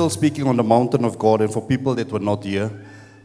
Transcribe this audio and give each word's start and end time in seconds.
still 0.00 0.08
speaking 0.08 0.46
on 0.46 0.56
the 0.56 0.62
mountain 0.62 1.04
of 1.04 1.18
God, 1.18 1.42
and 1.42 1.52
for 1.52 1.60
people 1.60 1.94
that 1.94 2.10
were 2.10 2.18
not 2.18 2.42
here, 2.42 2.70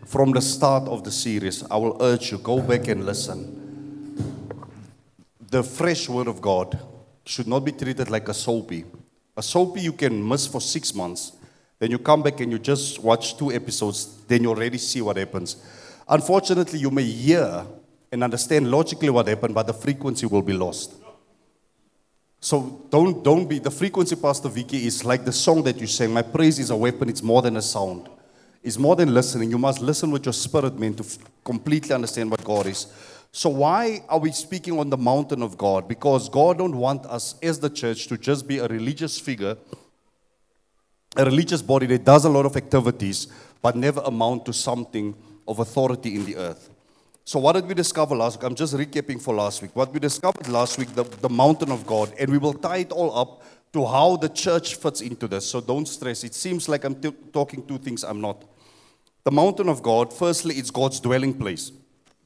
from 0.06 0.34
the 0.34 0.42
start 0.42 0.84
of 0.90 1.05
the 1.05 1.10
series, 1.10 1.64
I 1.71 1.78
will 1.78 1.96
urge 2.04 2.34
you 2.34 2.38
go 2.38 2.62
back 2.62 2.90
and 2.90 3.05
listen. 3.05 3.40
The 5.50 5.64
fresh 5.64 6.09
word 6.09 6.27
of 6.27 6.41
God 6.41 6.77
should 7.23 7.48
not 7.48 7.62
be 7.62 7.72
treated 7.72 8.09
like 8.09 8.27
a 8.27 8.34
soapy. 8.34 8.84
A 9.38 9.41
soapy 9.41 9.80
you 9.80 9.94
can 9.94 10.27
miss 10.27 10.48
for 10.48 10.59
six 10.59 10.94
months, 10.94 11.32
then 11.80 11.91
you 11.91 11.98
come 11.98 12.22
back 12.22 12.41
and 12.41 12.52
you 12.52 12.59
just 12.59 13.00
watch 13.00 13.38
two 13.38 13.54
episodes, 13.54 14.26
then 14.28 14.44
you 14.44 14.50
already 14.50 14.78
see 14.78 15.00
what 15.02 15.16
happens. 15.16 15.55
Unfortunately, 16.10 16.80
you 16.80 16.92
may 16.92 17.04
hear 17.04 17.66
and 18.12 18.21
understand 18.21 18.70
logically 18.70 19.10
what 19.10 19.30
happened, 19.30 19.55
but 19.55 19.66
the 19.66 19.73
frequency 19.73 20.26
will 20.26 20.42
be 20.42 20.52
lost. 20.52 20.91
So 22.45 22.80
don't 22.91 23.23
don't 23.23 23.48
be 23.49 23.58
the 23.58 23.72
frequency, 23.72 24.16
Pastor 24.16 24.49
Vicky, 24.49 24.85
is 24.85 25.04
like 25.04 25.26
the 25.26 25.31
song 25.31 25.63
that 25.63 25.81
you 25.81 25.88
sang. 25.88 26.13
My 26.13 26.22
praise 26.22 26.59
is 26.59 26.70
a 26.70 26.76
weapon, 26.76 27.09
it's 27.09 27.23
more 27.23 27.41
than 27.41 27.58
a 27.58 27.62
sound. 27.62 28.08
It's 28.62 28.77
more 28.77 28.95
than 28.95 29.16
listening. 29.16 29.49
You 29.49 29.58
must 29.58 29.81
listen 29.81 30.12
with 30.12 30.27
your 30.27 30.34
spirit, 30.34 30.77
man, 30.77 30.94
to 30.94 31.04
f- 31.04 31.18
completely 31.44 31.95
understand 31.95 32.30
what 32.30 32.44
God 32.44 32.68
is. 32.68 32.85
So 33.31 33.49
why 33.49 34.04
are 34.08 34.20
we 34.20 34.31
speaking 34.31 34.77
on 34.77 34.91
the 34.91 34.98
mountain 35.12 35.41
of 35.41 35.58
God? 35.58 35.88
Because 35.88 36.30
God 36.30 36.59
don't 36.59 36.77
want 36.77 37.08
us 37.08 37.34
as 37.41 37.59
the 37.59 37.70
church 37.71 38.05
to 38.09 38.16
just 38.16 38.48
be 38.48 38.59
a 38.59 38.68
religious 38.68 39.20
figure, 39.20 39.57
a 41.18 41.26
religious 41.26 41.63
body 41.63 41.88
that 41.88 42.05
does 42.05 42.26
a 42.26 42.30
lot 42.30 42.46
of 42.46 42.55
activities, 42.55 43.26
but 43.63 43.76
never 43.76 44.02
amount 44.02 44.46
to 44.46 44.54
something 44.54 45.16
of 45.48 45.57
authority 45.57 46.13
in 46.13 46.26
the 46.26 46.35
earth. 46.35 46.70
So 47.27 47.39
what 47.39 47.53
did 47.53 47.65
we 47.65 47.73
discover 47.73 48.15
last 48.15 48.38
week? 48.38 48.43
I'm 48.43 48.53
just 48.53 48.75
recapping 48.75 49.20
for 49.20 49.34
last 49.34 49.59
week. 49.63 49.75
What 49.75 49.91
we 49.91 49.99
discovered 49.99 50.47
last 50.47 50.77
week, 50.77 50.93
the, 50.93 51.03
the 51.03 51.29
mountain 51.29 51.71
of 51.71 51.88
God, 51.88 52.13
and 52.20 52.29
we 52.31 52.38
will 52.38 52.54
tie 52.54 52.77
it 52.77 52.91
all 52.91 53.17
up 53.17 53.41
to 53.73 53.84
how 53.84 54.15
the 54.15 54.29
church 54.29 54.76
fits 54.76 55.01
into 55.01 55.27
this. 55.27 55.48
So 55.48 55.59
don't 55.59 55.87
stress. 55.87 56.23
It 56.23 56.35
seems 56.35 56.70
like 56.70 56.84
I'm 56.84 56.93
t- 56.93 57.12
talking 57.34 57.65
two 57.65 57.79
things. 57.79 58.04
I'm 58.04 58.21
not. 58.21 58.43
The 59.23 59.32
mountain 59.32 59.70
of 59.70 59.82
God, 59.82 60.13
firstly, 60.13 60.54
it's 60.55 60.70
God's 60.70 60.99
dwelling 60.99 61.34
place. 61.34 61.71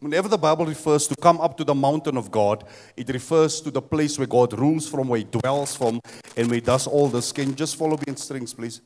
Whenever 0.01 0.27
the 0.27 0.37
Bible 0.37 0.65
refers 0.65 1.07
to 1.07 1.15
come 1.15 1.39
up 1.39 1.55
to 1.57 1.63
the 1.63 1.73
mountain 1.73 2.17
of 2.17 2.29
God, 2.29 2.65
it 2.97 3.07
refers 3.07 3.61
to 3.61 3.71
the 3.71 3.81
place 3.81 4.17
where 4.17 4.27
God 4.27 4.51
rules 4.59 4.85
from, 4.89 5.07
where 5.07 5.19
He 5.19 5.23
dwells 5.23 5.77
from, 5.77 6.01
and 6.35 6.47
where 6.47 6.55
He 6.55 6.61
does 6.61 6.87
all 6.87 7.07
this. 7.07 7.31
Can 7.31 7.47
you 7.47 7.55
just 7.55 7.77
follow 7.77 7.95
me 7.95 8.03
in 8.07 8.17
strings, 8.17 8.53
please? 8.53 8.81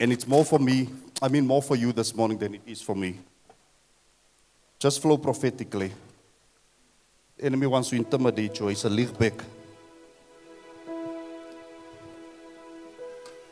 And 0.00 0.12
it's 0.12 0.26
more 0.26 0.44
for 0.44 0.58
me, 0.58 0.90
I 1.22 1.28
mean, 1.28 1.46
more 1.46 1.62
for 1.62 1.76
you 1.76 1.92
this 1.92 2.12
morning 2.12 2.38
than 2.38 2.56
it 2.56 2.62
is 2.66 2.82
for 2.82 2.96
me. 2.96 3.20
Just 4.84 5.00
flow 5.00 5.16
prophetically. 5.16 5.90
The 7.38 7.46
enemy 7.46 7.66
wants 7.66 7.88
to 7.88 7.96
intimidate 7.96 8.60
you. 8.60 8.68
He's 8.68 8.84
a 8.84 8.90
league 8.90 9.18
back. 9.18 9.32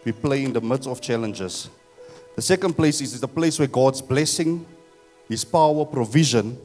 We 0.04 0.12
play 0.12 0.44
in 0.44 0.52
the 0.52 0.60
midst 0.60 0.86
of 0.86 1.00
challenges. 1.00 1.70
The 2.36 2.42
second 2.42 2.74
place 2.74 3.00
is 3.00 3.18
the 3.18 3.28
place 3.28 3.58
where 3.58 3.66
God's 3.66 4.02
blessing, 4.02 4.66
His 5.26 5.42
power, 5.42 5.86
provision, 5.86 6.58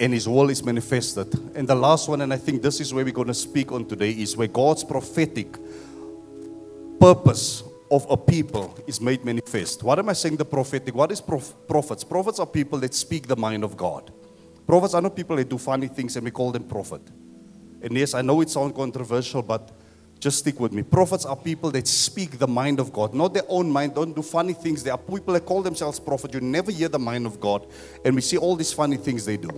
and 0.00 0.14
His 0.14 0.26
will 0.26 0.48
is 0.48 0.64
manifested. 0.64 1.30
And 1.54 1.68
the 1.68 1.74
last 1.74 2.08
one, 2.08 2.22
and 2.22 2.32
I 2.32 2.38
think 2.38 2.62
this 2.62 2.80
is 2.80 2.94
where 2.94 3.04
we're 3.04 3.12
going 3.12 3.28
to 3.28 3.34
speak 3.34 3.72
on 3.72 3.84
today, 3.84 4.12
is 4.12 4.34
where 4.38 4.48
God's 4.48 4.84
prophetic 4.84 5.54
purpose 6.98 7.62
of 7.92 8.06
a 8.08 8.16
people 8.16 8.76
is 8.86 9.00
made 9.02 9.22
manifest. 9.22 9.82
What 9.82 9.98
am 9.98 10.08
I 10.08 10.14
saying? 10.14 10.36
The 10.36 10.46
prophetic. 10.46 10.94
What 10.94 11.12
is 11.12 11.20
prof- 11.20 11.54
prophets? 11.68 12.02
Prophets 12.02 12.38
are 12.38 12.46
people 12.46 12.78
that 12.80 12.94
speak 12.94 13.26
the 13.28 13.36
mind 13.36 13.62
of 13.62 13.76
God. 13.76 14.10
Prophets 14.66 14.94
are 14.94 15.02
not 15.02 15.14
people 15.14 15.36
that 15.36 15.48
do 15.48 15.58
funny 15.58 15.88
things 15.88 16.16
and 16.16 16.24
we 16.24 16.30
call 16.30 16.52
them 16.52 16.64
prophet. 16.64 17.02
And 17.82 17.92
yes, 17.92 18.14
I 18.14 18.22
know 18.22 18.40
it 18.40 18.48
sounds 18.48 18.74
controversial, 18.74 19.42
but 19.42 19.70
just 20.18 20.38
stick 20.38 20.58
with 20.58 20.72
me. 20.72 20.82
Prophets 20.82 21.26
are 21.26 21.36
people 21.36 21.70
that 21.72 21.86
speak 21.86 22.38
the 22.38 22.48
mind 22.48 22.80
of 22.80 22.92
God, 22.94 23.12
not 23.12 23.34
their 23.34 23.42
own 23.48 23.70
mind, 23.70 23.94
don't 23.94 24.14
do 24.14 24.22
funny 24.22 24.54
things. 24.54 24.82
There 24.82 24.94
are 24.94 24.98
people 24.98 25.34
that 25.34 25.44
call 25.44 25.62
themselves 25.62 26.00
prophet. 26.00 26.32
You 26.32 26.40
never 26.40 26.70
hear 26.70 26.88
the 26.88 26.98
mind 26.98 27.26
of 27.26 27.40
God, 27.40 27.66
and 28.04 28.14
we 28.14 28.20
see 28.22 28.36
all 28.38 28.54
these 28.56 28.72
funny 28.72 28.96
things 28.96 29.26
they 29.26 29.36
do. 29.36 29.50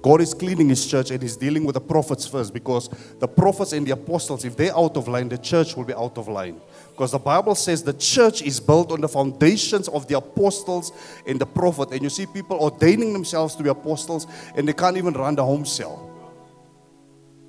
God 0.00 0.20
is 0.20 0.32
cleaning 0.32 0.68
his 0.68 0.86
church 0.86 1.10
and 1.10 1.20
he's 1.20 1.36
dealing 1.36 1.64
with 1.64 1.74
the 1.74 1.80
prophets 1.80 2.26
first 2.26 2.54
because 2.54 2.88
the 3.18 3.26
prophets 3.26 3.72
and 3.72 3.86
the 3.86 3.92
apostles, 3.92 4.44
if 4.44 4.56
they're 4.56 4.76
out 4.76 4.96
of 4.96 5.08
line, 5.08 5.28
the 5.28 5.38
church 5.38 5.76
will 5.76 5.84
be 5.84 5.94
out 5.94 6.16
of 6.16 6.28
line. 6.28 6.60
Because 6.90 7.12
the 7.12 7.18
Bible 7.18 7.54
says 7.56 7.82
the 7.82 7.92
church 7.92 8.42
is 8.42 8.60
built 8.60 8.92
on 8.92 9.00
the 9.00 9.08
foundations 9.08 9.88
of 9.88 10.06
the 10.06 10.16
apostles 10.16 10.92
and 11.26 11.40
the 11.40 11.46
prophet. 11.46 11.90
And 11.90 12.02
you 12.02 12.10
see 12.10 12.26
people 12.26 12.58
ordaining 12.58 13.12
themselves 13.12 13.56
to 13.56 13.62
be 13.62 13.70
apostles 13.70 14.28
and 14.56 14.68
they 14.68 14.72
can't 14.72 14.96
even 14.96 15.14
run 15.14 15.34
the 15.34 15.44
home 15.44 15.64
cell. 15.64 16.10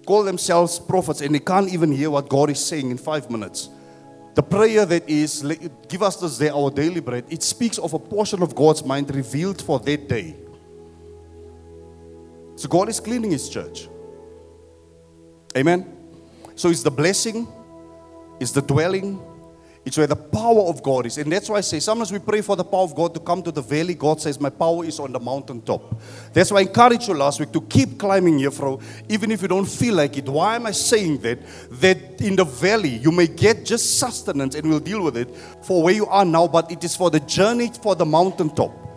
Call 0.08 0.24
themselves 0.24 0.80
prophets 0.80 1.22
and 1.22 1.36
they 1.36 1.40
can't 1.40 1.72
even 1.72 1.92
hear 1.92 2.10
what 2.10 2.30
God 2.30 2.50
is 2.50 2.66
saying 2.66 2.90
in 2.90 2.98
five 2.98 3.30
minutes. 3.30 3.70
The 4.34 4.42
prayer 4.42 4.86
that 4.86 5.08
is, 5.08 5.44
give 5.88 6.02
us 6.02 6.16
this 6.16 6.40
day 6.40 6.50
our 6.50 6.72
daily 6.72 7.00
bread, 7.00 7.26
it 7.30 7.44
speaks 7.44 7.78
of 7.78 7.94
a 7.94 8.00
portion 8.00 8.42
of 8.42 8.56
God's 8.56 8.84
mind 8.84 9.14
revealed 9.14 9.62
for 9.62 9.80
that 9.82 10.08
day. 10.08 10.36
So 12.60 12.68
God 12.68 12.90
is 12.90 13.00
cleaning 13.00 13.32
his 13.32 13.48
church. 13.48 13.88
Amen. 15.56 15.96
So 16.56 16.68
it's 16.68 16.84
the 16.84 16.92
blessing, 16.92 17.48
it's 18.38 18.52
the 18.52 18.62
dwelling, 18.62 19.18
it's 19.86 19.98
where 19.98 20.08
the 20.08 20.18
power 20.18 20.64
of 20.64 20.84
God 20.84 21.06
is. 21.06 21.18
And 21.18 21.32
that's 21.32 21.48
why 21.48 21.60
I 21.60 21.62
say 21.62 21.80
sometimes 21.80 22.12
we 22.12 22.20
pray 22.20 22.42
for 22.42 22.58
the 22.58 22.66
power 22.66 22.82
of 22.82 22.94
God 22.94 23.14
to 23.14 23.22
come 23.22 23.42
to 23.44 23.52
the 23.54 23.62
valley. 23.62 23.94
God 23.94 24.20
says, 24.20 24.42
My 24.42 24.50
power 24.50 24.84
is 24.84 25.00
on 25.00 25.14
the 25.14 25.22
mountaintop. 25.22 26.02
That's 26.34 26.52
why 26.52 26.58
I 26.58 26.62
encouraged 26.64 27.08
you 27.08 27.14
last 27.14 27.40
week 27.40 27.54
to 27.54 27.62
keep 27.62 27.98
climbing 27.98 28.46
bro, 28.50 28.82
even 29.08 29.32
if 29.32 29.42
you 29.42 29.48
don't 29.48 29.64
feel 29.64 29.96
like 29.96 30.18
it. 30.18 30.28
Why 30.28 30.58
am 30.58 30.66
I 30.66 30.72
saying 30.72 31.20
that? 31.20 31.40
That 31.80 32.20
in 32.20 32.36
the 32.36 32.44
valley 32.44 32.98
you 32.98 33.14
may 33.14 33.28
get 33.28 33.64
just 33.64 34.00
sustenance 34.00 34.56
and 34.56 34.68
we'll 34.68 34.82
deal 34.82 35.02
with 35.02 35.16
it 35.16 35.34
for 35.64 35.82
where 35.82 35.94
you 35.94 36.08
are 36.08 36.26
now, 36.26 36.46
but 36.46 36.70
it 36.74 36.84
is 36.84 36.94
for 36.94 37.10
the 37.10 37.22
journey 37.22 37.72
for 37.82 37.96
the 37.96 38.06
mountaintop. 38.06 38.89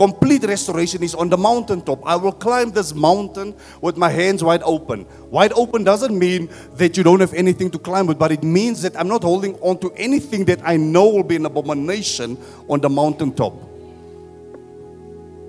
Complete 0.00 0.44
restoration 0.44 1.02
is 1.02 1.14
on 1.14 1.28
the 1.28 1.36
mountaintop. 1.36 2.00
I 2.06 2.16
will 2.16 2.32
climb 2.32 2.70
this 2.70 2.94
mountain 2.94 3.54
with 3.82 3.98
my 3.98 4.08
hands 4.08 4.42
wide 4.42 4.62
open. 4.64 5.04
Wide 5.28 5.52
open 5.52 5.84
doesn't 5.84 6.18
mean 6.18 6.48
that 6.76 6.96
you 6.96 7.02
don't 7.02 7.20
have 7.20 7.34
anything 7.34 7.70
to 7.70 7.78
climb 7.78 8.06
with, 8.06 8.18
but 8.18 8.32
it 8.32 8.42
means 8.42 8.80
that 8.80 8.98
I'm 8.98 9.08
not 9.08 9.22
holding 9.22 9.56
on 9.56 9.76
to 9.80 9.92
anything 9.96 10.46
that 10.46 10.60
I 10.64 10.78
know 10.78 11.06
will 11.06 11.22
be 11.22 11.36
an 11.36 11.44
abomination 11.44 12.38
on 12.66 12.80
the 12.80 12.88
mountaintop. 12.88 13.52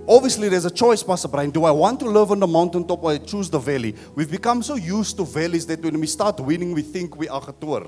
Obviously, 0.06 0.50
there's 0.50 0.66
a 0.66 0.70
choice, 0.70 1.02
Pastor 1.02 1.30
Brian. 1.30 1.52
Do 1.52 1.64
I 1.64 1.72
want 1.72 2.02
to 2.02 2.06
live 2.08 2.32
on 2.32 2.42
the 2.42 2.48
mountaintop 2.48 3.02
or 3.06 3.12
I 3.12 3.20
choose 3.20 3.50
the 3.50 3.60
valley? 3.60 3.96
We've 4.16 4.30
become 4.30 4.64
so 4.64 4.76
used 4.76 5.16
to 5.16 5.24
valleys 5.24 5.66
that 5.68 5.82
when 5.82 5.98
we 5.98 6.08
start 6.08 6.42
winning, 6.42 6.74
we 6.74 6.82
think 6.82 7.16
we 7.16 7.30
are 7.30 7.54
tour. 7.62 7.88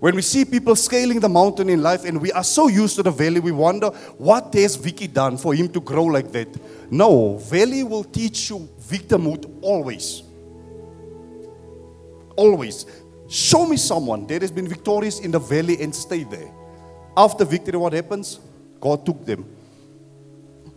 When 0.00 0.16
we 0.16 0.22
see 0.22 0.44
people 0.44 0.76
scaling 0.76 1.20
the 1.20 1.28
mountain 1.28 1.70
in 1.70 1.82
life 1.82 2.04
and 2.04 2.20
we 2.20 2.30
are 2.32 2.44
so 2.44 2.68
used 2.68 2.96
to 2.96 3.02
the 3.02 3.10
valley, 3.10 3.40
we 3.40 3.52
wonder, 3.52 3.88
what 4.18 4.52
has 4.54 4.76
Vicky 4.76 5.06
done 5.06 5.38
for 5.38 5.54
him 5.54 5.68
to 5.70 5.80
grow 5.80 6.04
like 6.04 6.30
that? 6.32 6.48
No, 6.90 7.38
valley 7.38 7.84
will 7.84 8.04
teach 8.04 8.50
you 8.50 8.68
victimhood 8.80 9.50
always. 9.62 10.22
Always. 12.36 12.86
Show 13.28 13.66
me 13.66 13.76
someone 13.76 14.26
that 14.26 14.42
has 14.42 14.50
been 14.50 14.68
victorious 14.68 15.20
in 15.20 15.30
the 15.30 15.38
valley 15.38 15.80
and 15.80 15.94
stayed 15.94 16.30
there. 16.30 16.52
After 17.16 17.44
victory, 17.44 17.78
what 17.78 17.92
happens? 17.92 18.40
God 18.80 19.06
took 19.06 19.24
them. 19.24 19.46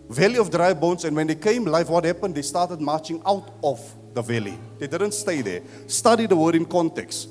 Valley 0.09 0.37
of 0.37 0.49
dry 0.49 0.73
bones, 0.73 1.03
and 1.03 1.13
when 1.15 1.27
they 1.27 1.35
came 1.35 1.65
life, 1.65 1.89
what 1.89 2.05
happened? 2.05 2.35
They 2.35 2.43
started 2.43 2.79
marching 2.79 3.21
out 3.25 3.51
of 3.61 3.81
the 4.13 4.21
valley. 4.21 4.57
They 4.79 4.87
didn't 4.87 5.11
stay 5.11 5.41
there. 5.41 5.61
Study 5.87 6.27
the 6.27 6.35
word 6.35 6.55
in 6.55 6.63
context. 6.63 7.29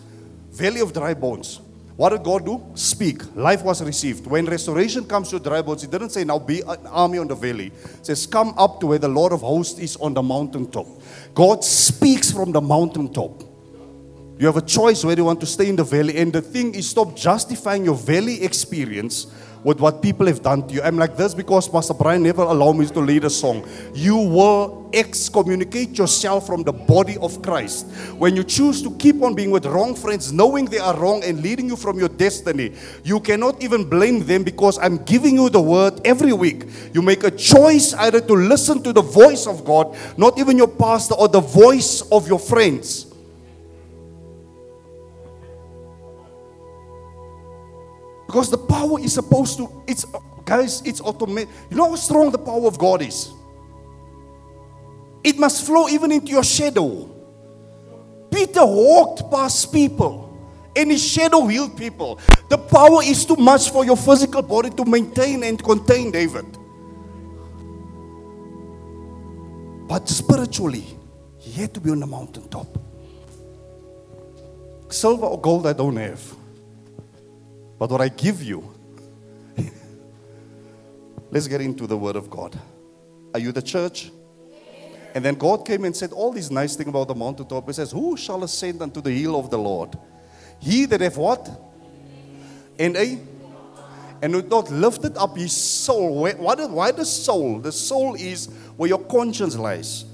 Valley 0.50 0.80
of 0.80 0.92
dry 0.92 1.14
bones. 1.14 1.60
What 1.96 2.10
did 2.10 2.24
God 2.24 2.44
do? 2.44 2.62
Speak. 2.74 3.34
Life 3.34 3.62
was 3.62 3.82
received. 3.82 4.26
When 4.26 4.44
restoration 4.44 5.06
comes 5.06 5.30
to 5.30 5.38
dry 5.38 5.62
bones, 5.62 5.80
He 5.80 5.88
didn't 5.88 6.10
say, 6.10 6.24
Now 6.24 6.38
be 6.38 6.60
an 6.60 6.86
army 6.88 7.18
on 7.18 7.28
the 7.28 7.34
valley. 7.34 7.72
It 7.84 8.06
says, 8.06 8.26
Come 8.26 8.54
up 8.58 8.80
to 8.80 8.88
where 8.88 8.98
the 8.98 9.08
Lord 9.08 9.32
of 9.32 9.40
hosts 9.40 9.78
is 9.78 9.96
on 9.96 10.12
the 10.12 10.22
mountaintop. 10.22 10.86
God 11.34 11.64
speaks 11.64 12.30
from 12.30 12.52
the 12.52 12.60
mountaintop. 12.60 13.42
You 14.38 14.46
have 14.46 14.58
a 14.58 14.62
choice 14.62 15.02
whether 15.02 15.20
you 15.20 15.24
want 15.24 15.40
to 15.40 15.46
stay 15.46 15.70
in 15.70 15.76
the 15.76 15.84
valley. 15.84 16.18
And 16.18 16.30
the 16.30 16.42
thing 16.42 16.74
is, 16.74 16.90
stop 16.90 17.16
justifying 17.16 17.86
your 17.86 17.94
valley 17.94 18.44
experience 18.44 19.28
with 19.66 19.80
what 19.80 20.00
people 20.00 20.26
have 20.26 20.42
done 20.42 20.64
to 20.68 20.74
you. 20.74 20.80
I'm 20.80 20.96
like 20.96 21.16
this 21.16 21.34
because 21.34 21.68
Pastor 21.68 21.92
Brian 21.92 22.22
never 22.22 22.42
allowed 22.42 22.74
me 22.74 22.86
to 22.86 23.00
lead 23.00 23.24
a 23.24 23.30
song. 23.30 23.66
You 23.92 24.16
will 24.16 24.88
excommunicate 24.92 25.98
yourself 25.98 26.46
from 26.46 26.62
the 26.62 26.72
body 26.72 27.16
of 27.18 27.42
Christ. 27.42 27.84
When 28.16 28.36
you 28.36 28.44
choose 28.44 28.80
to 28.84 28.94
keep 28.94 29.20
on 29.24 29.34
being 29.34 29.50
with 29.50 29.66
wrong 29.66 29.96
friends, 29.96 30.32
knowing 30.32 30.66
they 30.66 30.78
are 30.78 30.96
wrong 30.96 31.24
and 31.24 31.42
leading 31.42 31.66
you 31.66 31.74
from 31.74 31.98
your 31.98 32.08
destiny, 32.08 32.74
you 33.02 33.18
cannot 33.18 33.60
even 33.60 33.90
blame 33.90 34.24
them 34.24 34.44
because 34.44 34.78
I'm 34.78 34.98
giving 34.98 35.34
you 35.34 35.50
the 35.50 35.60
word 35.60 36.00
every 36.04 36.32
week. 36.32 36.66
You 36.94 37.02
make 37.02 37.24
a 37.24 37.32
choice 37.32 37.92
either 37.94 38.20
to 38.20 38.34
listen 38.34 38.84
to 38.84 38.92
the 38.92 39.02
voice 39.02 39.48
of 39.48 39.64
God, 39.64 39.96
not 40.16 40.38
even 40.38 40.56
your 40.56 40.68
pastor, 40.68 41.16
or 41.16 41.26
the 41.26 41.40
voice 41.40 42.02
of 42.12 42.28
your 42.28 42.38
friends. 42.38 43.15
Because 48.26 48.50
the 48.50 48.58
power 48.58 49.00
is 49.00 49.14
supposed 49.14 49.58
to, 49.58 49.84
it's, 49.86 50.04
guys, 50.44 50.82
it's 50.84 51.00
automatic. 51.00 51.48
You 51.70 51.76
know 51.76 51.90
how 51.90 51.96
strong 51.96 52.30
the 52.30 52.38
power 52.38 52.66
of 52.66 52.78
God 52.78 53.02
is? 53.02 53.32
It 55.24 55.38
must 55.38 55.66
flow 55.66 55.88
even 55.88 56.12
into 56.12 56.28
your 56.28 56.44
shadow. 56.44 57.10
Peter 58.30 58.64
walked 58.66 59.30
past 59.30 59.72
people 59.72 60.24
Any 60.76 60.98
shadow 60.98 61.46
healed 61.46 61.76
people. 61.76 62.20
The 62.50 62.58
power 62.58 63.02
is 63.02 63.24
too 63.24 63.36
much 63.36 63.70
for 63.70 63.84
your 63.86 63.96
physical 63.96 64.42
body 64.42 64.68
to 64.70 64.84
maintain 64.84 65.42
and 65.42 65.62
contain, 65.62 66.10
David. 66.10 66.46
But 69.74 70.08
spiritually, 70.08 70.84
he 71.38 71.52
had 71.52 71.74
to 71.74 71.80
be 71.80 71.90
on 71.90 72.00
the 72.00 72.06
mountaintop. 72.06 72.78
Silver 74.90 75.26
or 75.26 75.40
gold 75.40 75.66
I 75.66 75.74
don't 75.74 75.96
have. 75.96 76.22
But 77.78 77.90
what 77.90 78.00
I 78.00 78.08
give 78.08 78.42
you, 78.42 78.72
let's 81.30 81.46
get 81.46 81.60
into 81.60 81.86
the 81.86 81.96
Word 81.96 82.16
of 82.16 82.30
God. 82.30 82.58
Are 83.34 83.40
you 83.40 83.52
the 83.52 83.62
church? 83.62 84.10
And 85.14 85.24
then 85.24 85.34
God 85.34 85.66
came 85.66 85.84
and 85.84 85.96
said 85.96 86.12
all 86.12 86.32
these 86.32 86.50
nice 86.50 86.76
things 86.76 86.88
about 86.88 87.08
the 87.08 87.14
mountaintop. 87.14 87.66
He 87.66 87.72
says, 87.72 87.90
Who 87.92 88.16
shall 88.16 88.44
ascend 88.44 88.82
unto 88.82 89.00
the 89.00 89.10
hill 89.10 89.38
of 89.38 89.50
the 89.50 89.58
Lord? 89.58 89.98
He 90.60 90.84
that 90.86 91.00
have 91.00 91.16
what? 91.16 91.48
And 92.78 92.96
a 92.96 93.18
and 94.22 94.34
would 94.34 94.50
not 94.50 94.70
lifted 94.70 95.16
up 95.16 95.36
his 95.36 95.52
soul. 95.52 96.22
Why, 96.22 96.54
why 96.54 96.92
the 96.92 97.04
soul? 97.04 97.58
The 97.58 97.72
soul 97.72 98.14
is 98.14 98.46
where 98.76 98.88
your 98.88 99.04
conscience 99.04 99.56
lies, 99.56 100.04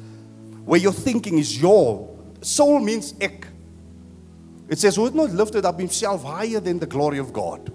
where 0.65 0.81
your 0.81 0.93
thinking 0.93 1.39
is 1.39 1.61
your. 1.61 2.09
Soul 2.41 2.81
means 2.81 3.15
ek. 3.21 3.47
It 4.73 4.79
says, 4.79 4.97
who 4.97 5.05
had 5.05 5.15
not 5.15 5.29
lifted 5.33 5.67
up 5.67 5.79
himself 5.79 6.25
higher 6.25 6.59
than 6.59 6.79
the 6.79 6.87
glory 6.87 7.19
of 7.19 7.31
God. 7.31 7.71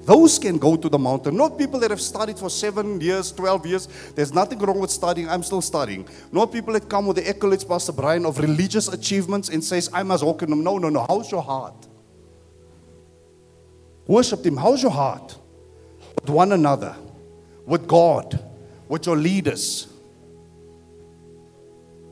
Those 0.00 0.36
can 0.36 0.58
go 0.58 0.74
to 0.74 0.88
the 0.88 0.98
mountain. 0.98 1.36
Not 1.36 1.56
people 1.56 1.78
that 1.78 1.92
have 1.92 2.00
studied 2.00 2.40
for 2.40 2.50
seven 2.50 3.00
years, 3.00 3.30
12 3.30 3.66
years. 3.66 3.86
There's 4.16 4.34
nothing 4.34 4.58
wrong 4.58 4.80
with 4.80 4.90
studying. 4.90 5.28
I'm 5.28 5.44
still 5.44 5.62
studying. 5.62 6.08
Not 6.32 6.50
people 6.50 6.72
that 6.72 6.88
come 6.88 7.06
with 7.06 7.18
the 7.18 7.22
accolades, 7.22 7.66
Pastor 7.66 7.92
Brian, 7.92 8.26
of 8.26 8.40
religious 8.40 8.88
achievements 8.88 9.48
and 9.48 9.62
says, 9.62 9.88
I 9.92 10.02
must 10.02 10.24
walk 10.24 10.42
in 10.42 10.50
them. 10.50 10.64
No, 10.64 10.76
no, 10.76 10.88
no. 10.88 11.06
How's 11.08 11.30
your 11.30 11.40
heart? 11.40 11.86
Worship 14.08 14.44
Him. 14.44 14.56
How's 14.56 14.82
your 14.82 14.90
heart? 14.90 15.38
With 16.20 16.30
one 16.30 16.50
another, 16.50 16.96
with 17.64 17.86
God, 17.86 18.44
with 18.88 19.06
your 19.06 19.16
leaders. 19.16 19.86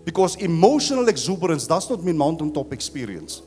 Because 0.04 0.36
emotional 0.36 1.08
exuberance 1.08 1.66
does 1.66 1.90
not 1.90 2.04
mean 2.04 2.16
mountaintop 2.16 2.72
experience. 2.72 3.42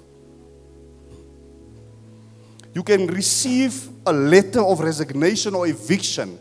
You 2.75 2.83
can 2.83 3.07
receive 3.07 3.87
a 4.05 4.11
letter 4.11 4.59
of 4.59 4.81
resignation 4.81 5.55
or 5.55 5.65
eviction 5.65 6.37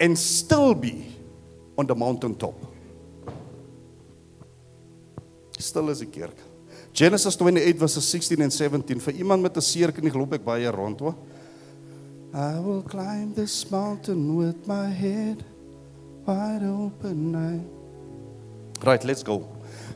and 0.00 0.18
still 0.18 0.74
be 0.74 1.14
on 1.76 1.86
the 1.86 1.94
mountaintop. 1.94 2.54
Stil 5.58 5.90
is 5.90 6.00
die 6.00 6.08
kerk. 6.08 6.34
Genesis 6.94 7.36
28 7.36 7.76
verses 7.76 8.08
16 8.08 8.40
and 8.40 8.52
17 8.52 8.98
vir 8.98 9.14
iemand 9.20 9.42
met 9.42 9.56
'n 9.56 9.60
seer 9.60 9.92
knie 9.92 10.14
loop 10.14 10.32
ek 10.32 10.44
baie 10.44 10.70
rond 10.72 11.00
hoor. 11.00 11.14
I 12.32 12.58
will 12.58 12.82
climb 12.82 13.34
this 13.34 13.70
mountain 13.70 14.36
with 14.36 14.66
my 14.66 14.88
head 14.88 15.44
wide 16.24 16.64
open. 16.64 17.36
I... 17.36 17.60
Right, 18.86 19.04
let's 19.04 19.22
go. 19.22 19.44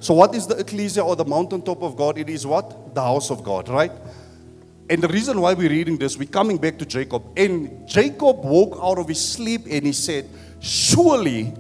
So 0.01 0.15
what 0.15 0.35
is 0.35 0.47
the 0.47 0.59
ecclesia 0.59 1.03
or 1.03 1.17
the 1.17 1.25
mountaintop 1.25 1.83
of 1.83 1.97
God? 1.97 2.19
It 2.19 2.29
is 2.29 2.47
what? 2.47 2.95
The 2.95 3.03
house 3.03 3.31
of 3.31 3.43
God, 3.43 3.69
right? 3.69 3.93
And 4.91 5.03
the 5.03 5.09
reason 5.09 5.41
why 5.41 5.53
we're 5.53 5.69
reading 5.69 5.99
this, 5.99 6.17
we're 6.17 6.29
coming 6.29 6.57
back 6.57 6.79
to 6.79 6.87
Jacob. 6.87 7.23
And 7.37 7.87
Jacob 7.87 8.43
woke 8.43 8.79
out 8.83 8.99
of 8.99 9.09
his 9.09 9.21
sleep 9.21 9.67
and 9.71 9.85
he 9.85 9.93
said, 9.93 10.29
Surely 10.61 11.53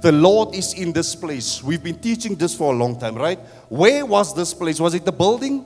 the 0.00 0.12
Lord 0.12 0.54
is 0.54 0.74
in 0.74 0.92
this 0.92 1.16
place. 1.16 1.62
We've 1.62 1.82
been 1.82 1.98
teaching 1.98 2.36
this 2.36 2.54
for 2.54 2.72
a 2.72 2.76
long 2.76 2.98
time, 2.98 3.16
right? 3.16 3.40
Where 3.68 4.06
was 4.06 4.34
this 4.34 4.54
place? 4.54 4.78
Was 4.78 4.94
it 4.94 5.04
the 5.04 5.12
building? 5.12 5.64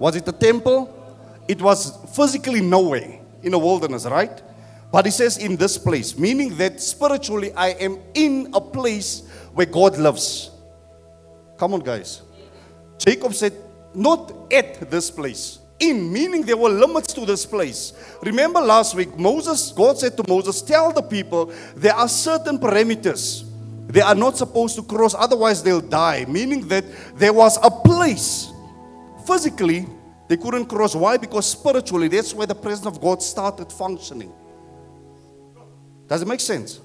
Was 0.00 0.16
it 0.16 0.24
the 0.24 0.32
temple? 0.32 0.92
It 1.46 1.62
was 1.62 1.96
physically 2.16 2.60
nowhere 2.60 3.20
in 3.42 3.52
the 3.52 3.58
wilderness, 3.58 4.04
right? 4.06 4.42
But 4.90 5.04
he 5.04 5.12
says 5.12 5.38
in 5.38 5.56
this 5.56 5.78
place, 5.78 6.18
meaning 6.18 6.56
that 6.56 6.80
spiritually 6.80 7.52
I 7.52 7.68
am 7.68 8.00
in 8.14 8.50
a 8.52 8.60
place 8.60 9.28
where 9.54 9.66
God 9.66 9.96
lives. 9.96 10.50
Come 11.56 11.74
on, 11.74 11.80
guys. 11.80 12.22
Jacob 12.98 13.32
said, 13.32 13.52
Not 13.94 14.52
at 14.52 14.90
this 14.90 15.08
place 15.10 15.60
in, 15.82 16.12
meaning 16.12 16.42
there 16.42 16.56
were 16.56 16.68
limits 16.68 17.12
to 17.14 17.26
this 17.26 17.44
place. 17.44 17.92
Remember 18.22 18.60
last 18.60 18.94
week, 18.94 19.18
Moses, 19.18 19.72
God 19.72 19.98
said 19.98 20.16
to 20.16 20.24
Moses, 20.28 20.62
Tell 20.62 20.92
the 20.92 21.02
people 21.02 21.52
there 21.74 21.94
are 21.94 22.08
certain 22.08 22.58
parameters 22.58 23.44
they 23.88 24.00
are 24.00 24.14
not 24.14 24.38
supposed 24.38 24.76
to 24.76 24.82
cross, 24.82 25.14
otherwise, 25.14 25.62
they'll 25.62 25.80
die. 25.80 26.24
Meaning 26.26 26.66
that 26.68 26.84
there 27.14 27.32
was 27.32 27.58
a 27.62 27.70
place 27.70 28.50
physically 29.26 29.86
they 30.28 30.38
couldn't 30.38 30.64
cross. 30.66 30.94
Why? 30.94 31.18
Because 31.18 31.46
spiritually, 31.50 32.08
that's 32.08 32.32
where 32.32 32.46
the 32.46 32.54
presence 32.54 32.86
of 32.86 33.02
God 33.02 33.22
started 33.22 33.70
functioning. 33.70 34.32
Does 36.08 36.22
it 36.22 36.28
make 36.28 36.40
sense? 36.40 36.80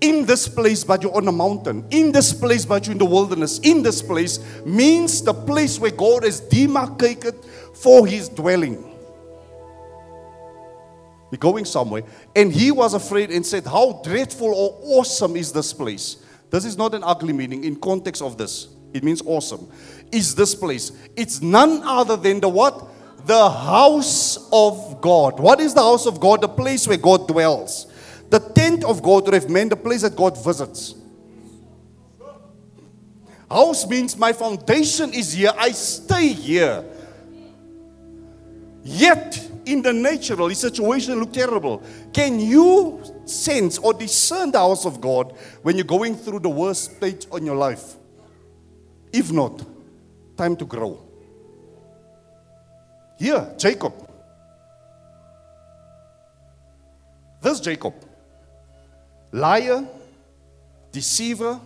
in 0.00 0.24
this 0.24 0.48
place, 0.48 0.82
but 0.82 1.02
you're 1.02 1.14
on 1.14 1.28
a 1.28 1.32
mountain. 1.32 1.84
In 1.90 2.12
this 2.12 2.32
place, 2.32 2.64
but 2.64 2.86
you're 2.86 2.92
in 2.92 2.98
the 2.98 3.04
wilderness. 3.04 3.58
In 3.60 3.82
this 3.82 4.00
place 4.00 4.38
means 4.64 5.22
the 5.22 5.34
place 5.34 5.78
where 5.78 5.90
God 5.90 6.24
has 6.24 6.40
demarcated 6.40 7.34
for 7.74 8.06
his 8.06 8.28
dwelling. 8.28 8.86
We're 11.30 11.38
going 11.38 11.64
somewhere. 11.64 12.02
And 12.34 12.52
he 12.52 12.70
was 12.70 12.94
afraid 12.94 13.30
and 13.30 13.46
said, 13.46 13.64
How 13.64 14.00
dreadful 14.04 14.48
or 14.48 14.78
awesome 14.98 15.36
is 15.36 15.52
this 15.52 15.72
place? 15.72 16.16
This 16.50 16.64
is 16.64 16.76
not 16.76 16.94
an 16.94 17.04
ugly 17.04 17.32
meaning 17.32 17.64
in 17.64 17.76
context 17.76 18.20
of 18.20 18.36
this. 18.36 18.68
It 18.92 19.04
means 19.04 19.22
awesome. 19.24 19.70
Is 20.10 20.34
this 20.34 20.54
place? 20.54 20.90
It's 21.16 21.40
none 21.40 21.82
other 21.84 22.16
than 22.16 22.40
the 22.40 22.48
what? 22.48 22.88
The 23.26 23.50
house 23.50 24.48
of 24.50 25.00
God. 25.00 25.38
What 25.38 25.60
is 25.60 25.74
the 25.74 25.82
house 25.82 26.06
of 26.06 26.18
God? 26.18 26.40
The 26.40 26.48
place 26.48 26.88
where 26.88 26.96
God 26.96 27.28
dwells. 27.28 27.86
The 28.30 28.40
tent 28.40 28.82
of 28.82 29.02
God 29.02 29.24
would 29.26 29.34
have 29.34 29.48
meant 29.48 29.70
the 29.70 29.76
place 29.76 30.02
that 30.02 30.16
God 30.16 30.42
visits. 30.42 30.94
House 33.48 33.86
means 33.88 34.16
my 34.16 34.32
foundation 34.32 35.12
is 35.12 35.32
here. 35.32 35.52
I 35.56 35.72
stay 35.72 36.28
here. 36.28 36.84
Yet, 38.92 39.48
in 39.66 39.82
the 39.82 39.92
natural, 39.92 40.48
the 40.48 40.54
situation 40.56 41.20
look 41.20 41.32
terrible. 41.32 41.80
Can 42.12 42.40
you 42.40 43.00
sense 43.24 43.78
or 43.78 43.94
discern 43.94 44.50
the 44.50 44.58
house 44.58 44.84
of 44.84 45.00
God 45.00 45.32
when 45.62 45.76
you're 45.76 45.84
going 45.84 46.16
through 46.16 46.40
the 46.40 46.48
worst 46.48 46.96
stage 46.96 47.24
in 47.32 47.46
your 47.46 47.54
life? 47.54 47.94
If 49.12 49.30
not, 49.30 49.64
time 50.36 50.56
to 50.56 50.64
grow. 50.64 50.98
Here, 53.16 53.54
Jacob. 53.56 53.94
This 57.40 57.60
Jacob 57.60 57.94
liar, 59.30 59.86
deceiver, 60.90 61.60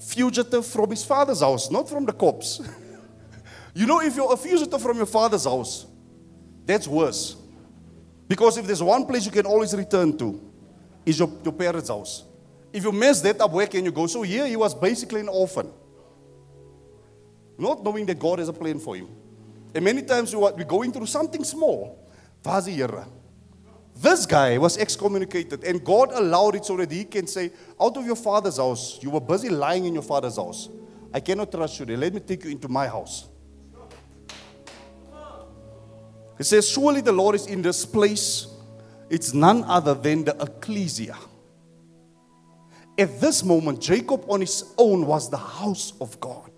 fugitive 0.00 0.66
from 0.66 0.90
his 0.90 1.04
father's 1.04 1.40
house, 1.40 1.70
not 1.70 1.88
from 1.88 2.04
the 2.04 2.12
cops. 2.12 2.60
you 3.78 3.86
know, 3.86 4.00
if 4.00 4.16
you're 4.16 4.32
a 4.32 4.36
fugitive 4.36 4.82
from 4.82 4.96
your 4.96 5.06
father's 5.06 5.44
house, 5.44 5.86
that's 6.66 6.88
worse. 6.88 7.36
Because 8.26 8.58
if 8.58 8.66
there's 8.66 8.82
one 8.82 9.06
place 9.06 9.24
you 9.24 9.30
can 9.30 9.46
always 9.46 9.72
return 9.72 10.18
to, 10.18 10.40
is 11.06 11.16
your, 11.16 11.30
your 11.44 11.52
parents' 11.52 11.88
house. 11.88 12.24
If 12.72 12.82
you 12.82 12.90
mess 12.90 13.20
that 13.20 13.40
up, 13.40 13.52
where 13.52 13.68
can 13.68 13.84
you 13.84 13.92
go? 13.92 14.08
So 14.08 14.22
here 14.22 14.48
he 14.48 14.56
was 14.56 14.74
basically 14.74 15.20
an 15.20 15.28
orphan. 15.28 15.70
Not 17.56 17.84
knowing 17.84 18.04
that 18.06 18.18
God 18.18 18.40
has 18.40 18.48
a 18.48 18.52
plan 18.52 18.80
for 18.80 18.96
him. 18.96 19.10
And 19.72 19.84
many 19.84 20.02
times 20.02 20.34
we 20.34 20.42
are 20.42 20.64
going 20.64 20.90
through 20.90 21.06
something 21.06 21.44
small. 21.44 22.04
This 23.94 24.26
guy 24.26 24.58
was 24.58 24.76
excommunicated, 24.76 25.62
and 25.62 25.84
God 25.84 26.10
allowed 26.14 26.56
it 26.56 26.64
so 26.64 26.76
that 26.78 26.90
he 26.90 27.04
can 27.04 27.28
say, 27.28 27.52
Out 27.80 27.96
of 27.96 28.04
your 28.04 28.16
father's 28.16 28.56
house, 28.56 28.98
you 29.00 29.10
were 29.10 29.20
busy 29.20 29.50
lying 29.50 29.84
in 29.84 29.94
your 29.94 30.02
father's 30.02 30.34
house. 30.34 30.68
I 31.14 31.20
cannot 31.20 31.52
trust 31.52 31.78
you 31.78 31.86
there. 31.86 31.96
Let 31.96 32.12
me 32.12 32.18
take 32.18 32.42
you 32.42 32.50
into 32.50 32.68
my 32.68 32.88
house. 32.88 33.28
He 36.38 36.44
says, 36.44 36.68
Surely 36.68 37.00
the 37.00 37.12
Lord 37.12 37.34
is 37.34 37.46
in 37.46 37.60
this 37.60 37.84
place. 37.84 38.46
It's 39.10 39.34
none 39.34 39.64
other 39.64 39.94
than 39.94 40.24
the 40.24 40.36
ecclesia. 40.40 41.16
At 42.98 43.20
this 43.20 43.44
moment, 43.44 43.80
Jacob 43.80 44.24
on 44.28 44.40
his 44.40 44.74
own 44.76 45.06
was 45.06 45.30
the 45.30 45.36
house 45.36 45.92
of 46.00 46.18
God. 46.20 46.50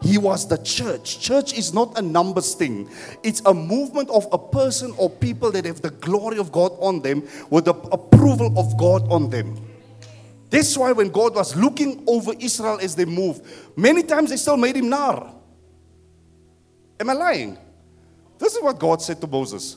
He 0.00 0.16
was 0.16 0.46
the 0.46 0.58
church. 0.58 1.20
Church 1.20 1.58
is 1.58 1.74
not 1.74 1.98
a 1.98 2.02
numbers 2.02 2.54
thing, 2.54 2.88
it's 3.22 3.42
a 3.46 3.52
movement 3.52 4.08
of 4.10 4.26
a 4.32 4.38
person 4.38 4.94
or 4.96 5.10
people 5.10 5.50
that 5.52 5.64
have 5.64 5.82
the 5.82 5.90
glory 5.90 6.38
of 6.38 6.52
God 6.52 6.72
on 6.78 7.02
them 7.02 7.26
with 7.50 7.64
the 7.64 7.74
approval 7.74 8.56
of 8.56 8.76
God 8.76 9.10
on 9.10 9.28
them. 9.28 9.60
That's 10.50 10.78
why 10.78 10.92
when 10.92 11.10
God 11.10 11.34
was 11.34 11.56
looking 11.56 12.04
over 12.06 12.32
Israel 12.38 12.78
as 12.80 12.94
they 12.94 13.04
moved, 13.04 13.44
many 13.76 14.02
times 14.02 14.30
they 14.30 14.36
still 14.36 14.56
made 14.56 14.76
him 14.76 14.88
nar. 14.88 15.34
Am 17.00 17.10
I 17.10 17.12
lying? 17.12 17.58
This 18.38 18.54
is 18.54 18.62
what 18.62 18.78
God 18.78 19.02
said 19.02 19.20
to 19.20 19.26
Moses. 19.26 19.76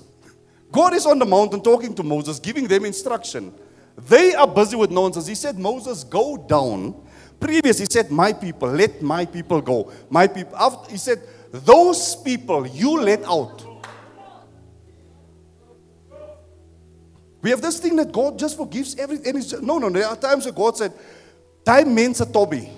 God 0.72 0.94
is 0.94 1.06
on 1.06 1.20
the 1.20 1.26
mountain 1.26 1.62
talking 1.62 1.94
to 1.96 2.04
Moses, 2.04 2.40
giving 2.40 2.68
them 2.68 2.86
instruction. 2.86 3.54
They 3.98 4.34
are 4.34 4.48
busy 4.48 4.76
with 4.76 4.92
nonsense. 4.92 5.28
He 5.28 5.36
said, 5.36 5.60
Moses, 5.60 6.04
go 6.04 6.38
down. 6.38 6.96
Previous, 7.40 7.80
he 7.80 7.86
said, 7.86 8.12
My 8.12 8.32
people, 8.32 8.70
let 8.70 9.02
my 9.02 9.26
people 9.26 9.62
go. 9.62 9.92
My 10.10 10.28
people. 10.28 10.56
After, 10.56 10.92
he 10.92 10.98
said, 10.98 11.22
those 11.52 12.16
people 12.16 12.66
you 12.66 13.02
let 13.02 13.24
out. 13.26 13.66
We 17.42 17.50
have 17.50 17.62
this 17.62 17.80
thing 17.80 17.96
that 17.98 18.12
God 18.12 18.38
just 18.38 18.56
forgives 18.56 18.96
everything. 18.96 19.66
No, 19.66 19.80
no, 19.80 19.90
there 19.90 20.08
are 20.08 20.16
times 20.16 20.46
where 20.46 20.54
God 20.54 20.78
said, 20.78 20.94
Time 21.66 21.94
means 21.94 22.22
a 22.22 22.26
Toby. 22.26 22.72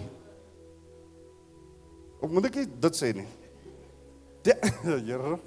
moet 2.21 2.45
ek? 2.45 2.67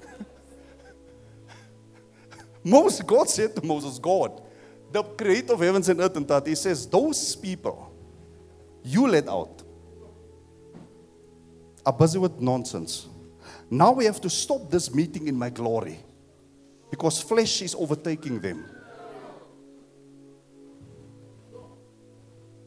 Moses, 2.64 3.02
God 3.02 3.28
said 3.28 3.54
to 3.56 3.64
Moses, 3.64 3.98
God, 3.98 4.42
the 4.90 5.02
creator 5.02 5.52
of 5.52 5.60
heavens 5.60 5.88
and 5.88 6.00
earth 6.00 6.16
and 6.16 6.26
that, 6.28 6.46
he 6.46 6.54
says, 6.54 6.86
those 6.86 7.36
people 7.36 7.92
you 8.82 9.06
let 9.06 9.28
out 9.28 9.62
are 11.84 11.92
busy 11.92 12.18
with 12.18 12.40
nonsense. 12.40 13.06
Now 13.70 13.92
we 13.92 14.04
have 14.04 14.20
to 14.20 14.30
stop 14.30 14.70
this 14.70 14.94
meeting 14.94 15.28
in 15.28 15.36
my 15.36 15.50
glory 15.50 15.98
because 16.90 17.20
flesh 17.20 17.62
is 17.62 17.74
overtaking 17.74 18.40
them. 18.40 18.64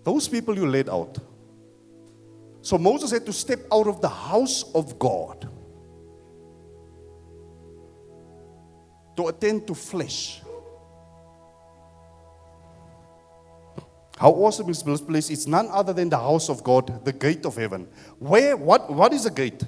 Those 0.03 0.27
people 0.27 0.55
you 0.57 0.67
laid 0.67 0.89
out. 0.89 1.17
So 2.62 2.77
Moses 2.77 3.12
had 3.12 3.25
to 3.25 3.33
step 3.33 3.59
out 3.71 3.88
of 3.88 4.01
the 4.01 4.09
house 4.09 4.63
of 4.74 5.00
God 5.00 5.50
to 9.19 9.27
attend 9.27 9.67
to 9.67 9.75
flesh. 9.75 10.41
How 14.17 14.31
awesome 14.31 14.69
is 14.69 14.81
this 14.81 15.01
place? 15.01 15.29
It's 15.29 15.45
none 15.45 15.67
other 15.69 15.91
than 15.91 16.07
the 16.07 16.17
house 16.17 16.49
of 16.49 16.63
God, 16.63 17.03
the 17.03 17.11
gate 17.11 17.45
of 17.45 17.57
heaven. 17.57 17.85
Where, 18.17 18.55
what, 18.55 18.89
what 18.89 19.11
is 19.11 19.25
a 19.25 19.31
gate? 19.31 19.61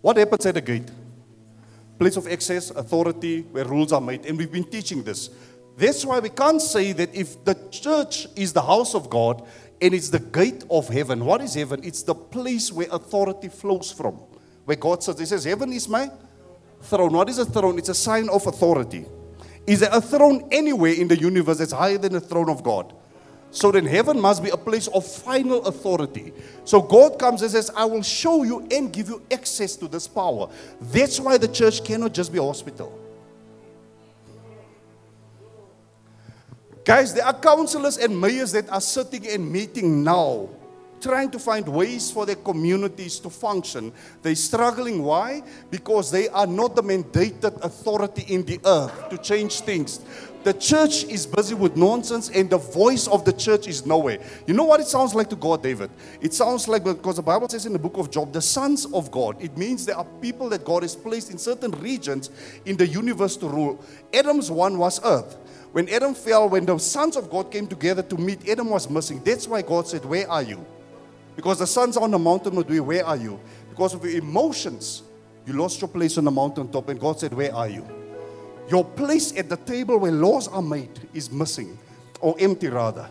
What 0.00 0.16
happens 0.16 0.46
at 0.46 0.56
a 0.56 0.60
gate? 0.60 0.90
Place 1.96 2.16
of 2.16 2.26
access, 2.26 2.70
authority, 2.70 3.42
where 3.42 3.64
rules 3.64 3.92
are 3.92 4.00
made. 4.00 4.26
And 4.26 4.36
we've 4.36 4.50
been 4.50 4.68
teaching 4.68 5.04
this. 5.04 5.30
That's 5.76 6.04
why 6.04 6.18
we 6.18 6.28
can't 6.28 6.60
say 6.60 6.90
that 6.92 7.14
if 7.14 7.44
the 7.44 7.54
church 7.70 8.26
is 8.34 8.52
the 8.52 8.62
house 8.62 8.96
of 8.96 9.08
God 9.08 9.46
and 9.80 9.94
it's 9.94 10.10
the 10.10 10.20
gate 10.20 10.64
of 10.70 10.88
heaven, 10.88 11.24
what 11.24 11.40
is 11.40 11.54
heaven? 11.54 11.80
It's 11.84 12.02
the 12.02 12.14
place 12.16 12.72
where 12.72 12.88
authority 12.90 13.48
flows 13.48 13.92
from. 13.92 14.14
Where 14.64 14.76
God 14.76 15.04
says, 15.04 15.20
He 15.20 15.26
says, 15.26 15.44
Heaven 15.44 15.72
is 15.72 15.88
my 15.88 16.10
throne. 16.82 17.12
What 17.12 17.28
is 17.28 17.38
a 17.38 17.44
throne? 17.44 17.78
It's 17.78 17.88
a 17.88 17.94
sign 17.94 18.28
of 18.28 18.46
authority. 18.46 19.06
Is 19.66 19.80
there 19.80 19.90
a 19.92 20.00
throne 20.00 20.48
anywhere 20.52 20.92
in 20.92 21.08
the 21.08 21.18
universe 21.18 21.58
that's 21.58 21.72
higher 21.72 21.98
than 21.98 22.12
the 22.12 22.20
throne 22.20 22.48
of 22.48 22.62
God? 22.62 22.94
So 23.50 23.72
then 23.72 23.86
heaven 23.86 24.20
must 24.20 24.42
be 24.42 24.50
a 24.50 24.56
place 24.56 24.86
of 24.88 25.06
final 25.06 25.64
authority. 25.64 26.32
So 26.64 26.82
God 26.82 27.18
comes 27.18 27.42
and 27.42 27.50
says, 27.50 27.70
I 27.74 27.84
will 27.84 28.02
show 28.02 28.42
you 28.42 28.66
and 28.70 28.92
give 28.92 29.08
you 29.08 29.22
access 29.30 29.76
to 29.76 29.88
this 29.88 30.06
power. 30.06 30.48
That's 30.80 31.18
why 31.18 31.38
the 31.38 31.48
church 31.48 31.82
cannot 31.82 32.12
just 32.12 32.32
be 32.32 32.38
a 32.38 32.42
hospital. 32.42 32.98
Guys, 36.84 37.14
there 37.14 37.24
are 37.24 37.34
counselors 37.34 37.98
and 37.98 38.20
mayors 38.20 38.52
that 38.52 38.68
are 38.70 38.80
sitting 38.80 39.26
and 39.26 39.50
meeting 39.50 40.04
now, 40.04 40.48
trying 41.06 41.30
to 41.30 41.38
find 41.38 41.68
ways 41.68 42.10
for 42.10 42.26
their 42.26 42.36
communities 42.36 43.20
to 43.20 43.30
function. 43.30 43.92
They're 44.22 44.34
struggling. 44.34 45.04
Why? 45.04 45.42
Because 45.70 46.10
they 46.10 46.28
are 46.28 46.46
not 46.46 46.74
the 46.74 46.82
mandated 46.82 47.62
authority 47.62 48.24
in 48.34 48.44
the 48.44 48.58
earth 48.64 49.10
to 49.10 49.18
change 49.18 49.60
things. 49.60 50.00
The 50.42 50.52
church 50.52 51.04
is 51.04 51.26
busy 51.26 51.54
with 51.54 51.76
nonsense, 51.76 52.30
and 52.30 52.48
the 52.48 52.58
voice 52.58 53.08
of 53.08 53.24
the 53.24 53.32
church 53.32 53.66
is 53.66 53.84
nowhere. 53.84 54.18
You 54.46 54.54
know 54.54 54.64
what 54.64 54.78
it 54.80 54.86
sounds 54.86 55.14
like 55.14 55.28
to 55.30 55.36
God, 55.36 55.62
David? 55.62 55.90
It 56.20 56.34
sounds 56.34 56.68
like 56.68 56.84
because 56.84 57.16
the 57.16 57.22
Bible 57.22 57.48
says 57.48 57.66
in 57.66 57.72
the 57.72 57.78
book 57.78 57.96
of 57.96 58.10
Job, 58.10 58.32
the 58.32 58.42
sons 58.42 58.86
of 58.86 59.10
God. 59.10 59.36
It 59.40 59.56
means 59.56 59.86
there 59.86 59.96
are 59.96 60.06
people 60.20 60.48
that 60.50 60.64
God 60.64 60.82
has 60.82 60.94
placed 60.94 61.30
in 61.30 61.38
certain 61.38 61.72
regions 61.72 62.30
in 62.64 62.76
the 62.76 62.86
universe 62.86 63.36
to 63.38 63.48
rule. 63.48 63.84
Adam's 64.14 64.50
one 64.50 64.78
was 64.78 65.00
earth. 65.04 65.36
When 65.72 65.88
Adam 65.88 66.14
fell, 66.14 66.48
when 66.48 66.64
the 66.64 66.78
sons 66.78 67.16
of 67.16 67.28
God 67.28 67.50
came 67.50 67.66
together 67.66 68.02
to 68.02 68.16
meet, 68.16 68.48
Adam 68.48 68.70
was 68.70 68.88
missing. 68.88 69.20
That's 69.24 69.48
why 69.48 69.62
God 69.62 69.88
said, 69.88 70.04
Where 70.04 70.30
are 70.30 70.42
you? 70.42 70.64
Because 71.36 71.58
the 71.58 71.66
sons 71.66 71.96
on 71.96 72.10
the 72.10 72.18
mountain 72.18 72.60
be, 72.62 72.80
Where 72.80 73.06
are 73.06 73.16
you? 73.16 73.38
Because 73.68 73.94
of 73.94 74.02
your 74.04 74.14
emotions, 74.16 75.02
you 75.46 75.52
lost 75.52 75.80
your 75.80 75.88
place 75.88 76.18
on 76.18 76.24
the 76.24 76.30
mountaintop, 76.30 76.88
and 76.88 76.98
God 76.98 77.20
said, 77.20 77.32
Where 77.32 77.54
are 77.54 77.68
you? 77.68 77.86
Your 78.68 78.84
place 78.84 79.36
at 79.38 79.48
the 79.48 79.58
table 79.58 79.98
where 79.98 80.10
laws 80.10 80.48
are 80.48 80.62
made 80.62 81.08
is 81.14 81.30
missing, 81.30 81.78
or 82.20 82.34
empty 82.40 82.68
rather. 82.68 83.08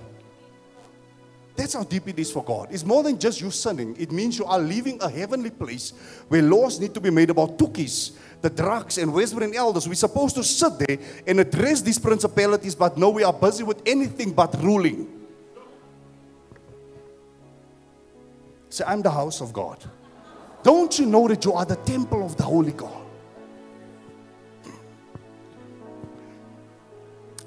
That's 1.56 1.74
how 1.74 1.84
deep 1.84 2.10
it 2.10 2.20
is 2.20 2.32
for 2.32 2.44
God. 2.44 2.68
It's 2.72 2.84
more 2.84 3.02
than 3.02 3.18
just 3.18 3.40
you 3.40 3.50
sinning. 3.50 3.96
It 3.98 4.12
means 4.12 4.38
you 4.38 4.44
are 4.44 4.60
leaving 4.60 5.02
a 5.02 5.10
heavenly 5.10 5.50
place 5.50 5.94
where 6.28 6.42
laws 6.42 6.82
need 6.82 6.94
to 6.96 7.00
be 7.00 7.10
made 7.10 7.30
about 7.30 7.58
tukkies, 7.58 8.18
the 8.42 8.50
drugs, 8.50 8.98
and 8.98 9.14
whispering 9.14 9.56
elders. 9.56 9.88
We're 9.88 9.94
supposed 9.94 10.36
to 10.36 10.44
sit 10.44 10.74
there 10.80 10.98
and 11.26 11.40
address 11.40 11.82
these 11.82 11.98
principalities, 11.98 12.76
but 12.76 12.98
no, 12.98 13.10
we 13.10 13.24
are 13.24 13.32
busy 13.32 13.64
with 13.64 13.82
anything 13.86 14.34
but 14.34 14.54
ruling. 14.62 15.15
Say, 18.76 18.84
I'm 18.86 19.02
the 19.02 19.10
house 19.10 19.40
of 19.40 19.54
God. 19.54 19.82
Don't 20.62 21.00
you 21.00 21.06
know 21.06 21.30
that 21.30 21.46
you 21.46 21.54
are 21.54 21.64
the 21.64 21.78
temple 21.78 22.26
of 22.26 22.36
the 22.36 22.44
Holy 22.44 22.74
God? 22.74 23.06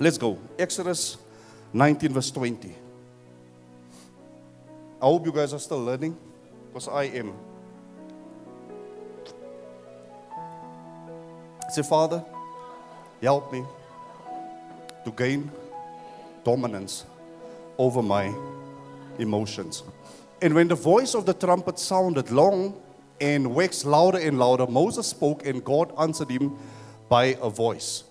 Let's 0.01 0.17
go. 0.17 0.39
Exodus 0.59 1.19
19, 1.75 2.15
verse 2.15 2.31
20. 2.31 2.75
I 5.03 5.05
hope 5.05 5.27
you 5.27 5.33
guys 5.33 5.53
are 5.53 5.59
still 5.59 5.85
learning 5.85 6.17
because 6.69 6.89
I 6.89 7.03
am. 7.03 7.35
Say, 11.69 11.83
Father, 11.83 12.25
help 13.21 13.53
me 13.53 13.65
to 15.05 15.11
gain 15.11 15.51
dominance 16.43 17.05
over 17.77 18.01
my 18.01 18.35
emotions. 19.19 19.83
And 20.41 20.55
when 20.55 20.69
the 20.69 20.75
voice 20.75 21.15
of 21.15 21.27
the 21.27 21.35
trumpet 21.35 21.79
sounded 21.79 22.31
long 22.31 22.81
and 23.21 23.55
waxed 23.55 23.85
louder 23.85 24.19
and 24.19 24.39
louder, 24.39 24.67
Moses 24.67 25.09
spoke 25.09 25.47
and 25.47 25.65
God 25.65 25.93
answered 25.99 26.31
him 26.31 26.57
by 27.09 27.37
a 27.43 27.51
voice. 27.51 28.05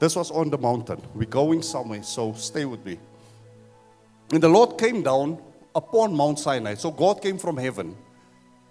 This 0.00 0.16
was 0.16 0.30
on 0.30 0.50
the 0.50 0.58
mountain. 0.58 1.00
We're 1.14 1.28
going 1.28 1.62
somewhere, 1.62 2.02
so 2.02 2.32
stay 2.32 2.64
with 2.64 2.84
me. 2.84 2.98
And 4.32 4.42
the 4.42 4.48
Lord 4.48 4.78
came 4.78 5.02
down 5.02 5.38
upon 5.74 6.14
Mount 6.14 6.38
Sinai. 6.38 6.74
So 6.74 6.90
God 6.90 7.22
came 7.22 7.38
from 7.38 7.56
heaven 7.56 7.96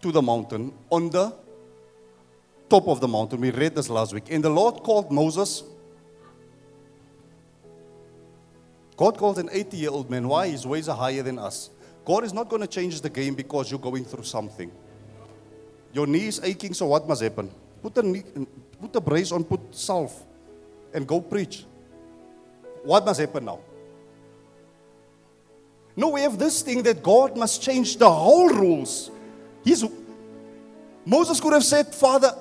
to 0.02 0.12
the 0.12 0.22
mountain 0.22 0.74
on 0.90 1.10
the 1.10 1.34
top 2.70 2.88
of 2.88 3.00
the 3.00 3.08
mountain. 3.08 3.42
We 3.42 3.52
read 3.52 3.76
this 3.76 3.90
last 3.90 4.14
week. 4.14 4.26
And 4.30 4.44
the 4.44 4.50
Lord 4.50 4.84
called 4.84 5.12
Moses. 5.12 5.64
God 8.98 9.18
called 9.18 9.40
an 9.40 9.50
80 9.52 9.78
year 9.78 9.90
old 9.90 10.10
man. 10.10 10.28
Why? 10.28 10.50
His 10.50 10.66
ways 10.66 10.90
are 10.90 10.96
higher 10.96 11.24
than 11.24 11.40
us. 11.40 11.70
God 12.10 12.24
is 12.24 12.34
not 12.34 12.50
going 12.50 12.64
to 12.64 12.68
change 12.68 13.02
the 13.02 13.10
game 13.10 13.36
because 13.36 13.70
you're 13.70 13.80
going 13.80 14.04
through 14.04 14.24
something. 14.24 14.72
Your 15.94 16.08
knee 16.08 16.26
is 16.26 16.42
aching, 16.44 16.74
so 16.74 16.88
what 16.88 17.08
must 17.08 17.22
happen? 17.22 17.52
Put 17.84 18.00
a, 18.00 18.02
knee, 18.02 18.24
put 18.82 18.96
a 18.96 19.00
brace 19.00 19.32
on, 19.32 19.44
put 19.44 19.60
salve, 19.70 20.12
and 20.92 21.06
go 21.06 21.22
preach. 21.22 21.66
What 22.82 23.06
must 23.06 23.20
happen 23.20 23.46
now? 23.46 23.60
No, 25.96 26.10
we 26.10 26.22
have 26.22 26.40
this 26.40 26.64
thing 26.64 26.82
that 26.82 27.04
God 27.04 27.38
must 27.38 27.62
change 27.62 27.98
the 27.98 28.10
whole 28.10 28.50
rules. 28.50 29.12
He's, 29.64 29.86
Moses 31.06 31.40
could 31.40 31.54
have 31.54 31.64
said, 31.64 31.94
Father. 31.94 32.34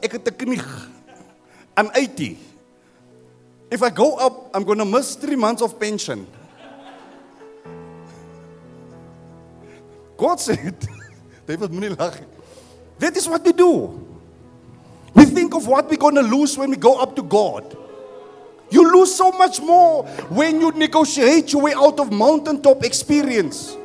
I'm 1.77 1.91
80. 1.95 2.39
If 3.71 3.83
I 3.83 3.91
go 3.91 4.17
up, 4.17 4.51
I'm 4.55 4.65
going 4.65 4.79
to 4.79 4.87
miss 4.87 5.15
three 5.15 5.37
months 5.37 5.61
of 5.61 5.79
pension. 5.79 6.27
God 10.19 10.41
said, 10.41 10.77
David 11.47 11.71
moenie 11.71 11.97
lag. 11.99 12.19
That 12.99 13.17
is 13.17 13.27
what 13.29 13.45
we 13.45 13.53
do. 13.53 14.05
We 15.15 15.25
think 15.25 15.55
of 15.55 15.67
what 15.67 15.89
we're 15.89 15.97
going 15.97 16.17
to 16.17 16.23
lose 16.23 16.59
when 16.59 16.71
we 16.71 16.77
go 16.77 17.01
up 17.01 17.17
to 17.17 17.23
God. 17.23 17.77
You 18.71 18.93
lose 18.93 19.15
so 19.15 19.33
much 19.33 19.61
more 19.61 20.05
when 20.29 20.61
you 20.61 20.73
negotiate 20.73 21.53
your 21.53 21.63
way 21.63 21.73
out 21.73 21.99
of 21.99 22.13
mountaintop 22.13 22.85
experience. 22.85 23.77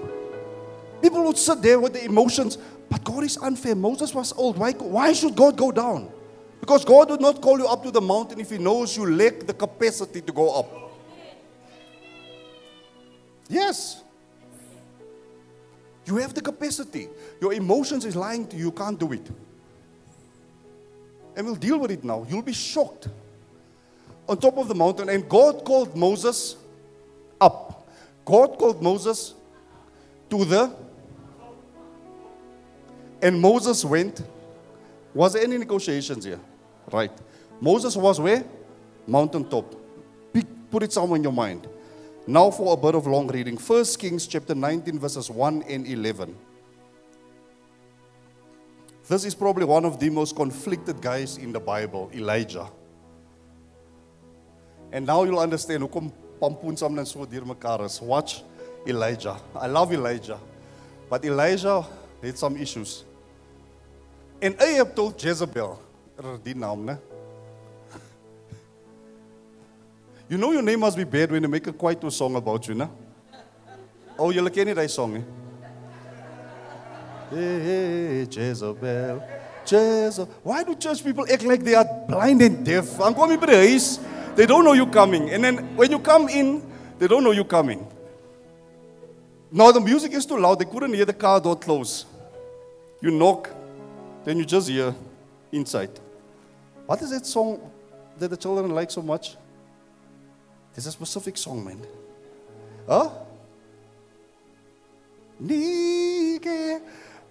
People 1.01 1.23
would 1.23 1.37
sit 1.37 1.61
there 1.61 1.79
with 1.79 1.93
the 1.93 2.03
emotions, 2.03 2.57
but 2.89 3.03
God 3.03 3.23
is 3.23 3.37
unfair. 3.37 3.75
Moses 3.75 4.13
was 4.13 4.33
old. 4.33 4.57
Why, 4.57 4.73
why 4.73 5.13
should 5.13 5.35
God 5.35 5.55
go 5.55 5.71
down? 5.71 6.11
Because 6.59 6.83
God 6.83 7.11
would 7.11 7.21
not 7.21 7.41
call 7.41 7.59
you 7.59 7.67
up 7.67 7.83
to 7.83 7.91
the 7.91 8.01
mountain 8.01 8.39
if 8.39 8.49
He 8.49 8.57
knows 8.57 8.97
you 8.97 9.09
lack 9.09 9.41
the 9.41 9.53
capacity 9.53 10.21
to 10.21 10.33
go 10.33 10.59
up. 10.59 10.67
Yes. 13.47 14.02
You 16.05 16.17
have 16.17 16.33
the 16.33 16.41
capacity. 16.41 17.07
Your 17.39 17.53
emotions 17.53 18.05
is 18.05 18.15
lying 18.15 18.48
to 18.48 18.57
you, 18.57 18.65
you 18.65 18.72
can't 18.72 19.00
do 19.00 19.12
it. 19.13 19.29
And 21.36 21.45
we'll 21.45 21.55
deal 21.55 21.79
with 21.79 21.91
it 21.91 22.03
now. 22.03 22.25
You'll 22.29 22.41
be 22.41 22.53
shocked 22.53 23.07
on 24.27 24.38
top 24.38 24.57
of 24.57 24.67
the 24.67 24.75
mountain, 24.75 25.10
and 25.10 25.27
God 25.27 25.63
called 25.65 25.95
Moses 25.95 26.55
up. 27.41 27.88
God 28.25 28.57
called 28.57 28.81
Moses 28.81 29.33
to 30.29 30.45
the. 30.45 30.75
And 33.22 33.39
Moses 33.39 33.83
went 33.86 34.22
Was 35.13 35.33
there 35.33 35.43
any 35.43 35.57
negotiations 35.57 36.25
here? 36.25 36.39
Right. 36.91 37.12
Moses 37.62 37.95
was 37.95 38.19
where? 38.19 38.43
Mountaintop. 39.07 39.75
Put 40.72 40.83
it 40.83 40.91
somewhere 40.91 41.17
in 41.17 41.24
your 41.24 41.31
mind. 41.31 41.67
Now 42.25 42.51
for 42.51 42.73
a 42.73 42.77
bit 42.77 42.95
of 42.95 43.05
long 43.05 43.27
reading. 43.27 43.57
1 43.57 43.85
Kings 43.99 44.27
chapter 44.27 44.55
19, 44.55 44.97
verses 44.97 45.29
1 45.29 45.63
and 45.63 45.85
11. 45.85 46.33
This 49.09 49.25
is 49.25 49.35
probably 49.35 49.65
one 49.65 49.83
of 49.83 49.99
the 49.99 50.09
most 50.09 50.33
conflicted 50.33 51.01
guys 51.01 51.37
in 51.37 51.51
the 51.51 51.59
Bible, 51.59 52.09
Elijah. 52.15 52.69
And 54.93 55.05
now 55.05 55.23
you'll 55.23 55.39
understand. 55.39 55.83
Watch 58.01 58.43
Elijah. 58.87 59.37
I 59.55 59.67
love 59.67 59.91
Elijah. 59.91 60.39
But 61.09 61.25
Elijah 61.25 61.85
had 62.21 62.37
some 62.37 62.55
issues. 62.55 63.03
And 64.41 64.55
Ahab 64.61 64.95
told 64.95 65.21
Jezebel, 65.21 65.77
er 66.17 66.39
né? 66.77 66.97
You 70.33 70.39
know 70.39 70.51
your 70.51 70.63
name 70.63 70.79
must 70.79 70.97
be 70.97 71.03
bad 71.03 71.31
when 71.31 71.43
they 71.43 71.47
make 71.47 71.67
a 71.67 71.71
quite 71.71 72.03
a 72.03 72.09
song 72.09 72.35
about 72.35 72.67
you, 72.67 72.73
né? 72.73 72.89
Oh, 74.17 74.31
you 74.31 74.41
nie 74.65 74.73
daai 74.73 74.89
song 74.89 75.17
eh? 75.17 75.19
nie. 75.19 75.25
Hey, 77.29 77.59
hey, 77.65 78.27
Jezebel. 78.27 79.21
Jezebel. 79.63 80.33
Why 80.41 80.63
do 80.63 80.73
church 80.73 81.03
people 81.03 81.23
act 81.31 81.43
like 81.43 81.63
they 81.63 81.75
are 81.75 81.85
blind 82.07 82.41
and 82.41 82.65
deaf? 82.65 82.99
I'm 82.99 83.13
coming 83.13 83.37
the. 83.37 83.99
They 84.35 84.47
don't 84.47 84.65
know 84.65 84.73
you 84.73 84.87
coming. 84.87 85.29
And 85.29 85.43
then 85.43 85.75
when 85.75 85.91
you 85.91 85.99
come 85.99 86.27
in, 86.29 86.63
they 86.97 87.07
don't 87.07 87.23
know 87.23 87.29
you 87.29 87.43
coming. 87.43 87.85
Now 89.51 89.71
the 89.71 89.81
music 89.81 90.13
is 90.13 90.25
too 90.25 90.39
loud. 90.39 90.57
They 90.57 90.65
couldn't 90.65 90.95
hear 90.95 91.05
the 91.05 91.13
car 91.13 91.39
door 91.39 91.57
close. 91.57 92.07
You 93.01 93.11
knock, 93.11 93.51
then 94.25 94.39
you 94.39 94.45
just 94.45 94.67
hear 94.67 94.95
inside. 95.51 95.91
What 96.87 97.03
is 97.03 97.11
that 97.11 97.27
song 97.27 97.61
that 98.17 98.29
the 98.29 98.37
children 98.37 98.71
like 98.71 98.89
so 98.89 99.03
much? 99.03 99.37
There's 100.73 100.87
a 100.87 100.91
specific 100.91 101.37
song, 101.37 101.63
man. 101.63 101.79
Huh? 102.87 103.09
Nige. 105.41 106.81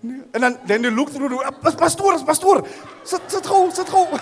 And 0.02 0.42
then, 0.42 0.58
then 0.66 0.82
you 0.84 0.90
look 0.90 1.10
through 1.10 1.28
the 1.28 1.36
ah, 1.36 1.50
Pastor, 1.50 2.02
pastor. 2.26 2.62
Sit 3.04 3.30
sit 3.30 3.44
gou, 3.44 3.70
sit 3.70 3.86
gou. 3.86 4.06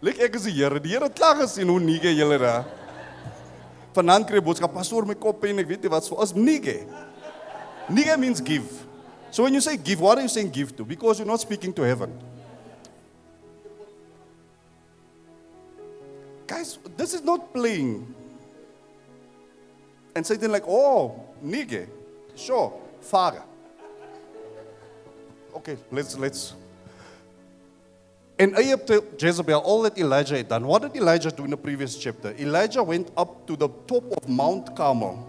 Lyk 0.00 0.20
ek 0.22 0.36
is 0.38 0.44
die 0.46 0.54
Here. 0.54 0.78
Die 0.80 0.94
Here 0.94 1.04
het 1.04 1.16
klaar 1.18 1.36
gesien 1.42 1.68
hoe 1.68 1.80
nige 1.82 2.12
julle 2.14 2.38
daar. 2.38 2.64
Vanaand 3.96 4.28
kry 4.28 4.40
boodskap 4.44 4.72
pastoor 4.72 5.04
my 5.08 5.16
kop 5.18 5.44
en 5.44 5.58
ek 5.58 5.68
weet 5.72 5.82
nie 5.82 5.90
wat 5.90 6.06
is 6.06 6.34
nige. 6.36 6.86
Nige 7.90 8.16
means 8.16 8.40
give. 8.40 8.86
So 9.30 9.42
when 9.42 9.52
you 9.52 9.60
say 9.60 9.76
give, 9.76 10.00
what 10.00 10.18
are 10.18 10.22
you 10.22 10.28
saying 10.28 10.50
give 10.50 10.76
to? 10.76 10.84
Because 10.84 11.18
you're 11.18 11.28
not 11.28 11.40
speaking 11.40 11.72
to 11.74 11.82
heaven. 11.82 12.12
Guys, 16.58 16.76
this 16.96 17.14
is 17.14 17.22
not 17.22 17.54
playing. 17.54 18.12
And 20.16 20.26
Satan 20.26 20.50
like, 20.50 20.64
oh, 20.66 21.22
nige. 21.44 21.86
Sure, 22.34 22.72
father. 23.00 23.42
Okay, 25.54 25.76
let's 25.92 26.18
let's 26.18 26.54
and 28.40 28.58
Ahab 28.58 28.86
told 28.86 29.22
Jezebel 29.22 29.60
all 29.60 29.82
that 29.82 29.96
Elijah 29.98 30.36
had 30.36 30.48
done. 30.48 30.66
What 30.66 30.82
did 30.82 30.96
Elijah 30.96 31.30
do 31.30 31.44
in 31.44 31.50
the 31.50 31.56
previous 31.56 31.96
chapter? 31.96 32.34
Elijah 32.38 32.82
went 32.82 33.10
up 33.16 33.46
to 33.46 33.54
the 33.54 33.68
top 33.86 34.04
of 34.16 34.28
Mount 34.28 34.74
Carmel 34.74 35.26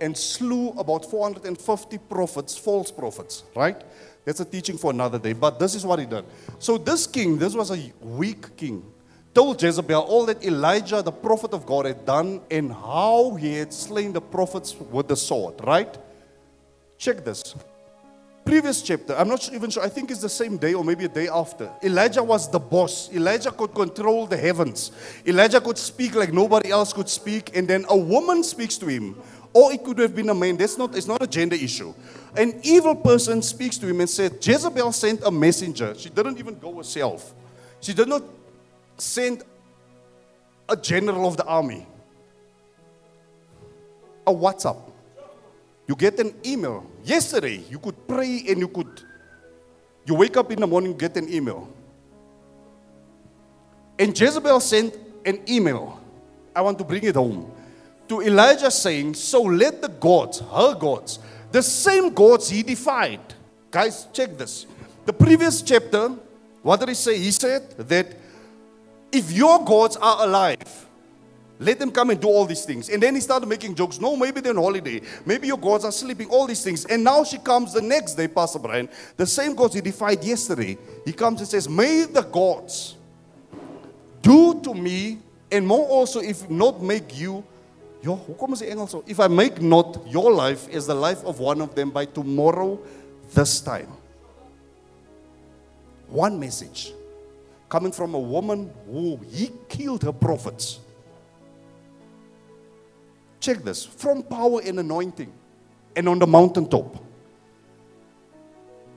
and 0.00 0.16
slew 0.16 0.70
about 0.78 1.04
450 1.04 1.98
prophets, 1.98 2.56
false 2.56 2.92
prophets, 2.92 3.42
right? 3.56 3.82
That's 4.24 4.38
a 4.38 4.44
teaching 4.44 4.78
for 4.78 4.92
another 4.92 5.18
day. 5.18 5.32
But 5.32 5.58
this 5.58 5.74
is 5.74 5.84
what 5.84 5.98
he 5.98 6.06
did. 6.06 6.24
So, 6.60 6.78
this 6.78 7.08
king, 7.08 7.38
this 7.38 7.54
was 7.54 7.72
a 7.72 7.92
weak 8.00 8.56
king, 8.56 8.84
told 9.34 9.62
Jezebel 9.62 10.00
all 10.00 10.26
that 10.26 10.44
Elijah, 10.44 11.02
the 11.02 11.12
prophet 11.12 11.52
of 11.52 11.66
God, 11.66 11.86
had 11.86 12.04
done 12.04 12.40
and 12.50 12.72
how 12.72 13.36
he 13.38 13.54
had 13.54 13.72
slain 13.72 14.12
the 14.12 14.20
prophets 14.20 14.74
with 14.74 15.08
the 15.08 15.16
sword, 15.16 15.54
right? 15.64 15.96
Check 16.98 17.24
this 17.24 17.54
previous 18.48 18.80
chapter, 18.80 19.14
I'm 19.14 19.28
not 19.28 19.52
even 19.52 19.68
sure, 19.68 19.82
I 19.82 19.90
think 19.90 20.10
it's 20.10 20.22
the 20.22 20.28
same 20.28 20.56
day 20.56 20.72
or 20.72 20.82
maybe 20.82 21.04
a 21.04 21.08
day 21.08 21.28
after. 21.28 21.70
Elijah 21.82 22.22
was 22.22 22.50
the 22.50 22.58
boss. 22.58 23.12
Elijah 23.12 23.50
could 23.50 23.74
control 23.74 24.26
the 24.26 24.38
heavens. 24.38 24.90
Elijah 25.26 25.60
could 25.60 25.76
speak 25.76 26.14
like 26.14 26.32
nobody 26.32 26.70
else 26.70 26.94
could 26.94 27.10
speak, 27.10 27.54
and 27.54 27.68
then 27.68 27.84
a 27.90 27.96
woman 27.96 28.42
speaks 28.42 28.78
to 28.78 28.86
him. 28.86 29.20
Or 29.52 29.70
it 29.70 29.84
could 29.84 29.98
have 29.98 30.16
been 30.16 30.30
a 30.30 30.34
man. 30.34 30.56
That's 30.56 30.78
not, 30.78 30.96
it's 30.96 31.06
not 31.06 31.22
a 31.22 31.26
gender 31.26 31.56
issue. 31.56 31.92
An 32.38 32.58
evil 32.62 32.96
person 32.96 33.42
speaks 33.42 33.76
to 33.78 33.86
him 33.86 34.00
and 34.00 34.08
said, 34.08 34.38
Jezebel 34.40 34.92
sent 34.92 35.22
a 35.24 35.30
messenger. 35.30 35.94
She 35.94 36.08
didn't 36.08 36.38
even 36.38 36.58
go 36.58 36.74
herself. 36.74 37.34
She 37.80 37.92
did 37.92 38.08
not 38.08 38.22
send 38.98 39.42
a 40.68 40.76
general 40.76 41.26
of 41.26 41.36
the 41.36 41.44
army. 41.44 41.86
A 44.26 44.32
WhatsApp. 44.32 44.78
You 45.86 45.96
get 45.96 46.18
an 46.20 46.34
email. 46.44 46.86
Yesterday, 47.02 47.64
you 47.70 47.78
could 47.78 48.06
pray 48.06 48.44
and 48.48 48.58
you 48.58 48.68
could, 48.68 49.02
you 50.04 50.14
wake 50.14 50.36
up 50.36 50.52
in 50.52 50.60
the 50.60 50.66
morning, 50.66 50.96
get 50.96 51.16
an 51.16 51.32
email. 51.32 51.72
And 53.98 54.18
Jezebel 54.18 54.60
sent 54.60 54.94
an 55.24 55.40
email. 55.48 55.98
I 56.54 56.60
want 56.60 56.78
to 56.78 56.84
bring 56.84 57.04
it 57.04 57.14
home. 57.14 57.50
To 58.08 58.20
Elijah 58.20 58.70
saying, 58.70 59.14
So 59.14 59.42
let 59.42 59.80
the 59.80 59.88
gods, 59.88 60.40
her 60.40 60.74
gods, 60.74 61.18
the 61.50 61.62
same 61.62 62.12
gods 62.12 62.48
he 62.48 62.62
defied. 62.62 63.20
Guys, 63.70 64.06
check 64.12 64.36
this. 64.36 64.66
The 65.06 65.12
previous 65.12 65.62
chapter, 65.62 66.10
what 66.62 66.80
did 66.80 66.90
he 66.90 66.94
say? 66.94 67.18
He 67.18 67.30
said 67.30 67.70
that 67.78 68.14
if 69.12 69.32
your 69.32 69.64
gods 69.64 69.96
are 69.96 70.24
alive, 70.24 70.86
let 71.60 71.78
them 71.78 71.90
come 71.90 72.10
and 72.10 72.20
do 72.20 72.28
all 72.28 72.44
these 72.44 72.64
things. 72.64 72.88
And 72.88 73.02
then 73.02 73.14
he 73.14 73.20
started 73.20 73.48
making 73.48 73.74
jokes. 73.74 74.00
No, 74.00 74.16
maybe 74.16 74.40
they're 74.40 74.56
on 74.56 74.62
holiday. 74.62 75.00
Maybe 75.26 75.48
your 75.48 75.58
gods 75.58 75.84
are 75.84 75.90
sleeping, 75.90 76.28
all 76.28 76.46
these 76.46 76.62
things. 76.62 76.84
And 76.84 77.02
now 77.02 77.24
she 77.24 77.38
comes 77.38 77.72
the 77.72 77.82
next 77.82 78.14
day, 78.14 78.28
Pastor 78.28 78.60
Brian. 78.60 78.88
The 79.16 79.26
same 79.26 79.54
gods 79.54 79.74
he 79.74 79.80
defied 79.80 80.22
yesterday. 80.22 80.78
He 81.04 81.12
comes 81.12 81.40
and 81.40 81.48
says, 81.48 81.68
May 81.68 82.04
the 82.04 82.22
gods 82.22 82.96
do 84.22 84.60
to 84.60 84.74
me, 84.74 85.18
and 85.50 85.66
more 85.66 85.86
also, 85.88 86.20
if 86.20 86.48
not 86.48 86.80
make 86.80 87.18
you. 87.18 87.42
Yo, 88.02 88.16
hoekom 88.16 88.52
is 88.52 88.60
die 88.60 88.66
Engels? 88.66 88.94
If 89.08 89.18
I 89.18 89.26
make 89.26 89.60
not 89.60 90.06
your 90.06 90.30
life 90.30 90.68
as 90.68 90.86
the 90.86 90.94
life 90.94 91.24
of 91.24 91.40
one 91.40 91.60
of 91.60 91.74
them 91.74 91.90
by 91.90 92.04
tomorrow, 92.04 92.78
this 93.34 93.60
time. 93.60 93.88
One 96.06 96.38
message 96.38 96.92
coming 97.68 97.92
from 97.92 98.14
a 98.14 98.18
woman 98.18 98.70
who 98.86 99.18
he 99.30 99.50
killed 99.68 100.02
her 100.02 100.12
prophets. 100.12 100.80
Check 103.40 103.58
this 103.58 103.84
from 103.84 104.22
power 104.22 104.60
and 104.64 104.80
anointing 104.80 105.32
and 105.94 106.08
on 106.08 106.18
the 106.18 106.26
mountaintop. 106.26 107.04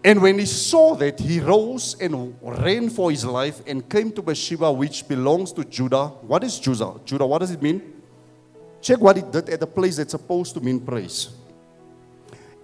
And 0.04 0.20
when 0.22 0.40
he 0.40 0.46
saw 0.46 0.96
that, 0.96 1.20
he 1.20 1.40
rose 1.40 1.96
and 2.02 2.36
ran 2.42 2.90
for 2.90 3.12
his 3.12 3.24
life 3.24 3.62
and 3.68 3.88
came 3.88 4.12
to 4.14 4.22
Beersheba, 4.24 4.72
which 4.72 5.08
belongs 5.08 5.54
to 5.54 5.64
Judah. 5.64 6.08
What 6.08 6.44
is 6.44 6.60
Judah? 6.60 6.94
Judah, 7.06 7.28
what 7.28 7.40
does 7.40 7.52
it 7.52 7.62
mean? 7.62 8.02
Check 8.82 9.00
what 9.00 9.16
he 9.16 9.22
did 9.22 9.48
at 9.50 9.60
the 9.60 9.68
place 9.68 9.98
that's 9.98 10.12
supposed 10.12 10.56
to 10.56 10.62
mean 10.62 10.80
praise. 10.80 11.30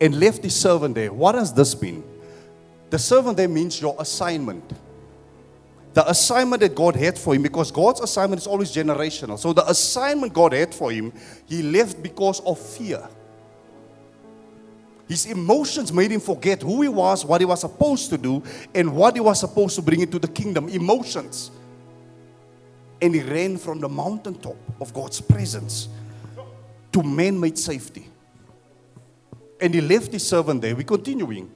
And 0.02 0.20
left 0.20 0.44
his 0.44 0.56
servant 0.56 0.96
there. 0.96 1.14
What 1.14 1.34
does 1.34 1.54
this 1.54 1.80
mean? 1.80 2.04
The 2.90 2.98
servant 2.98 3.38
there 3.38 3.48
means 3.48 3.80
your 3.80 3.96
assignment 4.00 4.64
the 5.94 6.08
assignment 6.10 6.62
that 6.62 6.76
God 6.76 6.96
had 6.96 7.18
for 7.18 7.34
him, 7.34 7.42
because 7.42 7.72
God's 7.72 8.02
assignment 8.02 8.42
is 8.42 8.48
always 8.48 8.72
generational. 8.72 9.40
So 9.40 9.54
the 9.54 9.68
assignment 9.68 10.34
God 10.34 10.54
had 10.54 10.74
for 10.74 10.92
him, 10.92 11.12
he 11.48 11.64
left 11.64 12.02
because 12.04 12.40
of 12.42 12.60
fear. 12.60 13.08
His 15.08 15.26
emotions 15.26 15.92
made 15.94 16.12
him 16.12 16.20
forget 16.20 16.62
who 16.62 16.82
he 16.82 16.90
was, 16.90 17.24
what 17.26 17.42
he 17.42 17.46
was 17.46 17.62
supposed 17.62 18.10
to 18.10 18.18
do, 18.18 18.44
and 18.76 18.96
what 18.96 19.16
he 19.16 19.22
was 19.22 19.40
supposed 19.40 19.76
to 19.78 19.82
bring 19.82 20.02
into 20.02 20.20
the 20.20 20.28
kingdom. 20.28 20.68
Emotions. 20.68 21.50
And 23.02 23.16
he 23.16 23.22
ran 23.22 23.58
from 23.58 23.80
the 23.80 23.88
mountaintop 23.88 24.58
of 24.82 24.94
God's 24.94 25.22
presence 25.22 25.88
to 26.92 27.04
man 27.04 27.40
made 27.40 27.58
safety. 27.58 28.10
And 29.62 29.74
he 29.74 29.82
left 29.82 30.12
his 30.12 30.28
servant 30.28 30.62
there. 30.62 30.76
We're 30.76 30.84
continuing. 30.84 31.52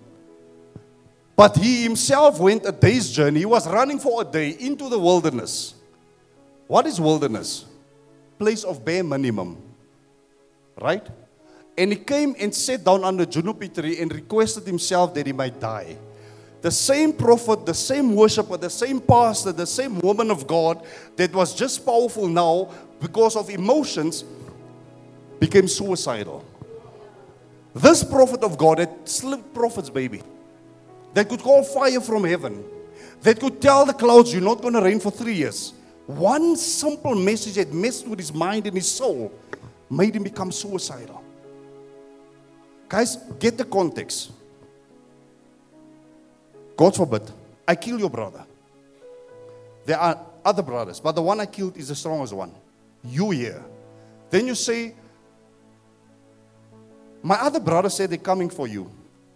But 1.41 1.57
he 1.57 1.81
himself 1.81 2.39
went 2.39 2.67
a 2.67 2.71
day's 2.71 3.09
journey. 3.09 3.39
He 3.39 3.47
was 3.47 3.67
running 3.67 3.97
for 3.97 4.21
a 4.21 4.23
day 4.23 4.51
into 4.59 4.87
the 4.89 4.99
wilderness. 4.99 5.73
What 6.67 6.85
is 6.85 7.01
wilderness? 7.01 7.65
Place 8.37 8.63
of 8.63 8.85
bare 8.85 9.03
minimum. 9.03 9.57
Right? 10.79 11.03
And 11.75 11.93
he 11.93 11.97
came 11.97 12.35
and 12.37 12.53
sat 12.53 12.83
down 12.83 13.03
under 13.03 13.25
juniper 13.25 13.65
tree 13.69 13.99
and 13.99 14.13
requested 14.13 14.67
himself 14.67 15.15
that 15.15 15.25
he 15.25 15.33
might 15.33 15.59
die. 15.59 15.97
The 16.61 16.69
same 16.69 17.11
prophet, 17.11 17.65
the 17.65 17.73
same 17.73 18.13
worshiper, 18.13 18.57
the 18.57 18.69
same 18.69 19.01
pastor, 19.01 19.51
the 19.51 19.65
same 19.65 19.97
woman 19.97 20.29
of 20.29 20.45
God 20.45 20.85
that 21.15 21.33
was 21.33 21.55
just 21.55 21.83
powerful 21.83 22.27
now 22.27 22.69
because 22.99 23.35
of 23.35 23.49
emotions 23.49 24.23
became 25.39 25.67
suicidal. 25.67 26.45
This 27.73 28.03
prophet 28.03 28.43
of 28.43 28.59
God 28.59 28.77
had 28.77 29.09
slipped 29.09 29.55
prophet's 29.55 29.89
baby. 29.89 30.21
That 31.13 31.29
could 31.29 31.41
call 31.41 31.63
fire 31.63 32.01
from 32.01 32.23
heaven, 32.23 32.63
that 33.21 33.39
could 33.39 33.61
tell 33.61 33.85
the 33.85 33.93
clouds, 33.93 34.33
You're 34.33 34.41
not 34.41 34.61
going 34.61 34.73
to 34.73 34.81
rain 34.81 34.99
for 34.99 35.11
three 35.11 35.35
years. 35.35 35.73
One 36.07 36.55
simple 36.55 37.15
message 37.15 37.55
that 37.55 37.71
messed 37.73 38.07
with 38.07 38.19
his 38.19 38.33
mind 38.33 38.67
and 38.67 38.75
his 38.75 38.91
soul 38.91 39.31
made 39.89 40.15
him 40.15 40.23
become 40.23 40.51
suicidal. 40.51 41.23
Guys, 42.89 43.15
get 43.39 43.57
the 43.57 43.65
context. 43.65 44.31
God 46.75 46.95
forbid, 46.95 47.29
I 47.67 47.75
kill 47.75 47.99
your 47.99 48.09
brother. 48.09 48.43
There 49.85 49.97
are 49.97 50.19
other 50.43 50.63
brothers, 50.63 50.99
but 50.99 51.13
the 51.13 51.21
one 51.21 51.39
I 51.39 51.45
killed 51.45 51.77
is 51.77 51.87
the 51.87 51.95
strongest 51.95 52.33
one. 52.33 52.53
You 53.03 53.31
here. 53.31 53.63
Then 54.29 54.47
you 54.47 54.55
say, 54.55 54.95
My 57.21 57.35
other 57.35 57.59
brother 57.59 57.89
said 57.89 58.09
they're 58.09 58.17
coming 58.17 58.49
for 58.49 58.67
you. 58.67 58.89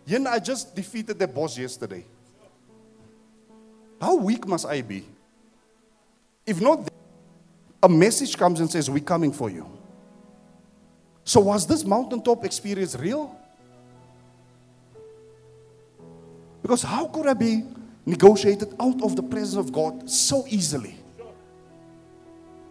You 0.06 0.20
know, 0.20 0.30
I 0.30 0.40
just 0.40 0.76
defeated 0.76 1.18
their 1.18 1.28
boss 1.28 1.58
yesterday. 1.58 2.06
How 4.00 4.16
weak 4.16 4.48
must 4.48 4.66
I 4.66 4.82
be? 4.82 5.06
If 6.46 6.62
not, 6.62 6.88
a 7.82 7.90
message 7.90 8.38
comes 8.38 8.60
and 8.60 8.70
says, 8.70 8.90
We're 8.90 9.04
coming 9.04 9.32
for 9.32 9.50
you. 9.50 9.68
So, 11.24 11.40
was 11.40 11.66
this 11.66 11.84
mountaintop 11.84 12.46
experience 12.46 12.96
real? 12.96 13.36
Because 16.62 16.84
how 16.84 17.08
could 17.08 17.28
I 17.28 17.34
be 17.34 17.64
negotiated 18.06 18.76
out 18.80 19.02
of 19.04 19.16
the 19.16 19.24
presence 19.24 19.56
of 19.56 19.72
God 19.72 20.10
so 20.10 20.46
easily? 20.48 20.98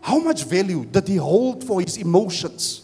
How 0.01 0.19
much 0.19 0.45
value 0.45 0.85
did 0.85 1.09
he 1.09 1.17
hold 1.17 1.65
for 1.65 1.81
his 1.81 1.97
emotions? 1.97 2.84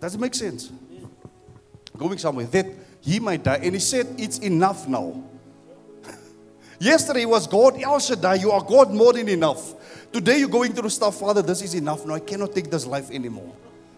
Does 0.00 0.14
it 0.14 0.20
make 0.20 0.34
sense? 0.34 0.72
Going 1.96 2.18
somewhere 2.18 2.46
that 2.46 2.66
he 3.00 3.20
might 3.20 3.42
die, 3.42 3.60
and 3.62 3.74
he 3.74 3.80
said, 3.80 4.06
It's 4.18 4.38
enough 4.38 4.88
now. 4.88 5.22
Yesterday 6.78 7.26
was 7.26 7.46
God, 7.46 7.80
El 7.80 7.98
Shaddai, 7.98 8.36
you 8.36 8.50
are 8.50 8.62
God 8.62 8.92
more 8.92 9.12
than 9.12 9.28
enough. 9.28 9.74
Today 10.12 10.38
you're 10.38 10.48
going 10.48 10.72
through 10.72 10.88
stuff, 10.88 11.20
Father, 11.20 11.42
this 11.42 11.62
is 11.62 11.74
enough. 11.74 12.04
No, 12.04 12.14
I 12.14 12.20
cannot 12.20 12.54
take 12.54 12.70
this 12.70 12.86
life 12.86 13.10
anymore. 13.10 13.52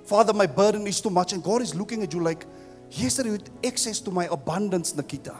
Father, 0.04 0.32
my 0.32 0.46
burden 0.46 0.86
is 0.86 1.00
too 1.00 1.10
much. 1.10 1.32
And 1.32 1.42
God 1.42 1.62
is 1.62 1.74
looking 1.74 2.02
at 2.02 2.12
you 2.12 2.20
like, 2.20 2.44
yesterday 2.90 3.30
with 3.30 3.48
access 3.64 4.00
to 4.00 4.10
my 4.10 4.26
abundance, 4.30 4.94
Nikita. 4.94 5.36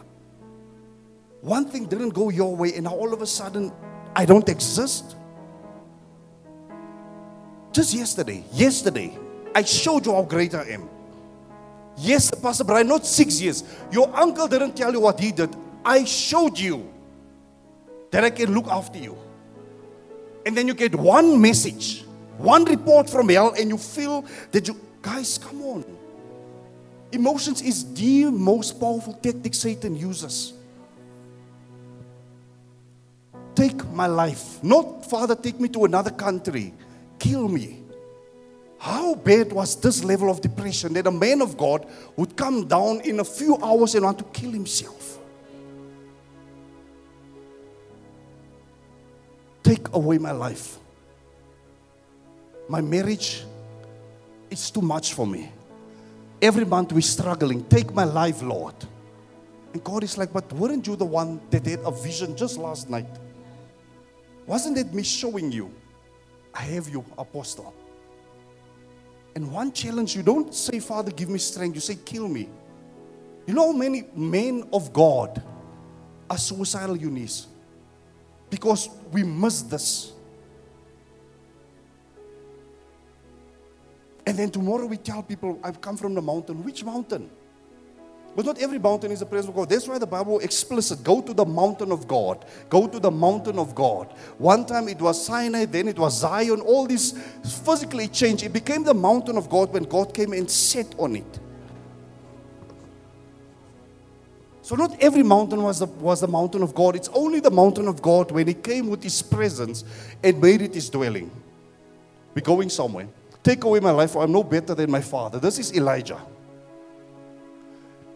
One 1.43 1.67
thing 1.67 1.87
didn't 1.87 2.11
go 2.11 2.31
your 2.31 2.55
way, 2.55 2.75
and 2.75 2.85
now 2.85 2.95
all 2.95 3.13
of 3.13 3.21
a 3.21 3.27
sudden, 3.27 3.73
I 4.15 4.25
don't 4.25 4.49
exist. 4.49 5.17
Just 7.73 7.93
yesterday, 7.93 8.45
yesterday, 8.53 9.19
I 9.55 9.63
showed 9.63 10.07
you 10.07 10.13
how 10.13 10.23
great 10.23 10.55
I 10.55 10.65
am. 10.71 10.89
Yes, 11.97 12.31
Pastor 12.31 12.65
Brian, 12.65 12.89
not 12.89 13.07
six 13.07 13.41
years. 13.41 13.65
Your 13.91 14.15
uncle 14.17 14.49
didn't 14.49 14.77
tell 14.77 14.93
you 14.93 15.01
what 15.01 15.21
he 15.21 15.31
did. 15.33 15.55
I 15.85 16.05
showed 16.05 16.59
you 16.59 16.91
that 18.11 18.25
I 18.25 18.31
can 18.31 18.55
look 18.55 18.67
after 18.69 18.99
you. 18.99 19.17
And 20.47 20.57
then 20.57 20.67
you 20.67 20.75
get 20.75 20.95
one 20.95 21.41
message, 21.41 22.05
one 22.39 22.65
report 22.65 23.09
from 23.09 23.29
hell, 23.29 23.55
and 23.59 23.69
you 23.69 23.79
feel 23.79 24.25
that 24.51 24.67
you, 24.67 24.81
guys, 25.01 25.39
come 25.39 25.63
on. 25.63 25.85
Emotions 27.13 27.61
is 27.61 27.93
the 27.93 28.25
most 28.25 28.81
powerful 28.81 29.13
tactic 29.15 29.55
Satan 29.55 29.95
uses. 29.95 30.55
Take 33.55 33.87
my 33.89 34.07
life. 34.07 34.63
Not, 34.65 35.09
Father, 35.09 35.35
take 35.35 35.61
me 35.61 35.69
to 35.69 35.85
another 35.85 36.11
country. 36.11 36.73
Kill 37.19 37.49
me. 37.49 37.82
How 38.83 39.15
bad 39.15 39.53
was 39.53 39.77
this 39.77 40.03
level 40.03 40.29
of 40.29 40.41
depression 40.41 40.95
that 40.95 41.07
a 41.07 41.11
man 41.13 41.41
of 41.41 41.57
God 41.57 41.87
would 42.17 42.37
come 42.37 42.67
down 42.67 43.01
in 43.03 43.21
a 43.21 43.25
few 43.25 43.57
hours 43.63 43.95
and 43.95 44.05
want 44.05 44.19
to 44.19 44.25
kill 44.25 44.51
himself? 44.51 45.21
Take 49.63 49.95
away 49.95 50.19
my 50.19 50.33
life. 50.33 50.79
My 52.69 52.81
marriage 52.81 53.45
is 54.51 54.69
too 54.69 54.83
much 54.83 55.15
for 55.15 55.29
me. 55.29 55.53
Every 56.41 56.65
month 56.65 56.93
we're 56.93 57.03
struggling. 57.03 57.63
Take 57.67 57.95
my 57.95 58.03
life, 58.03 58.43
Lord. 58.43 58.75
And 59.73 59.85
God 59.85 60.03
is 60.03 60.19
like, 60.19 60.33
but 60.33 60.53
weren't 60.53 60.89
you 60.89 60.97
the 60.97 61.05
one 61.05 61.41
that 61.51 61.65
had 61.67 61.79
a 61.85 61.93
vision 61.93 62.37
just 62.37 62.59
last 62.59 62.91
night? 62.91 63.07
Wasn't 64.45 64.77
it 64.77 64.93
me 64.93 65.05
showing 65.05 65.53
you? 65.53 65.73
I 66.53 66.63
have 66.63 66.89
you, 66.89 67.05
apostle. 67.17 67.73
And 69.35 69.51
one 69.51 69.73
challenge, 69.73 70.15
you 70.15 70.23
don't 70.23 70.55
say, 70.55 70.79
Father, 70.79 71.11
give 71.11 71.29
me 71.29 71.39
strength. 71.39 71.75
You 71.75 71.81
say, 71.81 71.97
kill 72.05 72.29
me. 72.29 72.49
You 73.47 73.55
know 73.55 73.73
how 73.73 73.77
many 73.77 74.05
men 74.15 74.69
of 74.73 74.93
God 74.93 75.43
are 76.29 76.39
suicidal 76.39 76.97
Eunice? 76.97 77.47
Because 78.51 78.89
we 79.11 79.23
miss 79.23 79.63
this. 79.63 80.13
And 84.27 84.39
then 84.39 84.51
tomorrow 84.51 84.87
we 84.87 84.99
tell 84.99 85.23
people, 85.23 85.59
I've 85.65 85.81
come 85.81 85.97
from 85.97 86.15
the 86.15 86.23
mountain. 86.23 86.63
Which 86.63 86.85
mountain? 86.85 87.31
But 88.35 88.47
not 88.47 88.59
every 88.59 88.79
mountain 88.79 89.13
is 89.13 89.21
the 89.21 89.27
presence 89.27 89.51
of 89.51 89.55
God. 89.55 89.69
That's 89.69 89.87
why 89.87 89.99
the 89.99 90.07
Bible 90.07 90.39
explicit. 90.41 91.05
Go 91.05 91.21
to 91.21 91.35
the 91.35 91.45
mountain 91.45 91.93
of 91.93 92.09
God. 92.09 92.47
Go 92.71 92.87
to 92.87 92.99
the 92.99 93.11
mountain 93.11 93.59
of 93.59 93.75
God. 93.75 94.11
One 94.39 94.65
time 94.65 94.89
it 94.89 95.01
was 95.01 95.25
Sinai, 95.25 95.67
then 95.67 95.87
it 95.89 95.99
was 95.99 96.19
Zion. 96.21 96.61
All 96.63 96.87
this 96.87 97.13
physically 97.65 98.09
changed. 98.09 98.43
It 98.43 98.53
became 98.53 98.85
the 98.85 98.95
mountain 98.95 99.37
of 99.37 99.51
God 99.51 99.73
when 99.73 99.83
God 99.83 100.15
came 100.15 100.33
and 100.33 100.51
sat 100.51 100.95
on 100.99 101.17
it. 101.17 101.41
So 104.63 104.77
not 104.77 104.97
every 105.03 105.23
mountain 105.23 105.63
was 105.63 105.81
the, 105.81 105.87
was 105.87 106.23
the 106.23 106.29
mountain 106.29 106.63
of 106.63 106.75
God. 106.75 106.97
It's 106.97 107.11
only 107.13 107.41
the 107.41 107.51
mountain 107.51 107.87
of 107.87 108.01
God 108.01 108.31
when 108.31 108.47
He 108.47 108.55
came 108.55 108.89
with 108.89 109.03
His 109.03 109.21
presence 109.21 109.85
and 110.23 110.41
made 110.41 110.63
it 110.63 110.75
His 110.75 110.89
dwelling. 110.89 111.31
We're 112.35 112.41
going 112.43 112.71
somewhere. 112.71 113.09
Take 113.43 113.65
away 113.65 113.81
my 113.81 113.91
life, 113.91 114.13
for 114.13 114.23
I'm 114.23 114.33
no 114.33 114.43
better 114.43 114.75
than 114.75 114.91
my 114.91 115.03
father. 115.03 115.39
This 115.39 115.59
is 115.59 115.75
Elijah. 115.75 116.21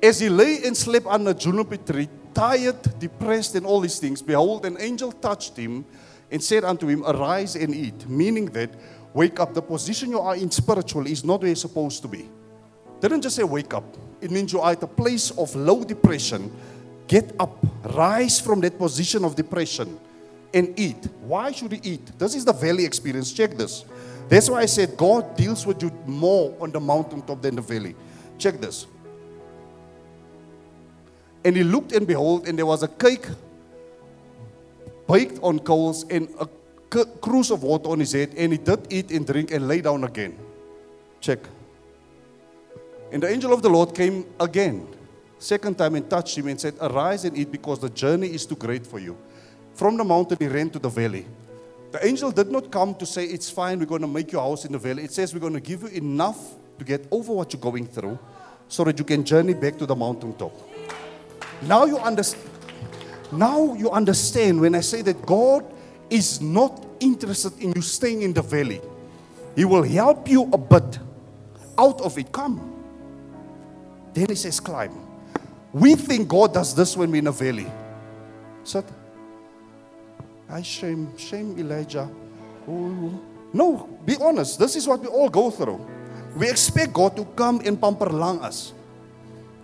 As 0.03 0.21
he 0.21 0.29
lay 0.29 0.63
and 0.65 0.77
slept 0.77 1.07
under 1.07 1.33
juniper 1.33 1.77
tree, 1.77 2.09
tired, 2.35 2.77
depressed, 2.99 3.55
and 3.55 3.65
all 3.65 3.81
these 3.81 3.99
things, 3.99 4.21
behold, 4.21 4.67
an 4.67 4.77
angel 4.79 5.11
touched 5.11 5.57
him 5.57 5.85
and 6.31 6.43
said 6.43 6.65
unto 6.65 6.87
him, 6.87 7.03
Arise 7.05 7.57
and 7.57 7.75
eat. 7.75 8.09
Meaning 8.09 8.47
that, 8.47 8.71
wake 9.15 9.41
up. 9.41 9.55
The 9.55 9.63
position 9.63 10.11
you 10.11 10.21
are 10.21 10.37
in 10.37 10.51
spiritually 10.51 11.13
is 11.13 11.25
not 11.25 11.41
where 11.41 11.49
you're 11.49 11.57
supposed 11.57 12.03
to 12.03 12.09
be. 12.09 12.29
They 13.01 13.09
Didn't 13.09 13.23
just 13.23 13.37
say 13.37 13.45
wake 13.45 13.73
up. 13.75 13.85
It 14.21 14.31
means 14.31 14.53
you 14.53 14.61
are 14.61 14.73
at 14.73 14.83
a 14.83 14.87
place 14.87 15.31
of 15.33 15.55
low 15.55 15.85
depression. 15.85 16.51
Get 17.09 17.35
up, 17.39 17.65
rise 17.95 18.41
from 18.41 18.61
that 18.63 18.79
position 18.79 19.25
of 19.25 19.37
depression 19.37 19.99
and 20.53 20.79
eat. 20.79 21.09
Why 21.23 21.53
should 21.53 21.73
you 21.73 21.81
eat? 21.83 22.19
This 22.19 22.35
is 22.35 22.45
the 22.45 22.53
valley 22.53 22.85
experience. 22.85 23.33
Check 23.33 23.53
this. 23.57 23.85
That's 24.29 24.51
why 24.51 24.61
I 24.63 24.67
said 24.67 24.97
God 24.97 25.37
deals 25.37 25.67
with 25.67 25.83
you 25.83 25.91
more 26.07 26.57
on 26.61 26.73
the 26.73 26.81
mountaintop 26.81 27.43
than 27.43 27.57
the 27.57 27.63
valley. 27.63 27.95
Check 28.39 28.61
this. 28.61 28.87
And 31.47 31.57
he 31.57 31.63
looked 31.63 31.93
and 31.93 32.09
behold, 32.09 32.49
and 32.49 32.59
there 32.59 32.67
was 32.67 32.83
a 32.83 32.89
cake 32.89 33.25
baked 35.09 35.39
on 35.45 35.61
coals 35.61 36.05
and 36.11 36.29
a 36.41 36.49
cruse 37.21 37.53
of 37.53 37.63
water 37.63 37.89
on 37.91 38.01
his 38.01 38.11
head, 38.11 38.35
and 38.37 38.51
he 38.51 38.59
did 38.59 38.85
eat 38.91 39.13
and 39.13 39.25
drink 39.25 39.53
and 39.53 39.69
lay 39.69 39.81
down 39.81 40.03
again. 40.03 40.37
Check. 41.21 41.39
And 43.13 43.23
the 43.23 43.31
angel 43.31 43.53
of 43.53 43.63
the 43.63 43.71
Lord 43.71 43.95
came 43.95 44.27
again, 44.41 44.89
second 45.39 45.79
time, 45.79 45.95
and 45.95 46.11
touched 46.11 46.37
him 46.37 46.49
and 46.49 46.61
said, 46.61 46.75
Arise 46.81 47.25
and 47.25 47.39
eat, 47.39 47.53
because 47.53 47.79
the 47.79 47.91
journey 47.91 48.27
is 48.27 48.45
too 48.45 48.57
great 48.57 48.85
for 48.85 48.99
you. 48.99 49.17
From 49.75 49.97
the 49.97 50.03
mountain, 50.03 50.39
he 50.41 50.49
ran 50.49 50.71
to 50.71 50.81
the 50.81 50.89
valley. 50.89 51.27
The 51.93 52.05
angel 52.05 52.33
did 52.33 52.51
not 52.51 52.73
come 52.73 52.97
to 52.97 53.07
say, 53.07 53.25
It's 53.25 53.49
fine, 53.49 53.79
we're 53.79 53.87
going 53.87 54.03
to 54.03 54.09
make 54.09 54.33
your 54.33 54.43
house 54.43 54.65
in 54.65 54.73
the 54.73 54.79
valley. 54.79 55.05
It 55.05 55.13
says, 55.13 55.33
We're 55.33 55.47
going 55.47 55.55
to 55.55 55.61
give 55.61 55.83
you 55.83 55.89
enough 55.91 56.57
to 56.81 56.85
get 56.85 57.07
over 57.13 57.33
what 57.33 57.53
you're 57.53 57.63
going 57.63 57.87
through 57.87 58.19
so 58.67 58.83
that 58.83 58.99
you 58.99 59.05
can 59.05 59.25
journey 59.25 59.55
back 59.55 59.79
to 59.79 59.87
the 59.87 59.95
mountaintop. 59.95 60.76
Now 61.63 61.85
you 61.85 61.99
understand. 61.99 62.43
Now 63.33 63.75
you 63.75 63.91
understand 63.91 64.61
when 64.61 64.75
I 64.75 64.81
say 64.81 65.03
that 65.03 65.25
God 65.27 65.65
is 66.09 66.41
not 66.41 66.87
interested 67.01 67.59
in 67.61 67.73
you 67.75 67.83
staying 67.83 68.23
in 68.23 68.33
the 68.33 68.43
valley. 68.43 68.81
He 69.57 69.65
will 69.65 69.83
help 69.83 70.29
you 70.29 70.49
a 70.53 70.59
bit 70.59 70.99
out 71.79 72.01
of 72.01 72.17
it. 72.19 72.31
Come. 72.31 72.73
Then 74.15 74.27
he 74.29 74.35
says, 74.35 74.61
climb. 74.61 74.95
We 75.73 75.95
think 75.95 76.29
God 76.29 76.55
does 76.55 76.75
this 76.75 76.97
when 76.97 77.11
we're 77.11 77.19
in 77.19 77.27
a 77.27 77.33
valley. 77.33 77.67
Sit. 78.65 78.85
I 80.49 80.63
shame, 80.63 81.17
shame 81.19 81.59
Elijah. 81.59 82.09
No, 82.67 83.89
be 84.05 84.17
honest. 84.21 84.59
This 84.59 84.77
is 84.77 84.87
what 84.87 85.01
we 85.01 85.09
all 85.09 85.29
go 85.29 85.51
through. 85.51 85.85
We 86.37 86.49
expect 86.49 86.93
God 86.93 87.17
to 87.17 87.25
come 87.25 87.61
and 87.65 87.81
pamper 87.81 88.11
lang 88.11 88.41
us. 88.41 88.73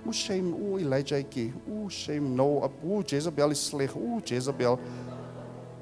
O 0.07 0.13
shame, 0.13 0.55
o 0.55 0.79
Elijah. 0.79 1.25
O 1.71 1.89
shame, 1.89 2.35
no. 2.37 2.73
O 2.85 3.05
Jezebel 3.07 3.51
is 3.51 3.59
sleg. 3.59 3.91
O 3.97 4.21
Jezebel. 4.25 4.81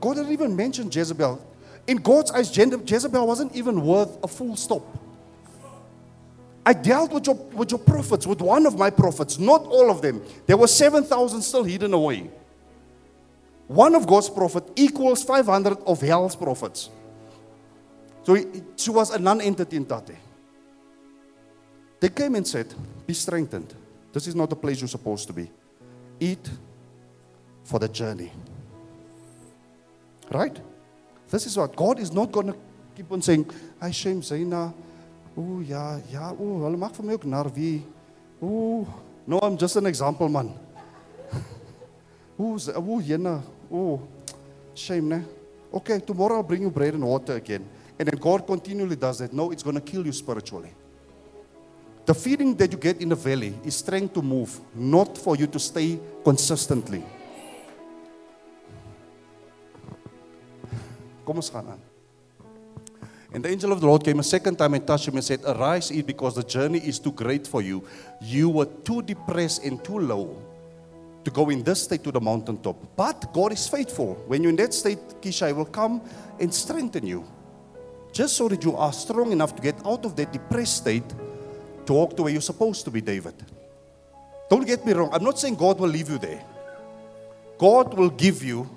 God 0.00 0.14
didn't 0.14 0.32
even 0.32 0.54
mention 0.54 0.90
Jezebel. 0.90 1.40
In 1.86 1.96
God's 1.98 2.30
eyes, 2.30 2.54
Jezebel 2.56 3.26
wasn't 3.26 3.54
even 3.54 3.80
worth 3.82 4.22
a 4.22 4.28
full 4.28 4.56
stop. 4.56 4.82
I 6.64 6.72
dealt 6.74 7.12
with 7.12 7.26
your, 7.26 7.34
with 7.34 7.70
your 7.70 7.80
prophets, 7.80 8.26
with 8.26 8.40
one 8.40 8.66
of 8.66 8.78
my 8.78 8.90
prophets, 8.90 9.38
not 9.38 9.64
all 9.64 9.90
of 9.90 10.02
them. 10.02 10.22
There 10.46 10.56
were 10.56 10.66
7,000 10.66 11.42
still 11.42 11.64
hidden 11.64 11.94
away. 11.94 12.30
One 13.66 13.94
of 13.94 14.06
God's 14.06 14.28
prophet 14.28 14.64
equals 14.76 15.22
500 15.22 15.78
of 15.86 16.00
hell's 16.00 16.36
prophets. 16.36 16.90
So 18.24 18.34
he, 18.34 18.46
she 18.76 18.90
was 18.90 19.10
a 19.10 19.18
non-entity 19.18 19.76
in 19.76 19.86
Tate. 19.86 20.16
They 22.00 22.08
came 22.08 22.34
and 22.34 22.46
said, 22.46 22.72
be 23.06 23.14
strengthened. 23.14 23.74
This 24.12 24.26
is 24.26 24.34
not 24.34 24.50
the 24.50 24.56
place 24.56 24.80
you're 24.80 24.88
supposed 24.88 25.26
to 25.28 25.32
be. 25.32 25.50
Eat 26.18 26.50
for 27.64 27.78
the 27.78 27.88
journey. 27.88 28.32
Right? 30.30 30.60
This 31.30 31.46
is 31.46 31.56
what 31.56 31.74
God 31.76 31.98
is 31.98 32.12
not 32.12 32.32
going 32.32 32.48
to 32.48 32.56
keep 32.96 33.10
on 33.12 33.22
saying, 33.22 33.48
I 33.80 33.90
shame 33.90 34.20
Zaina. 34.20 34.72
Oh, 35.36 35.60
yeah, 35.60 36.00
yeah. 36.10 36.30
Oh, 36.32 36.60
hulle 36.64 36.76
maak 36.76 36.94
vir 36.96 37.12
ook. 37.12 37.54
Ooh, 38.42 38.86
no, 39.26 39.38
I'm 39.38 39.56
just 39.56 39.76
an 39.76 39.86
example 39.86 40.28
man. 40.28 40.54
oh, 42.38 42.58
ooh, 42.78 43.02
jena, 43.02 43.42
Oh, 43.72 44.00
shame, 44.74 45.08
ne? 45.08 45.22
Okay, 45.72 46.00
tomorrow 46.00 46.36
I'll 46.36 46.42
bring 46.42 46.62
you 46.62 46.70
bread 46.70 46.94
and 46.94 47.04
water 47.04 47.34
again. 47.34 47.64
And 47.98 48.08
then 48.08 48.18
God 48.18 48.46
continually 48.46 48.96
does 48.96 49.18
that. 49.18 49.32
No, 49.32 49.52
it's 49.52 49.62
going 49.62 49.76
to 49.76 49.80
kill 49.80 50.04
you 50.04 50.12
spiritually. 50.12 50.72
The 52.10 52.14
feeling 52.14 52.56
that 52.56 52.72
you 52.72 52.76
get 52.76 53.00
in 53.00 53.10
the 53.10 53.14
valley 53.14 53.54
is 53.64 53.76
strength 53.76 54.14
to 54.14 54.20
move, 54.20 54.58
not 54.74 55.16
for 55.16 55.36
you 55.36 55.46
to 55.46 55.60
stay 55.60 55.96
consistently. 56.24 57.04
Kom 61.24 61.36
ons. 61.36 61.52
And 63.32 63.44
the 63.44 63.48
angel 63.48 63.70
of 63.70 63.80
the 63.80 63.86
Lord 63.86 64.02
came 64.02 64.18
a 64.18 64.24
second 64.24 64.56
time 64.56 64.74
and 64.74 64.84
touched 64.84 65.06
him 65.06 65.14
and 65.14 65.24
said, 65.24 65.38
Arise, 65.46 65.92
eat, 65.92 66.04
because 66.04 66.34
the 66.34 66.42
journey 66.42 66.80
is 66.80 66.98
too 66.98 67.12
great 67.12 67.46
for 67.46 67.62
you. 67.62 67.86
You 68.20 68.48
were 68.48 68.66
too 68.66 69.02
depressed 69.02 69.62
and 69.62 69.78
too 69.84 70.00
low 70.00 70.36
to 71.22 71.30
go 71.30 71.48
in 71.48 71.62
this 71.62 71.84
state 71.84 72.02
to 72.02 72.10
the 72.10 72.20
mountaintop. 72.20 72.76
But 72.96 73.32
God 73.32 73.52
is 73.52 73.68
faithful. 73.68 74.14
When 74.26 74.42
you're 74.42 74.50
in 74.50 74.56
that 74.56 74.74
state, 74.74 74.98
Kisha 75.22 75.54
will 75.54 75.64
come 75.64 76.02
and 76.40 76.52
strengthen 76.52 77.06
you. 77.06 77.22
Just 78.10 78.36
so 78.36 78.48
that 78.48 78.64
you 78.64 78.74
are 78.74 78.92
strong 78.92 79.30
enough 79.30 79.54
to 79.54 79.62
get 79.62 79.76
out 79.86 80.04
of 80.04 80.16
that 80.16 80.32
depressed 80.32 80.78
state 80.78 81.04
to 81.86 81.92
walk 81.92 82.16
to 82.16 82.22
where 82.22 82.32
you're 82.32 82.40
supposed 82.40 82.84
to 82.84 82.90
be, 82.90 83.00
David. 83.00 83.34
Don't 84.48 84.66
get 84.66 84.84
me 84.84 84.92
wrong. 84.92 85.10
I'm 85.12 85.24
not 85.24 85.38
saying 85.38 85.54
God 85.54 85.78
will 85.78 85.88
leave 85.88 86.10
you 86.10 86.18
there. 86.18 86.42
God 87.58 87.94
will 87.94 88.10
give 88.10 88.42
you 88.42 88.68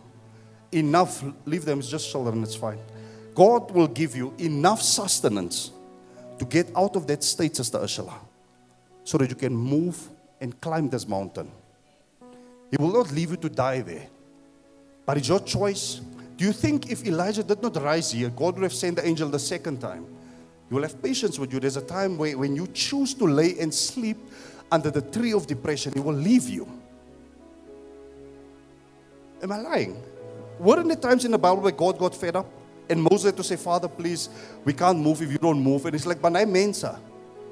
enough. 0.72 1.24
Leave 1.46 1.66
them, 1.66 1.80
it's 1.80 1.90
just 1.90 2.12
children, 2.12 2.44
it's 2.44 2.56
fine. 2.56 2.80
God 3.34 3.72
will 3.72 3.88
give 3.88 4.16
you 4.16 4.34
enough 4.38 4.82
sustenance 4.82 5.72
to 6.38 6.46
get 6.46 6.70
out 6.76 6.96
of 6.96 7.08
that 7.08 7.24
state, 7.24 7.56
Sister 7.56 7.78
Ursula, 7.78 8.20
so 9.04 9.18
that 9.18 9.30
you 9.30 9.36
can 9.36 9.56
move 9.56 10.10
and 10.42 10.60
climb 10.62 10.90
this 10.90 11.08
mountain. 11.08 11.50
He 12.70 12.78
will 12.78 12.92
not 12.92 13.12
leave 13.12 13.32
you 13.32 13.38
to 13.38 13.50
die 13.50 13.82
there, 13.82 14.08
but 15.06 15.18
it's 15.18 15.28
your 15.28 15.40
choice. 15.40 16.02
Do 16.38 16.46
you 16.46 16.52
think 16.52 16.92
if 16.92 17.06
Elijah 17.06 17.44
did 17.44 17.62
not 17.62 17.76
rise 17.82 18.12
here, 18.12 18.30
God 18.30 18.56
would 18.56 18.64
have 18.64 18.74
sent 18.74 18.98
the 18.98 19.06
angel 19.06 19.30
the 19.30 19.40
second 19.40 19.80
time? 19.80 20.06
He 20.74 20.76
will 20.76 20.88
have 20.90 21.04
patience 21.04 21.38
with 21.38 21.54
you. 21.54 21.60
There's 21.60 21.78
a 21.78 21.84
time 21.84 22.18
where 22.18 22.36
when 22.36 22.56
you 22.56 22.66
choose 22.74 23.14
to 23.14 23.26
lay 23.26 23.60
and 23.60 23.72
sleep 23.72 24.18
under 24.72 24.90
the 24.90 25.04
tree 25.04 25.32
of 25.32 25.46
depression, 25.46 25.94
it 25.96 26.04
will 26.04 26.16
leave 26.16 26.50
you. 26.50 26.68
Am 29.44 29.52
I 29.52 29.60
lying? 29.60 30.04
Weren't 30.58 30.88
there 30.88 30.98
times 30.98 31.26
in 31.26 31.32
the 31.32 31.38
Bible 31.38 31.62
where 31.62 31.72
God 31.72 32.00
got 32.00 32.16
fed 32.16 32.36
up? 32.36 32.48
And 32.90 33.04
Moses 33.04 33.26
had 33.26 33.38
to 33.38 33.44
say, 33.44 33.56
Father, 33.56 33.88
please, 33.88 34.30
we 34.66 34.74
can't 34.74 34.98
move 34.98 35.22
if 35.22 35.32
you 35.32 35.38
don't 35.38 35.62
move. 35.62 35.86
And 35.86 35.94
it's 35.94 36.08
like, 36.08 36.20
Banai 36.20 36.50
Mensa. 36.50 37.00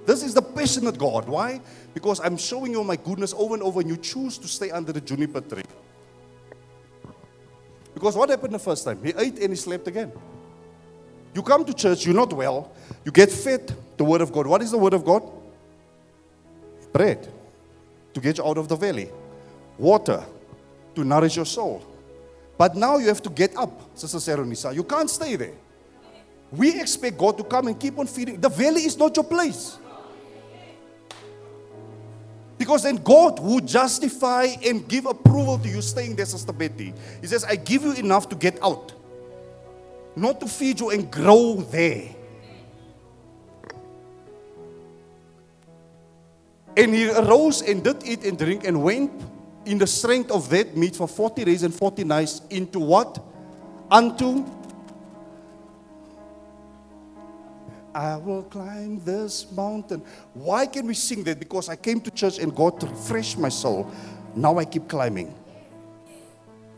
This 0.04 0.24
is 0.24 0.34
the 0.34 0.42
passionate 0.42 0.98
God. 0.98 1.30
Why? 1.30 1.62
Because 1.94 2.20
I'm 2.22 2.38
showing 2.38 2.72
you 2.72 2.84
my 2.84 2.96
goodness 2.96 3.36
over 3.38 3.54
and 3.54 3.62
over, 3.62 3.82
and 3.82 3.90
you 3.92 3.98
choose 3.98 4.40
to 4.40 4.48
stay 4.48 4.72
under 4.72 4.92
the 4.92 5.02
juniper 5.02 5.42
tree. 5.42 5.62
Because 7.94 8.16
what 8.16 8.32
happened 8.32 8.56
the 8.56 8.58
first 8.58 8.84
time? 8.84 9.00
He 9.04 9.14
ate 9.16 9.38
and 9.38 9.52
he 9.52 9.56
slept 9.56 9.88
again. 9.88 10.12
You 11.34 11.41
come 11.41 11.65
to 11.65 11.74
church, 11.74 12.06
you're 12.06 12.15
not 12.15 12.34
well, 12.34 12.72
you 13.06 13.12
get 13.12 13.32
fed 13.32 13.74
the 13.98 14.04
word 14.04 14.22
of 14.22 14.32
God. 14.32 14.48
What 14.48 14.62
is 14.62 14.72
the 14.72 14.78
word 14.78 14.94
of 14.94 15.06
God? 15.06 15.24
Bread 16.91 17.28
to 18.13 18.20
get 18.20 18.38
you 18.38 18.46
out 18.46 18.58
of 18.58 18.67
the 18.67 18.76
valley, 18.76 19.10
water 19.78 20.24
to 20.96 21.04
nourish 21.04 21.36
your 21.36 21.46
soul. 21.46 21.86
But 22.58 22.76
now 22.76 22.98
you 22.98 23.08
have 23.08 23.22
to 23.24 23.30
get 23.30 23.56
up, 23.56 23.98
Sister 23.98 24.17
Seronisa. 24.17 24.76
You 24.76 24.84
can't 24.84 25.10
stay 25.10 25.36
there. 25.36 25.54
We 26.52 26.80
expect 26.82 27.17
God 27.17 27.38
to 27.38 27.44
come 27.44 27.67
and 27.67 27.80
keep 27.80 27.98
on 27.98 28.08
feeding. 28.08 28.39
The 28.39 28.50
valley 28.50 28.84
is 28.84 28.98
not 28.98 29.15
your 29.15 29.24
place. 29.24 29.78
Because 32.58 32.84
then 32.84 32.98
God 32.98 33.39
would 33.39 33.67
justify 33.67 34.48
and 34.63 34.88
give 34.88 35.08
approval 35.08 35.58
to 35.58 35.67
you 35.67 35.82
staying 35.82 36.15
there, 36.15 36.28
Sister 36.28 36.54
Betty. 36.54 36.94
He 37.20 37.28
says, 37.28 37.44
I 37.44 37.56
give 37.56 37.84
you 37.84 37.94
enough 37.94 38.30
to 38.30 38.36
get 38.36 38.62
out, 38.62 38.94
not 40.15 40.39
to 40.39 40.47
feed 40.47 40.80
you 40.80 40.89
and 40.89 41.10
grow 41.12 41.56
there. 41.56 42.10
And 46.78 46.93
he 46.93 47.10
arose 47.12 47.62
and 47.62 47.84
did 47.84 48.04
eat 48.06 48.24
and 48.24 48.38
drink 48.38 48.65
and 48.65 48.82
went 48.82 49.12
in 49.65 49.78
the 49.78 49.88
strength 49.88 50.32
of 50.32 50.50
that 50.50 50.76
meat 50.76 50.95
for 50.95 51.08
40 51.08 51.45
days 51.45 51.63
and 51.63 51.74
40 51.74 52.04
nights 52.04 52.41
into 52.50 52.80
what? 52.80 53.21
Unto 53.89 54.45
I 57.93 58.15
will 58.15 58.43
climb 58.43 59.04
this 59.04 59.52
mountain. 59.52 60.02
Why 60.34 60.65
can 60.65 60.88
we 60.88 60.93
sing 60.93 61.24
that? 61.26 61.39
Because 61.39 61.67
I 61.67 61.76
came 61.76 62.00
to 62.02 62.12
church 62.12 62.39
and 62.39 62.56
God 62.56 62.82
refreshed 62.82 63.38
my 63.38 63.50
soul. 63.50 63.91
Now 64.34 64.58
I 64.58 64.65
keep 64.65 64.88
climbing. 64.88 65.36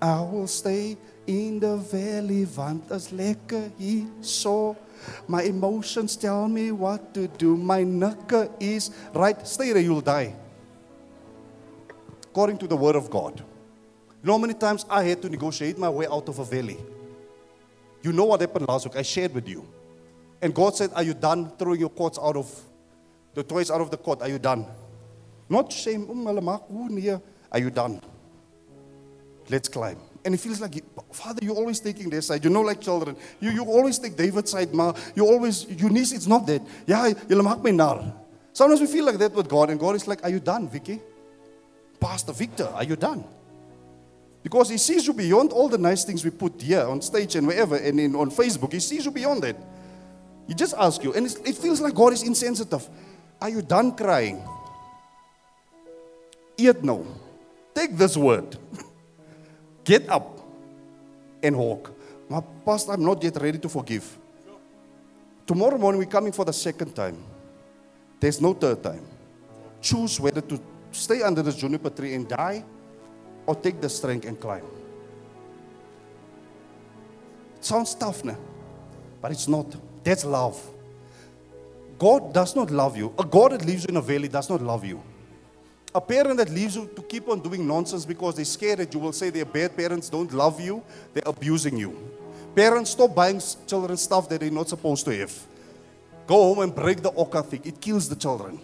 I 0.02 0.22
will 0.22 0.48
stay 0.48 0.98
in 1.28 1.60
the 1.60 1.78
valley, 1.78 2.46
want 2.46 2.92
is 2.92 3.12
lekker 3.12 3.72
hier 3.78 4.06
so. 4.22 4.76
My 5.28 5.44
emotions 5.44 6.16
tell 6.16 6.48
me 6.48 6.72
what 6.72 7.14
to 7.14 7.28
do. 7.28 7.58
My 7.58 7.84
nukke 7.84 8.50
is 8.60 8.92
right. 9.14 9.48
Stay 9.48 9.74
there, 9.74 9.82
you'll 9.82 10.02
die. 10.02 10.36
According 12.32 12.58
to 12.60 12.68
the 12.68 12.76
word 12.78 12.96
of 12.96 13.10
God. 13.10 13.40
You 13.40 14.28
know 14.28 14.34
how 14.34 14.40
many 14.40 14.54
times 14.54 14.86
I 14.90 15.04
had 15.04 15.22
to 15.22 15.30
negotiate 15.30 15.78
my 15.78 15.90
way 15.90 16.08
out 16.08 16.30
of 16.30 16.40
a 16.40 16.46
valley? 16.46 16.78
You 18.02 18.14
know 18.14 18.26
what 18.26 18.42
happened 18.42 18.68
last 18.68 18.86
week? 18.86 18.96
I 18.96 19.02
shared 19.02 19.34
with 19.34 19.48
you. 19.48 19.68
And 20.42 20.54
God 20.54 20.76
said, 20.76 20.92
Are 20.96 21.04
you 21.04 21.14
done 21.14 21.52
throwing 21.58 21.80
your 21.80 21.90
courts 21.90 22.18
out 22.22 22.38
of 22.38 22.50
the 23.34 23.44
toys 23.44 23.72
out 23.72 23.82
of 23.82 23.92
the 23.92 23.98
court? 23.98 24.22
Are 24.22 24.30
you 24.30 24.40
done? 24.40 24.66
Not 25.50 25.72
shame. 25.72 26.08
Are 27.52 27.60
you 27.60 27.70
done? 27.70 28.02
Let's 29.50 29.68
climb. 29.68 29.98
And 30.26 30.34
it 30.34 30.40
feels 30.40 30.62
like, 30.62 30.84
Father, 31.12 31.40
you're 31.44 31.56
always 31.56 31.80
taking 31.80 32.10
their 32.10 32.22
side. 32.22 32.44
You 32.44 32.50
know, 32.50 32.62
like 32.62 32.80
children, 32.80 33.16
you, 33.42 33.52
you 33.52 33.64
always 33.66 34.00
take 34.00 34.16
David's 34.16 34.52
side, 34.52 34.74
ma. 34.74 34.94
You 35.16 35.26
always, 35.26 35.66
Eunice, 35.70 36.14
it's 36.14 36.28
not 36.28 36.48
that. 36.48 36.62
Yeah, 36.88 37.08
you 37.08 37.36
maak 37.38 37.62
my 37.62 37.72
nar. 37.72 38.14
Sometimes 38.54 38.82
we 38.82 38.88
feel 38.88 39.06
like 39.06 39.18
that 39.18 39.34
with 39.34 39.50
God, 39.50 39.70
and 39.70 39.80
God 39.80 39.96
is 39.96 40.08
like, 40.08 40.24
Are 40.24 40.30
you 40.30 40.40
done, 40.40 40.70
Vicky? 40.70 41.02
Pastor 42.00 42.32
Victor, 42.32 42.68
are 42.74 42.84
you 42.84 42.96
done? 42.96 43.24
Because 44.44 44.70
He 44.70 44.78
sees 44.78 45.08
you 45.08 45.14
beyond 45.14 45.52
all 45.52 45.68
the 45.68 45.78
nice 45.78 46.06
things 46.06 46.24
we 46.24 46.30
put 46.30 46.62
here 46.62 46.86
on 46.86 47.02
stage 47.02 47.36
and 47.36 47.48
wherever, 47.48 47.76
and 47.76 48.00
in, 48.00 48.16
on 48.16 48.30
Facebook. 48.30 48.72
He 48.72 48.80
sees 48.80 49.06
you 49.06 49.12
beyond 49.12 49.44
that. 49.44 49.58
He 50.48 50.54
just 50.54 50.76
asks 50.78 51.04
you, 51.04 51.14
and 51.14 51.26
it 51.26 51.58
feels 51.58 51.82
like 51.82 51.96
God 51.96 52.14
is 52.14 52.24
insensitive. 52.24 52.88
Are 53.42 53.50
you 53.50 53.62
done 53.62 53.96
crying? 53.96 54.42
Yet 56.58 56.84
no. 56.84 57.06
Take 57.74 57.98
this 57.98 58.16
word. 58.16 58.58
Get 59.84 60.10
up 60.10 60.40
and 61.42 61.58
walk. 61.58 61.92
My 62.30 62.42
pastor, 62.66 62.94
I'm 62.94 63.04
not 63.04 63.22
yet 63.24 63.36
ready 63.42 63.60
to 63.60 63.70
forgive. 63.70 64.18
Tomorrow 65.46 65.78
morning, 65.78 66.00
we're 66.00 66.08
coming 66.10 66.32
for 66.32 66.46
the 66.46 66.54
second 66.54 66.96
time. 66.96 67.18
There's 68.20 68.40
no 68.40 68.54
third 68.54 68.82
time. 68.82 69.06
Choose 69.82 70.20
whether 70.20 70.40
to 70.40 70.60
stay 70.92 71.22
under 71.22 71.42
the 71.42 71.52
juniper 71.52 71.90
tree 71.90 72.14
and 72.14 72.28
die 72.28 72.64
or 73.46 73.56
take 73.56 73.82
the 73.82 73.90
strength 73.90 74.26
and 74.26 74.40
climb. 74.40 74.64
It 77.58 77.66
sounds 77.66 77.94
tough, 77.96 78.24
now, 78.24 78.38
but 79.22 79.32
it's 79.32 79.48
not. 79.48 79.76
That's 80.04 80.24
love. 80.24 80.62
God 82.00 82.34
does 82.34 82.56
not 82.56 82.72
love 82.72 82.96
you. 82.98 83.14
A 83.20 83.26
God 83.26 83.52
that 83.52 83.66
lives 83.66 83.86
in 83.86 83.98
a 83.98 84.02
valley 84.02 84.28
does 84.30 84.50
not 84.50 84.62
love 84.62 84.86
you. 84.86 85.04
A 85.96 86.02
parent 86.02 86.38
that 86.38 86.50
leaves 86.50 86.76
you 86.76 86.90
to 86.96 87.02
keep 87.04 87.30
on 87.30 87.40
doing 87.40 87.68
nonsense 87.68 88.04
because 88.04 88.36
they're 88.36 88.46
scared 88.46 88.80
that 88.80 88.94
you 88.94 89.00
will 89.00 89.14
say 89.14 89.30
their 89.30 89.46
bad 89.46 89.78
parents 89.78 90.10
don't 90.10 90.34
love 90.34 90.60
you, 90.60 90.82
they're 91.14 91.24
abusing 91.26 91.78
you. 91.78 91.96
Parents, 92.56 92.92
stop 92.92 93.14
buying 93.14 93.42
children 93.68 93.98
stuff 93.98 94.28
that 94.30 94.40
they're 94.40 94.50
not 94.50 94.70
supposed 94.70 95.06
to 95.06 95.18
have. 95.18 95.34
Go 96.26 96.36
home 96.36 96.60
and 96.60 96.74
break 96.74 97.02
the 97.02 97.12
oka 97.12 97.44
thing. 97.44 97.62
It 97.64 97.80
kills 97.80 98.10
the 98.10 98.16
children. 98.16 98.60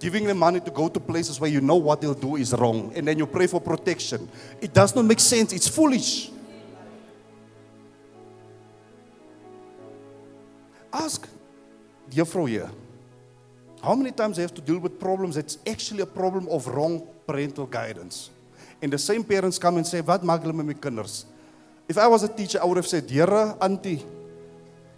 Giving 0.00 0.24
them 0.24 0.38
money 0.38 0.60
to 0.60 0.70
go 0.70 0.88
to 0.88 1.00
places 1.00 1.38
where 1.40 1.50
you 1.50 1.60
know 1.60 1.76
what 1.76 2.00
they'll 2.00 2.12
do 2.12 2.36
is 2.36 2.52
wrong, 2.52 2.92
and 2.94 3.06
then 3.06 3.18
you 3.18 3.26
pray 3.26 3.46
for 3.46 3.60
protection. 3.60 4.28
It 4.60 4.74
does 4.74 4.94
not 4.94 5.04
make 5.04 5.20
sense. 5.20 5.52
It's 5.52 5.68
foolish. 5.68 6.30
Ask 10.92 11.28
juffrou 12.10 12.48
here. 12.48 12.70
How 13.84 13.94
many 13.94 14.12
times 14.12 14.36
they 14.36 14.42
have 14.42 14.54
to 14.54 14.62
deal 14.62 14.78
with 14.78 14.98
problems 14.98 15.34
that's 15.34 15.58
actually 15.66 16.00
a 16.00 16.06
problem 16.06 16.48
of 16.48 16.66
wrong 16.68 17.06
parental 17.26 17.66
guidance? 17.66 18.30
And 18.80 18.90
the 18.90 18.96
same 18.96 19.22
parents 19.22 19.58
come 19.58 19.76
and 19.76 19.86
say, 19.86 20.00
"Wat 20.00 20.22
maak 20.22 20.40
hulle 20.40 20.54
met 20.54 20.64
my 20.64 20.72
kinders?" 20.72 21.26
If 21.86 21.98
I 21.98 22.06
was 22.06 22.22
a 22.22 22.28
teacher, 22.28 22.58
I 22.62 22.64
would 22.64 22.78
have 22.78 22.88
said, 22.88 23.10
"Here, 23.10 23.28
auntie, 23.60 24.02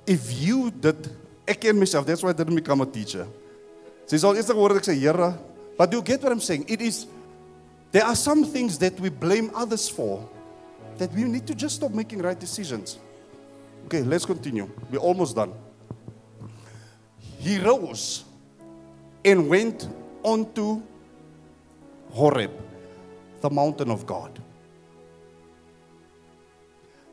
if 0.07 0.31
you 0.39 0.71
did 0.71 1.11
ek 1.49 1.63
ken 1.63 1.77
myself, 1.77 2.07
that's 2.07 2.23
why 2.23 2.31
I 2.31 2.33
didn't 2.33 2.55
become 2.55 2.81
a 2.81 2.87
teacher." 2.87 3.27
Sy 4.07 4.19
sal 4.19 4.37
eers 4.37 4.47
gehoor 4.47 4.77
ek 4.77 4.85
sê, 4.85 4.95
"Here, 4.95 5.35
but 5.77 5.93
you 5.93 6.01
get 6.01 6.23
what 6.23 6.31
I'm 6.31 6.41
saying? 6.41 6.67
It 6.69 6.81
is 6.81 7.07
there 7.91 8.05
are 8.05 8.15
some 8.15 8.45
things 8.45 8.79
that 8.79 9.01
we 9.01 9.11
blame 9.11 9.51
others 9.53 9.89
for 9.89 10.23
that 10.99 11.13
we 11.13 11.25
need 11.25 11.45
to 11.49 11.57
just 11.57 11.75
stop 11.83 11.91
making 11.91 12.23
right 12.23 12.39
decisions." 12.39 12.99
Okay, 13.87 14.05
let's 14.05 14.25
continue. 14.25 14.71
We're 14.93 15.03
almost 15.03 15.35
done. 15.35 15.55
He 17.43 17.59
rose 17.59 18.23
and 19.27 19.49
went 19.49 19.89
on 20.23 20.51
to 20.55 20.81
Horeb, 22.13 22.53
the 23.41 23.51
mountain 23.51 23.91
of 23.91 24.07
God. 24.07 24.39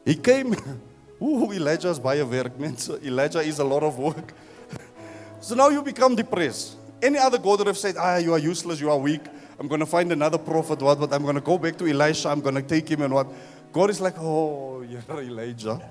He 0.05 0.15
came, 0.15 0.55
ooh, 1.21 1.51
Elijah's 1.51 1.99
by 1.99 2.15
a 2.15 2.25
work, 2.25 2.57
man. 2.59 2.77
So 2.77 2.99
Elijah 3.03 3.39
is 3.39 3.57
a 3.57 3.63
lot 3.63 3.81
of 3.81 3.97
work. 3.97 4.33
so 5.41 5.55
now 5.55 5.69
you 5.69 5.81
become 5.81 6.15
depressed. 6.15 6.77
Any 7.01 7.17
other 7.17 7.39
God 7.39 7.59
would 7.59 7.67
have 7.67 7.77
said, 7.77 7.95
ah, 7.97 8.17
you 8.17 8.31
are 8.33 8.39
useless, 8.39 8.79
you 8.79 8.91
are 8.91 8.97
weak. 8.97 9.23
I'm 9.59 9.67
going 9.67 9.79
to 9.79 9.85
find 9.85 10.11
another 10.11 10.37
prophet, 10.37 10.81
what, 10.81 10.99
but 10.99 11.11
I'm 11.13 11.23
going 11.23 11.35
to 11.35 11.41
go 11.41 11.57
back 11.57 11.77
to 11.79 11.87
Elisha, 11.87 12.29
I'm 12.29 12.41
going 12.41 12.55
to 12.55 12.61
take 12.61 12.87
him 12.89 13.01
and 13.01 13.13
what. 13.13 13.27
God 13.71 13.89
is 13.89 13.99
like, 13.99 14.15
oh, 14.19 14.81
you're 14.87 15.21
Elijah. 15.21 15.81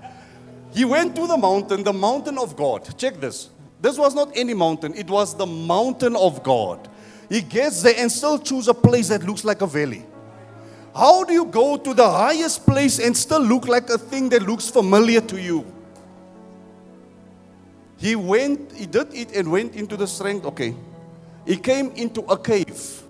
He 0.72 0.84
went 0.84 1.16
to 1.16 1.26
the 1.26 1.36
mountain, 1.36 1.82
the 1.82 1.92
mountain 1.92 2.38
of 2.38 2.56
God. 2.56 2.96
Check 2.96 3.20
this. 3.20 3.50
This 3.82 3.98
was 3.98 4.14
not 4.14 4.30
any 4.36 4.54
mountain, 4.54 4.94
it 4.94 5.10
was 5.10 5.34
the 5.36 5.44
mountain 5.44 6.14
of 6.14 6.42
God. 6.44 6.88
He 7.28 7.42
gets 7.42 7.82
there 7.82 7.94
and 7.98 8.10
still 8.10 8.38
choose 8.38 8.68
a 8.68 8.74
place 8.74 9.08
that 9.08 9.24
looks 9.24 9.44
like 9.44 9.60
a 9.60 9.66
valley. 9.66 10.06
How 10.94 11.24
do 11.24 11.32
you 11.32 11.46
go 11.46 11.76
to 11.76 11.92
the 11.92 12.08
highest 12.08 12.64
place 12.64 12.98
and 12.98 13.16
still 13.16 13.40
look 13.40 13.66
like 13.66 13.90
a 13.90 13.98
thing 13.98 14.28
that 14.28 14.42
looks 14.42 14.68
familiar 14.68 15.20
to 15.22 15.40
you? 15.40 15.64
He 17.96 18.14
went, 18.14 18.72
he 18.72 18.86
did 18.86 19.12
it 19.14 19.34
and 19.34 19.50
went 19.50 19.74
into 19.74 19.96
the 19.96 20.06
strength. 20.06 20.44
Okay. 20.46 20.74
He 21.46 21.56
came 21.56 21.90
into 21.92 22.20
a 22.22 22.36
cave 22.36 23.02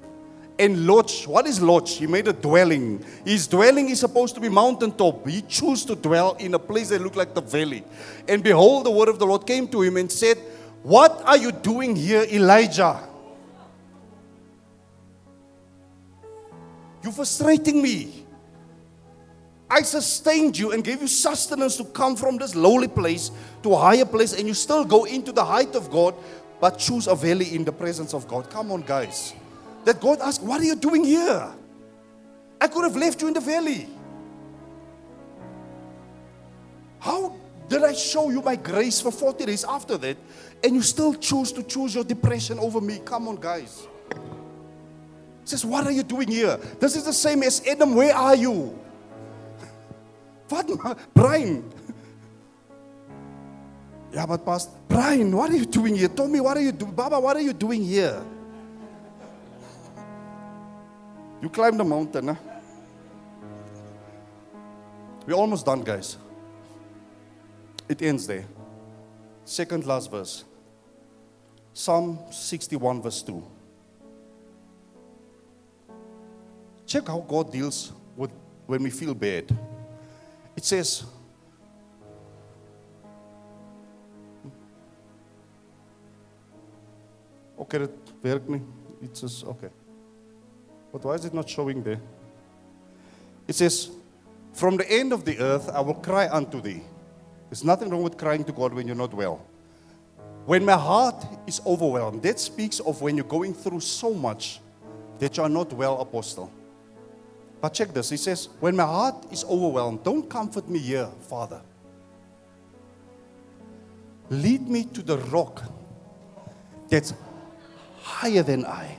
and 0.58 0.86
lodged. 0.86 1.26
What 1.26 1.46
is 1.46 1.60
lodge? 1.60 1.96
He 1.96 2.06
made 2.06 2.28
a 2.28 2.32
dwelling. 2.32 3.04
His 3.24 3.46
dwelling 3.46 3.88
is 3.88 4.00
supposed 4.00 4.34
to 4.36 4.40
be 4.40 4.48
mountaintop. 4.48 5.26
He 5.26 5.42
chose 5.42 5.84
to 5.86 5.96
dwell 5.96 6.34
in 6.38 6.54
a 6.54 6.58
place 6.58 6.90
that 6.90 7.00
looked 7.02 7.16
like 7.16 7.34
the 7.34 7.42
valley. 7.42 7.84
And 8.28 8.42
behold, 8.42 8.86
the 8.86 8.90
word 8.90 9.08
of 9.08 9.18
the 9.18 9.26
Lord 9.26 9.46
came 9.46 9.66
to 9.68 9.82
him 9.82 9.96
and 9.96 10.10
said, 10.10 10.38
What 10.82 11.22
are 11.24 11.36
you 11.36 11.52
doing 11.52 11.94
here, 11.94 12.24
Elijah? 12.30 13.00
You're 17.02 17.12
frustrating 17.12 17.80
me. 17.82 18.26
I 19.70 19.82
sustained 19.82 20.58
you 20.58 20.72
and 20.72 20.84
gave 20.84 21.00
you 21.00 21.08
sustenance 21.08 21.76
to 21.76 21.84
come 21.84 22.14
from 22.14 22.36
this 22.36 22.54
lowly 22.54 22.88
place 22.88 23.30
to 23.62 23.72
a 23.72 23.78
higher 23.78 24.04
place, 24.04 24.34
and 24.34 24.46
you 24.46 24.54
still 24.54 24.84
go 24.84 25.04
into 25.04 25.32
the 25.32 25.44
height 25.44 25.74
of 25.74 25.90
God, 25.90 26.14
but 26.60 26.78
choose 26.78 27.06
a 27.06 27.14
valley 27.14 27.54
in 27.54 27.64
the 27.64 27.72
presence 27.72 28.12
of 28.12 28.28
God. 28.28 28.50
Come 28.50 28.70
on, 28.70 28.82
guys. 28.82 29.32
That 29.84 30.00
God 30.00 30.20
asked, 30.20 30.42
What 30.42 30.60
are 30.60 30.64
you 30.64 30.76
doing 30.76 31.04
here? 31.04 31.48
I 32.60 32.68
could 32.68 32.84
have 32.84 32.96
left 32.96 33.22
you 33.22 33.28
in 33.28 33.34
the 33.34 33.40
valley. 33.40 33.88
How 37.00 37.34
did 37.68 37.82
I 37.82 37.94
show 37.94 38.30
you 38.30 38.42
my 38.42 38.54
grace 38.54 39.00
for 39.00 39.10
40 39.10 39.46
days 39.46 39.64
after 39.64 39.96
that, 39.98 40.16
and 40.64 40.74
you 40.74 40.82
still 40.82 41.14
choose 41.14 41.52
to 41.52 41.62
choose 41.62 41.94
your 41.94 42.04
depression 42.04 42.58
over 42.58 42.80
me? 42.80 43.00
Come 43.04 43.28
on, 43.28 43.36
guys 43.36 43.86
says, 45.44 45.64
What 45.64 45.86
are 45.86 45.92
you 45.92 46.02
doing 46.02 46.28
here? 46.28 46.56
This 46.80 46.96
is 46.96 47.04
the 47.04 47.12
same 47.12 47.42
as 47.42 47.64
Adam. 47.66 47.94
Where 47.94 48.14
are 48.14 48.36
you? 48.36 48.78
What, 50.48 50.98
Brian? 51.14 51.72
Yeah, 54.12 54.26
but 54.26 54.44
Pastor, 54.44 54.76
Brian, 54.88 55.34
what 55.34 55.50
are 55.50 55.56
you 55.56 55.64
doing 55.64 55.96
here? 55.96 56.08
Tommy, 56.08 56.38
what 56.38 56.54
are 56.58 56.60
you 56.60 56.70
doing? 56.70 56.92
Baba, 56.92 57.18
what 57.18 57.34
are 57.34 57.40
you 57.40 57.54
doing 57.54 57.82
here? 57.82 58.22
You 61.40 61.48
climb 61.48 61.78
the 61.78 61.84
mountain, 61.84 62.28
huh? 62.28 62.34
We're 65.26 65.32
almost 65.32 65.64
done, 65.64 65.80
guys. 65.80 66.18
It 67.88 68.02
ends 68.02 68.26
there. 68.26 68.44
Second 69.46 69.86
last 69.86 70.10
verse. 70.10 70.44
Psalm 71.74 72.18
61, 72.30 73.02
verse 73.02 73.22
2. 73.22 73.42
Check 76.86 77.08
how 77.08 77.20
God 77.20 77.50
deals 77.50 77.92
with 78.16 78.30
when 78.66 78.82
we 78.82 78.90
feel 78.90 79.14
bad. 79.14 79.56
It 80.56 80.64
says, 80.64 81.04
Okay, 87.58 87.88
werkt 88.22 88.48
nie. 88.48 88.60
It 89.02 89.16
says, 89.16 89.44
okay. 89.46 89.70
But 90.92 91.04
why 91.04 91.14
is 91.14 91.24
it 91.24 91.32
not 91.32 91.48
showing 91.48 91.82
there? 91.82 92.00
It 93.46 93.54
says, 93.54 93.88
From 94.52 94.76
the 94.76 94.90
end 94.90 95.12
of 95.12 95.24
the 95.24 95.38
earth 95.38 95.70
I 95.70 95.80
will 95.80 95.94
cry 95.94 96.28
unto 96.28 96.60
thee. 96.60 96.82
There's 97.48 97.64
nothing 97.64 97.88
wrong 97.88 98.02
with 98.02 98.18
crying 98.18 98.44
to 98.44 98.52
God 98.52 98.74
when 98.74 98.86
you're 98.86 98.96
not 98.96 99.14
well. 99.14 99.40
When 100.44 100.64
my 100.64 100.76
heart 100.76 101.24
is 101.46 101.60
overwhelmed, 101.64 102.22
that 102.22 102.40
speaks 102.40 102.80
of 102.80 103.00
when 103.00 103.16
you're 103.16 103.24
going 103.24 103.54
through 103.54 103.80
so 103.80 104.12
much 104.12 104.60
that 105.18 105.36
you 105.36 105.42
are 105.42 105.48
not 105.48 105.72
well, 105.72 106.00
apostle. 106.00 106.52
But 107.60 107.74
check 107.74 107.94
this. 107.94 108.10
He 108.10 108.16
says, 108.16 108.48
When 108.58 108.74
my 108.74 108.84
heart 108.84 109.26
is 109.30 109.44
overwhelmed, 109.44 110.02
don't 110.02 110.28
comfort 110.28 110.68
me 110.68 110.80
here, 110.80 111.08
Father. 111.28 111.62
Lead 114.30 114.68
me 114.68 114.84
to 114.84 115.02
the 115.02 115.18
rock 115.18 115.62
that's 116.88 117.14
higher 118.02 118.42
than 118.42 118.66
I. 118.66 118.98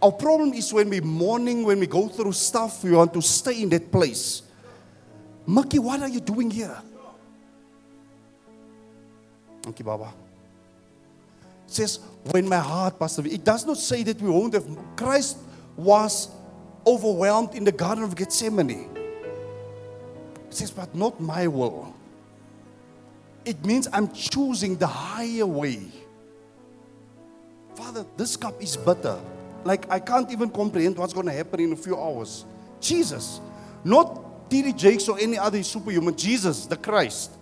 Our 0.00 0.12
problem 0.12 0.54
is 0.54 0.72
when 0.72 0.88
we're 0.88 1.02
mourning, 1.02 1.64
when 1.64 1.80
we 1.80 1.86
go 1.86 2.08
through 2.08 2.32
stuff, 2.32 2.82
we 2.84 2.92
want 2.92 3.12
to 3.14 3.20
stay 3.20 3.62
in 3.62 3.68
that 3.70 3.92
place. 3.92 4.42
Maki, 5.46 5.78
what 5.78 6.00
are 6.00 6.08
you 6.08 6.20
doing 6.20 6.50
here? 6.50 6.76
Thank 9.62 9.78
you, 9.80 9.84
Baba. 9.84 10.14
Says, 11.68 12.00
when 12.30 12.48
my 12.48 12.58
heart, 12.58 12.98
Pastor, 12.98 13.26
it 13.26 13.44
does 13.44 13.64
not 13.64 13.76
say 13.76 14.02
that 14.02 14.20
we 14.20 14.30
won't 14.30 14.54
have. 14.54 14.66
Christ 14.96 15.38
was 15.76 16.28
overwhelmed 16.86 17.54
in 17.54 17.64
the 17.64 17.72
Garden 17.72 18.04
of 18.04 18.16
Gethsemane. 18.16 18.88
It 20.48 20.54
says, 20.54 20.70
But 20.70 20.94
not 20.94 21.20
my 21.20 21.46
will. 21.46 21.94
It 23.44 23.64
means 23.64 23.88
I'm 23.92 24.12
choosing 24.12 24.76
the 24.76 24.86
higher 24.86 25.46
way. 25.46 25.86
Father, 27.74 28.04
this 28.16 28.36
cup 28.36 28.60
is 28.62 28.76
bitter. 28.76 29.18
Like 29.64 29.90
I 29.90 30.00
can't 30.00 30.30
even 30.32 30.50
comprehend 30.50 30.96
what's 30.98 31.12
going 31.12 31.26
to 31.26 31.32
happen 31.32 31.60
in 31.60 31.72
a 31.72 31.76
few 31.76 31.96
hours. 31.96 32.44
Jesus, 32.80 33.40
not 33.84 34.50
T.D. 34.50 34.72
Jakes 34.72 35.08
or 35.08 35.18
any 35.18 35.38
other 35.38 35.62
superhuman, 35.62 36.16
Jesus, 36.16 36.66
the 36.66 36.76
Christ. 36.76 37.37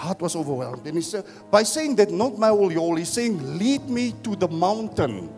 Heart 0.00 0.22
was 0.22 0.34
overwhelmed. 0.34 0.86
And 0.86 0.96
he 0.96 1.02
said, 1.02 1.26
by 1.50 1.62
saying 1.62 1.96
that, 1.96 2.10
not 2.10 2.38
my 2.38 2.48
your 2.48 2.70
will, 2.70 2.96
he's 2.96 3.10
saying, 3.10 3.58
lead 3.58 3.86
me 3.86 4.14
to 4.22 4.34
the 4.34 4.48
mountain. 4.48 5.28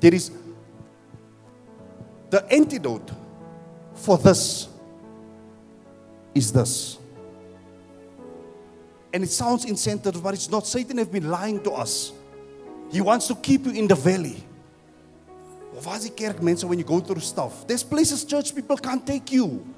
There 0.00 0.14
is 0.14 0.30
the 2.30 2.42
antidote 2.50 3.10
for 3.94 4.16
this 4.16 4.68
is 6.34 6.52
this. 6.52 6.96
And 9.12 9.22
it 9.22 9.28
sounds 9.30 9.66
incentive, 9.66 10.22
but 10.22 10.32
it's 10.32 10.50
not. 10.50 10.66
Satan 10.66 10.96
has 10.96 11.08
been 11.08 11.28
lying 11.28 11.62
to 11.64 11.72
us. 11.72 12.12
He 12.90 13.02
wants 13.02 13.26
to 13.26 13.34
keep 13.34 13.66
you 13.66 13.72
in 13.72 13.88
the 13.88 13.94
valley. 13.94 14.42
Of 15.76 16.16
kerk 16.16 16.42
mense 16.42 16.64
when 16.64 16.78
you 16.78 16.84
go 16.86 17.00
through 17.00 17.20
stuff. 17.20 17.66
There's 17.66 17.82
places 17.82 18.24
church 18.24 18.54
people 18.54 18.78
can't 18.78 19.06
take 19.06 19.30
you. 19.32 19.75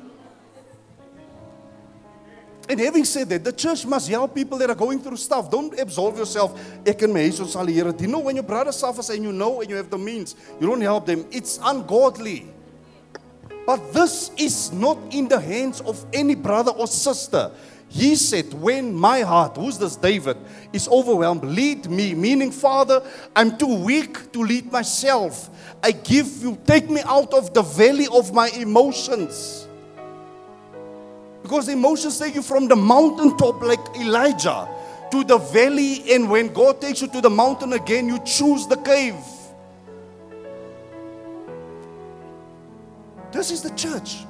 And 2.68 2.78
having 2.78 3.04
said 3.04 3.30
that, 3.30 3.44
the 3.44 3.52
church 3.52 3.86
must 3.86 4.08
help 4.10 4.34
people 4.34 4.58
that 4.58 4.68
are 4.68 4.74
going 4.74 5.00
through 5.00 5.16
stuff. 5.16 5.50
Don't 5.50 5.78
absolve 5.78 6.18
yourself. 6.18 6.60
Here 6.84 7.92
dien. 7.92 8.10
No, 8.10 8.18
when 8.18 8.36
your 8.36 8.42
brother 8.42 8.72
suffers 8.72 9.08
and 9.08 9.22
you 9.22 9.32
know 9.32 9.60
and 9.60 9.70
you 9.70 9.76
have 9.76 9.88
the 9.88 9.96
means, 9.96 10.36
you 10.60 10.66
don't 10.66 10.80
help 10.80 11.06
them. 11.06 11.24
It's 11.30 11.58
ungodly. 11.62 12.46
But 13.64 13.92
this 13.92 14.30
is 14.36 14.72
not 14.72 14.98
in 15.10 15.28
the 15.28 15.40
hands 15.40 15.80
of 15.80 16.04
any 16.12 16.34
brother 16.34 16.70
or 16.72 16.86
sister. 16.86 17.50
He 17.88 18.16
said, 18.16 18.52
When 18.52 18.94
my 18.94 19.20
heart, 19.20 19.56
who's 19.56 19.78
this 19.78 19.96
David, 19.96 20.36
is 20.72 20.88
overwhelmed, 20.88 21.44
lead 21.44 21.90
me, 21.90 22.14
meaning, 22.14 22.50
Father, 22.50 23.02
I'm 23.34 23.56
too 23.56 23.82
weak 23.82 24.32
to 24.32 24.40
lead 24.40 24.70
myself. 24.70 25.48
I 25.82 25.92
give 25.92 26.42
you, 26.42 26.58
take 26.66 26.90
me 26.90 27.00
out 27.04 27.32
of 27.32 27.54
the 27.54 27.62
valley 27.62 28.08
of 28.12 28.34
my 28.34 28.48
emotions. 28.50 29.67
Because 31.48 31.70
emotions 31.70 32.18
take 32.18 32.34
you 32.34 32.42
from 32.42 32.68
the 32.68 32.76
mountaintop 32.76 33.62
like 33.62 33.80
Elijah 33.96 34.68
to 35.10 35.24
the 35.24 35.38
valley, 35.38 36.12
and 36.12 36.30
when 36.30 36.52
God 36.52 36.78
takes 36.78 37.00
you 37.00 37.08
to 37.08 37.22
the 37.22 37.30
mountain 37.30 37.72
again, 37.72 38.06
you 38.06 38.18
choose 38.18 38.66
the 38.66 38.76
cave. 38.76 39.14
This 43.32 43.50
is 43.50 43.62
the 43.62 43.70
church. 43.70 44.26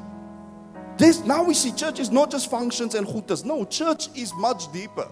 This, 0.97 1.25
now 1.25 1.43
we 1.43 1.55
see 1.55 1.73
church 1.73 1.99
is 1.99 2.13
not 2.13 2.31
just 2.31 2.49
functions 2.53 2.95
and 2.95 3.05
chutas. 3.05 3.45
No, 3.45 3.65
church 3.65 4.11
is 4.15 4.33
much 4.35 4.73
deeper. 4.73 5.09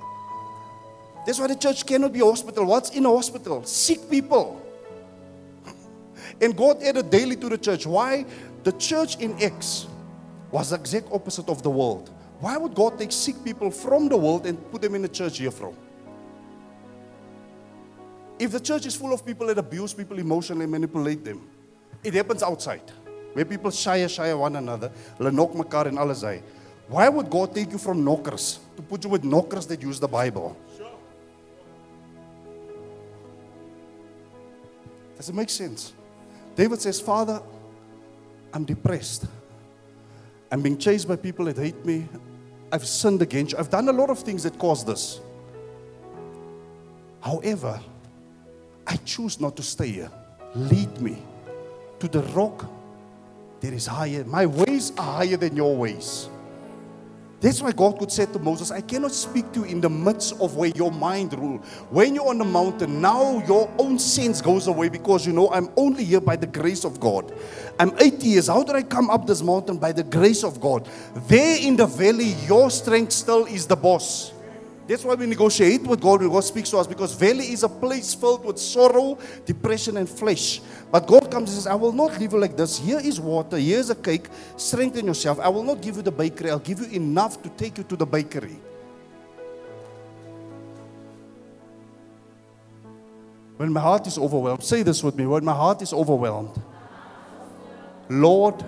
That's 1.26 1.40
why 1.40 1.48
the 1.48 1.56
church 1.56 1.84
cannot 1.86 2.12
be 2.12 2.20
a 2.20 2.24
hospital. 2.24 2.66
What's 2.66 2.90
in 2.90 3.04
a 3.04 3.10
hospital? 3.10 3.64
Sick 3.64 4.08
people. 4.08 4.62
And 6.40 6.56
God 6.56 6.80
added 6.84 7.10
daily 7.10 7.34
to 7.34 7.48
the 7.48 7.58
church. 7.58 7.84
Why? 7.84 8.24
The 8.62 8.70
church 8.72 9.16
in 9.16 9.42
Acts 9.42 9.88
was 10.50 10.70
the 10.70 10.76
exact 10.76 11.08
opposite 11.12 11.48
of 11.48 11.62
the 11.62 11.70
world. 11.70 12.10
Why 12.40 12.56
would 12.56 12.74
God 12.74 12.98
take 12.98 13.12
sick 13.12 13.42
people 13.44 13.70
from 13.70 14.08
the 14.08 14.16
world 14.16 14.46
and 14.46 14.58
put 14.70 14.82
them 14.82 14.94
in 14.94 15.02
the 15.02 15.08
church 15.08 15.38
here 15.38 15.50
from? 15.50 15.74
If 18.38 18.52
the 18.52 18.60
church 18.60 18.84
is 18.86 18.94
full 18.94 19.12
of 19.14 19.24
people 19.24 19.46
that 19.46 19.58
abuse 19.58 19.94
people 19.94 20.18
emotionally, 20.18 20.66
manipulate 20.66 21.24
them, 21.24 21.48
it 22.04 22.12
happens 22.14 22.42
outside. 22.42 22.82
Where 23.32 23.44
people 23.44 23.70
shy, 23.70 24.06
shy 24.06 24.32
one 24.34 24.56
another, 24.56 24.90
hulle 25.18 25.32
knock 25.32 25.52
mekaar 25.52 25.86
en. 25.86 26.42
Why 26.88 27.08
would 27.08 27.28
God 27.28 27.54
take 27.54 27.72
you 27.72 27.78
from 27.78 28.04
knockers 28.04 28.60
to 28.76 28.82
put 28.82 29.02
you 29.04 29.10
with 29.10 29.24
knockers 29.24 29.66
that 29.66 29.82
use 29.82 29.98
the 29.98 30.08
Bible? 30.08 30.56
Does 35.16 35.30
it 35.30 35.34
make 35.34 35.50
sense? 35.50 35.92
David 36.54 36.80
says, 36.80 37.00
Father, 37.00 37.42
I'm 38.52 38.64
depressed. 38.64 39.26
I'm 40.50 40.62
being 40.62 40.78
chased 40.78 41.08
by 41.08 41.16
people 41.16 41.46
that 41.46 41.56
hate 41.56 41.84
me. 41.84 42.08
I've 42.72 42.86
sinned 42.86 43.22
against 43.22 43.52
you. 43.52 43.58
I've 43.58 43.70
done 43.70 43.88
a 43.88 43.92
lot 43.92 44.10
of 44.10 44.18
things 44.20 44.42
that 44.44 44.58
caused 44.58 44.86
this. 44.86 45.20
However, 47.20 47.80
I 48.86 48.96
choose 48.98 49.40
not 49.40 49.56
to 49.56 49.62
stay 49.62 49.88
here. 49.88 50.10
Lead 50.54 51.00
me 51.00 51.18
to 51.98 52.08
the 52.08 52.20
rock 52.34 52.64
that 53.60 53.72
is 53.72 53.86
higher. 53.86 54.24
My 54.24 54.46
ways 54.46 54.92
are 54.98 55.24
higher 55.24 55.36
than 55.36 55.56
your 55.56 55.76
ways. 55.76 56.28
That's 57.46 57.62
why 57.62 57.70
God 57.70 58.00
could 58.00 58.10
say 58.10 58.26
to 58.26 58.40
Moses, 58.40 58.72
I 58.72 58.80
cannot 58.80 59.12
speak 59.12 59.52
to 59.52 59.60
you 59.60 59.66
in 59.66 59.80
the 59.80 59.88
midst 59.88 60.32
of 60.40 60.56
where 60.56 60.70
your 60.70 60.90
mind 60.90 61.32
rule. 61.38 61.58
When 61.90 62.16
you're 62.16 62.26
on 62.26 62.38
the 62.38 62.44
mountain, 62.44 63.00
now 63.00 63.38
your 63.46 63.72
own 63.78 64.00
sense 64.00 64.40
goes 64.40 64.66
away 64.66 64.88
because 64.88 65.24
you 65.24 65.32
know 65.32 65.48
I'm 65.52 65.70
only 65.76 66.02
here 66.02 66.20
by 66.20 66.34
the 66.34 66.48
grace 66.48 66.84
of 66.84 66.98
God. 66.98 67.32
I'm 67.78 67.96
80 68.00 68.26
years. 68.26 68.48
How 68.48 68.64
did 68.64 68.74
I 68.74 68.82
come 68.82 69.10
up 69.10 69.28
this 69.28 69.42
mountain? 69.42 69.78
By 69.78 69.92
the 69.92 70.02
grace 70.02 70.42
of 70.42 70.60
God. 70.60 70.88
There 71.28 71.56
in 71.62 71.76
the 71.76 71.86
valley, 71.86 72.34
your 72.48 72.68
strength 72.68 73.12
still 73.12 73.44
is 73.44 73.64
the 73.64 73.76
boss. 73.76 74.32
That's 74.86 75.04
why 75.04 75.14
we 75.14 75.26
negotiate 75.26 75.82
with 75.82 76.00
God 76.00 76.20
when 76.20 76.30
God 76.30 76.44
speaks 76.44 76.70
to 76.70 76.78
us 76.78 76.86
because 76.86 77.12
valley 77.12 77.52
is 77.52 77.64
a 77.64 77.68
place 77.68 78.14
filled 78.14 78.44
with 78.44 78.56
sorrow, 78.56 79.18
depression, 79.44 79.96
and 79.96 80.08
flesh. 80.08 80.60
But 80.92 81.08
God 81.08 81.28
comes 81.28 81.50
and 81.50 81.58
says, 81.58 81.66
I 81.66 81.74
will 81.74 81.92
not 81.92 82.18
leave 82.20 82.32
you 82.32 82.38
like 82.38 82.56
this. 82.56 82.78
Here 82.78 83.00
is 83.00 83.20
water, 83.20 83.58
here's 83.58 83.90
a 83.90 83.96
cake. 83.96 84.28
Strengthen 84.56 85.06
yourself. 85.06 85.40
I 85.40 85.48
will 85.48 85.64
not 85.64 85.80
give 85.80 85.96
you 85.96 86.02
the 86.02 86.12
bakery, 86.12 86.50
I'll 86.50 86.60
give 86.60 86.78
you 86.80 86.86
enough 86.86 87.42
to 87.42 87.48
take 87.48 87.78
you 87.78 87.84
to 87.84 87.96
the 87.96 88.06
bakery. 88.06 88.60
When 93.56 93.72
my 93.72 93.80
heart 93.80 94.06
is 94.06 94.18
overwhelmed, 94.18 94.62
say 94.62 94.82
this 94.82 95.02
with 95.02 95.16
me. 95.16 95.26
When 95.26 95.44
my 95.44 95.54
heart 95.54 95.82
is 95.82 95.92
overwhelmed, 95.92 96.62
Lord, 98.08 98.62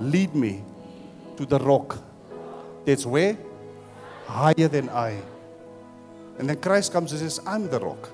lead 0.00 0.34
me 0.34 0.64
to 1.36 1.46
the 1.46 1.58
rock. 1.58 1.98
That's 2.84 3.06
where? 3.06 3.36
Higher 4.26 4.68
than 4.68 4.88
I. 4.88 5.20
And 6.38 6.48
then 6.48 6.60
Christ 6.60 6.92
comes 6.92 7.12
and 7.12 7.20
says, 7.20 7.40
I'm 7.46 7.68
the 7.68 7.80
rock. 7.80 8.10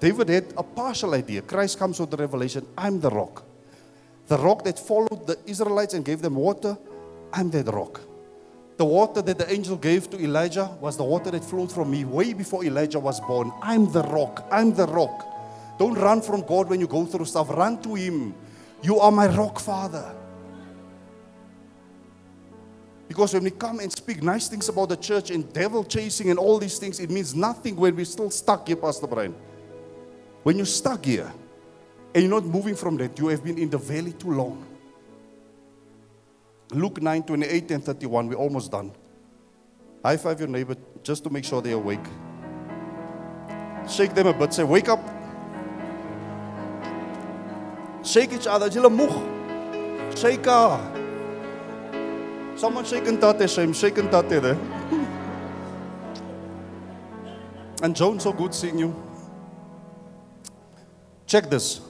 David 0.00 0.28
had 0.28 0.52
a 0.56 0.62
partial 0.62 1.14
idea. 1.14 1.42
Christ 1.42 1.78
comes 1.78 1.98
with 2.00 2.10
the 2.10 2.16
revelation, 2.16 2.66
I'm 2.76 3.00
the 3.00 3.10
rock. 3.10 3.44
The 4.26 4.38
rock 4.38 4.64
that 4.64 4.78
followed 4.78 5.26
the 5.26 5.38
Israelites 5.46 5.94
and 5.94 6.04
gave 6.04 6.22
them 6.22 6.34
water, 6.34 6.76
I'm 7.32 7.50
that 7.50 7.66
rock. 7.66 8.00
The 8.76 8.84
water 8.84 9.22
that 9.22 9.38
the 9.38 9.50
angel 9.52 9.76
gave 9.76 10.10
to 10.10 10.20
Elijah 10.20 10.76
was 10.80 10.96
the 10.96 11.04
water 11.04 11.30
that 11.30 11.44
flowed 11.44 11.70
from 11.70 11.90
me 11.90 12.04
way 12.04 12.32
before 12.32 12.64
Elijah 12.64 12.98
was 12.98 13.20
born. 13.20 13.52
I'm 13.62 13.90
the 13.92 14.02
rock. 14.02 14.46
I'm 14.50 14.74
the 14.74 14.86
rock. 14.86 15.26
Don't 15.78 15.94
run 15.94 16.22
from 16.22 16.42
God 16.42 16.68
when 16.68 16.80
you 16.80 16.86
go 16.86 17.04
through 17.04 17.26
stuff. 17.26 17.50
Run 17.50 17.80
to 17.82 17.94
Him. 17.94 18.34
You 18.82 18.98
are 18.98 19.12
my 19.12 19.26
rock, 19.28 19.60
Father. 19.60 20.14
Because 23.08 23.34
when 23.34 23.44
we 23.44 23.50
come 23.50 23.80
and 23.80 23.92
speak 23.92 24.22
nice 24.22 24.48
things 24.48 24.68
about 24.68 24.88
the 24.88 24.96
church 24.96 25.30
and 25.30 25.50
devil 25.52 25.84
chasing 25.84 26.30
and 26.30 26.38
all 26.38 26.58
these 26.58 26.78
things, 26.78 27.00
it 27.00 27.10
means 27.10 27.34
nothing 27.34 27.76
when 27.76 27.94
we're 27.94 28.04
still 28.04 28.30
stuck 28.30 28.66
here, 28.66 28.76
Pastor 28.76 29.06
Brian. 29.06 29.34
When 30.42 30.56
you're 30.56 30.66
stuck 30.66 31.04
here 31.04 31.32
and 32.14 32.24
you're 32.24 32.30
not 32.30 32.44
moving 32.44 32.74
from 32.74 32.96
that, 32.98 33.18
you 33.18 33.28
have 33.28 33.44
been 33.44 33.58
in 33.58 33.70
the 33.70 33.78
valley 33.78 34.12
too 34.12 34.30
long. 34.30 34.66
Luke 36.70 37.00
9 37.00 37.22
28 37.22 37.70
and 37.70 37.84
31, 37.84 38.28
we're 38.28 38.34
almost 38.36 38.70
done. 38.70 38.90
High 40.02 40.16
five 40.16 40.38
your 40.38 40.48
neighbor 40.48 40.76
just 41.02 41.24
to 41.24 41.30
make 41.30 41.44
sure 41.44 41.62
they're 41.62 41.74
awake. 41.74 42.04
Shake 43.88 44.14
them 44.14 44.26
a 44.26 44.32
bit, 44.32 44.52
say, 44.52 44.64
Wake 44.64 44.88
up. 44.88 45.00
Shake 48.04 48.32
each 48.32 48.46
other. 48.46 48.70
Shake. 50.14 50.46
Someone 52.56 52.84
shaking 52.84 53.18
tate, 53.18 53.50
shame, 53.50 53.72
shaking 53.72 54.08
tate 54.10 54.32
eh? 54.32 54.40
there. 54.40 54.58
And 57.82 57.94
Joan, 57.96 58.20
so 58.20 58.32
good 58.32 58.54
seeing 58.54 58.78
you. 58.78 58.94
Check 61.26 61.50
this. 61.50 61.80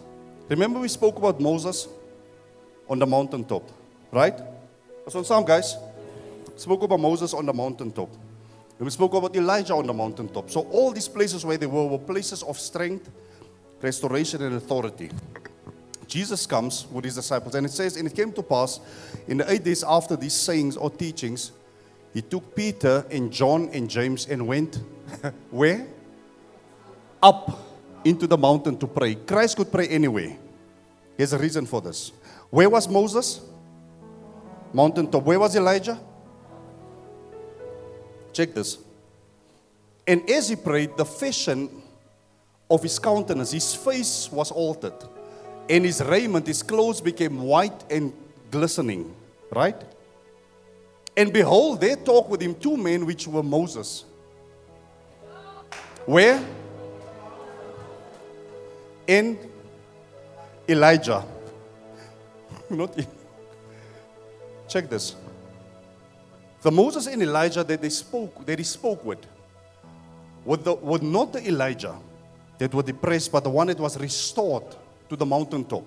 Remember 0.49 0.81
we 0.81 0.89
spoke 0.89 1.19
about 1.19 1.39
Moses 1.41 1.87
on 2.89 2.99
the 2.99 3.07
mountaintop, 3.07 3.63
right? 4.11 4.39
So 5.09 5.23
some 5.23 5.45
guys. 5.45 5.77
Spoke 6.57 6.83
about 6.85 7.01
Moses 7.01 7.35
on 7.35 7.47
the 7.47 7.53
mountaintop. 7.53 8.11
And 8.79 8.87
we 8.87 8.91
spoke 8.91 9.15
about 9.15 9.37
Elijah 9.37 9.75
on 9.75 9.87
the 9.87 9.93
mountaintop. 9.93 10.51
So 10.51 10.61
all 10.71 10.93
these 10.93 11.09
places 11.09 11.45
where 11.45 11.59
they 11.59 11.67
were 11.67 11.87
were 11.87 11.99
places 11.99 12.43
of 12.43 12.59
strength, 12.59 13.11
restoration, 13.83 14.43
and 14.43 14.57
authority. 14.57 15.11
Jesus 16.15 16.47
comes 16.47 16.87
with 16.93 17.05
his 17.05 17.17
disciples, 17.17 17.57
and 17.57 17.67
it 17.67 17.73
says, 17.73 17.97
And 17.97 18.07
it 18.07 18.15
came 18.15 18.31
to 18.35 18.43
pass 18.45 18.79
in 19.27 19.39
the 19.39 19.51
eight 19.51 19.65
days 19.65 19.83
after 19.83 20.15
these 20.15 20.33
sayings 20.33 20.77
or 20.77 20.89
teachings, 20.89 21.51
he 22.13 22.23
took 22.23 22.55
Peter 22.55 23.05
and 23.11 23.33
John 23.33 23.69
and 23.73 23.91
James 23.91 24.29
and 24.29 24.47
went 24.47 24.79
where? 25.51 25.89
Up 27.21 27.59
into 28.05 28.29
the 28.29 28.39
mountain 28.39 28.79
to 28.79 28.87
pray. 28.87 29.17
Christ 29.17 29.57
could 29.57 29.73
pray 29.73 29.89
anywhere. 29.89 30.37
There's 31.17 31.33
a 31.33 31.39
reason 31.39 31.67
for 31.67 31.81
this. 31.81 32.13
Where 32.49 32.71
was 32.71 32.89
Moses? 32.89 33.41
Mountaintop. 34.73 35.25
Where 35.25 35.41
was 35.41 35.57
Elijah? 35.57 35.99
Check 38.33 38.55
this. 38.55 38.79
And 40.07 40.31
as 40.31 40.49
he 40.49 40.55
prayed, 40.55 40.97
the 40.97 41.05
fashion 41.05 41.83
of 42.71 42.85
his 42.85 43.01
countenance, 43.01 43.51
his 43.51 43.75
face 43.75 44.31
was 44.31 44.53
altered 44.53 44.95
and 45.69 45.85
his 45.85 46.03
raiment, 46.03 46.47
his 46.47 46.63
clothes 46.63 47.01
became 47.01 47.43
white 47.43 47.85
and 47.91 48.13
glistening. 48.51 49.15
Right? 49.51 49.81
And 51.17 51.33
behold, 51.33 51.81
there 51.81 51.97
talked 51.97 52.29
with 52.29 52.41
him 52.41 52.55
two 52.55 52.77
men 52.77 53.07
which 53.07 53.27
were 53.29 53.43
Moses. 53.43 54.05
Where? 56.07 56.45
In 59.07 59.39
Elijah. 60.69 61.25
Not 62.71 62.99
in. 62.99 63.07
Check 64.69 64.89
this. 64.89 65.15
The 66.63 66.71
Moses 66.71 67.07
and 67.07 67.23
Elijah 67.23 67.63
that 67.63 67.81
they 67.81 67.91
spoke, 67.91 68.45
that 68.47 68.59
he 68.59 68.65
spoke 68.65 69.05
with, 69.05 69.19
were, 70.45 70.57
the, 70.57 70.75
were 70.75 70.99
not 70.99 71.33
the 71.35 71.47
Elijah 71.47 71.95
that 72.59 72.73
were 72.73 72.83
depressed, 72.83 73.31
but 73.31 73.45
the 73.45 73.51
one 73.51 73.67
that 73.67 73.79
was 73.79 73.99
restored 73.99 74.65
to 75.09 75.17
the 75.17 75.27
mountaintop. 75.27 75.85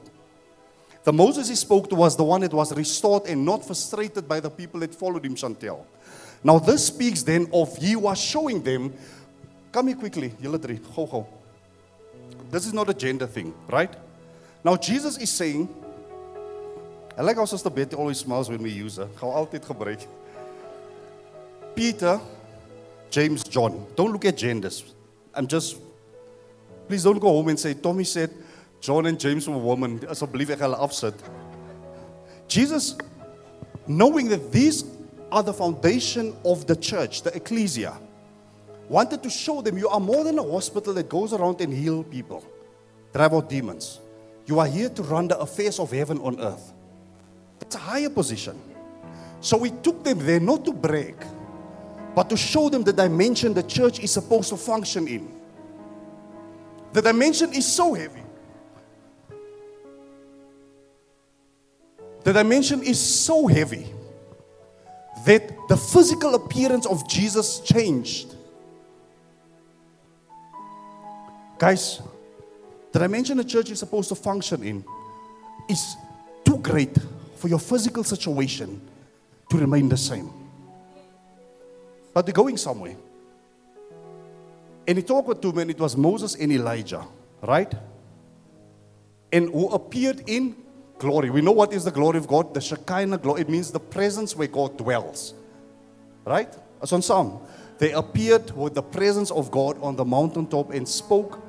The 1.04 1.14
Moses 1.14 1.48
he 1.48 1.56
spoke 1.56 1.90
to 1.90 1.96
was 1.96 2.18
the 2.18 2.24
one 2.24 2.42
that 2.42 2.54
was 2.54 2.76
restored 2.76 3.28
and 3.28 3.46
not 3.46 3.66
frustrated 3.66 4.28
by 4.28 4.40
the 4.40 4.50
people 4.50 4.82
that 4.82 4.94
followed 4.94 5.26
him, 5.26 5.36
Chantel. 5.36 5.86
Now, 6.44 6.60
this 6.60 6.88
speaks 6.88 7.24
then 7.24 7.48
of 7.54 7.76
he 7.78 7.96
was 7.96 8.20
showing 8.20 8.62
them. 8.62 8.94
Come 9.72 9.88
here 9.88 9.96
quickly, 9.96 10.34
drie, 10.42 10.80
go 10.96 11.06
go. 11.06 11.28
This 12.52 12.66
is 12.66 12.74
not 12.74 12.90
a 12.90 12.94
gender 12.94 13.28
thing, 13.28 13.54
right? 13.70 13.94
Now, 14.64 14.76
Jesus 14.76 15.18
is 15.18 15.30
saying, 15.30 15.70
I 17.18 17.22
like 17.22 17.38
how 17.38 17.46
Sister 17.46 17.70
Betty 17.70 17.96
always 17.96 18.20
smiles 18.20 18.50
when 18.50 18.62
we 18.62 18.70
use 18.70 18.98
her. 18.98 19.08
Gaan 19.20 19.34
altyd 19.34 19.66
gebruik. 19.66 20.06
Peter, 21.74 22.20
James, 23.10 23.44
John. 23.44 23.86
Don't 23.96 24.12
look 24.12 24.26
at 24.26 24.38
genders. 24.38 24.84
I'm 25.34 25.48
just, 25.48 25.78
please 26.88 27.04
don't 27.04 27.20
go 27.20 27.30
home 27.30 27.48
and 27.50 27.60
say, 27.60 27.74
Tommy 27.74 28.04
said, 28.04 28.30
John 28.82 29.06
and 29.06 29.20
James 29.20 29.48
were 29.48 29.58
women. 29.58 30.00
Asseblief 30.00 30.50
ek 30.50 30.60
hulle 30.60 30.78
afsit. 30.78 31.16
Jesus 32.48 32.98
knowing 33.88 34.28
that 34.30 34.52
these 34.52 34.84
are 35.32 35.44
the 35.44 35.54
foundation 35.54 36.36
of 36.46 36.68
the 36.68 36.76
church, 36.76 37.22
the 37.22 37.36
ecclesia. 37.36 37.98
wanted 38.90 39.22
to 39.24 39.30
show 39.30 39.62
them 39.62 39.78
you 39.78 39.90
are 39.90 40.00
more 40.00 40.24
than 40.24 40.40
a 40.40 40.44
hospital 40.44 40.94
that 40.94 41.10
goes 41.10 41.34
around 41.34 41.60
and 41.62 41.74
heal 41.74 42.04
people, 42.04 42.46
drive 43.14 43.34
out 43.34 43.50
demons. 43.50 44.00
You 44.46 44.60
are 44.60 44.68
here 44.68 44.90
to 44.90 45.04
run 45.04 45.28
the 45.28 45.38
affairs 45.40 45.80
of 45.80 45.92
heaven 45.92 46.20
on 46.20 46.40
earth. 46.40 46.74
It's 47.62 47.76
a 47.76 47.80
higher 47.80 48.10
position. 48.10 48.60
So 49.42 49.58
we 49.58 49.72
took 49.72 50.04
them 50.04 50.20
there 50.20 50.40
not 50.40 50.64
to 50.66 50.74
break, 50.74 51.16
but 52.16 52.30
to 52.30 52.38
show 52.38 52.70
them 52.70 52.84
the 52.84 52.94
dimension 52.94 53.54
the 53.54 53.64
church 53.64 54.00
is 54.00 54.12
supposed 54.12 54.50
to 54.50 54.58
function 54.58 55.08
in. 55.08 55.30
The 56.94 57.02
dimension 57.02 57.54
is 57.54 57.68
so 57.68 57.94
heavy. 57.94 58.24
The 62.28 62.34
dimension 62.34 62.84
is 62.84 63.00
so 63.00 63.48
heavy 63.48 63.88
that 65.26 65.50
the 65.70 65.78
physical 65.78 66.36
appearance 66.36 66.86
of 66.86 67.08
Jesus 67.08 67.62
changed. 67.62 68.36
Guys, 71.58 72.02
the 72.92 73.00
dimension 73.00 73.38
the 73.38 73.46
church 73.46 73.72
is 73.72 73.80
supposed 73.80 74.10
to 74.10 74.16
function 74.16 74.62
in 74.62 74.84
is 75.70 75.96
too 76.44 76.58
great 76.58 76.98
for 77.38 77.48
your 77.48 77.60
physical 77.60 78.04
situation 78.04 78.82
to 79.50 79.58
remain 79.58 79.88
the 79.88 79.96
same. 79.96 80.30
But 82.14 82.26
they're 82.26 82.34
going 82.34 82.58
somewhere. 82.58 82.98
And 84.86 84.98
he 84.98 85.02
talked 85.02 85.30
with 85.30 85.40
two 85.40 85.54
men, 85.54 85.70
it 85.70 85.80
was 85.80 85.96
Moses 85.96 86.36
and 86.36 86.52
Elijah, 86.52 87.08
right? 87.42 87.74
And 89.32 89.50
who 89.50 89.70
appeared 89.70 90.24
in 90.28 90.67
glory. 91.00 91.30
We 91.30 91.42
know 91.42 91.52
what 91.52 91.74
is 91.74 91.84
the 91.84 91.92
glory 91.92 92.18
of 92.18 92.28
God, 92.28 92.54
the 92.54 92.62
Shekinah 92.62 93.20
glory. 93.20 93.42
It 93.42 93.50
means 93.50 93.72
the 93.72 93.80
presence 93.80 94.36
where 94.36 94.48
God 94.48 94.78
dwells, 94.78 95.34
right? 96.26 96.54
As 96.82 96.92
on 96.94 97.02
some, 97.02 97.40
they 97.78 97.92
appeared 97.92 98.52
with 98.56 98.74
the 98.74 98.82
presence 98.82 99.32
of 99.32 99.52
God 99.52 99.82
on 99.82 99.96
the 99.96 100.06
mountaintop 100.06 100.72
and 100.72 100.88
spoke 100.88 101.40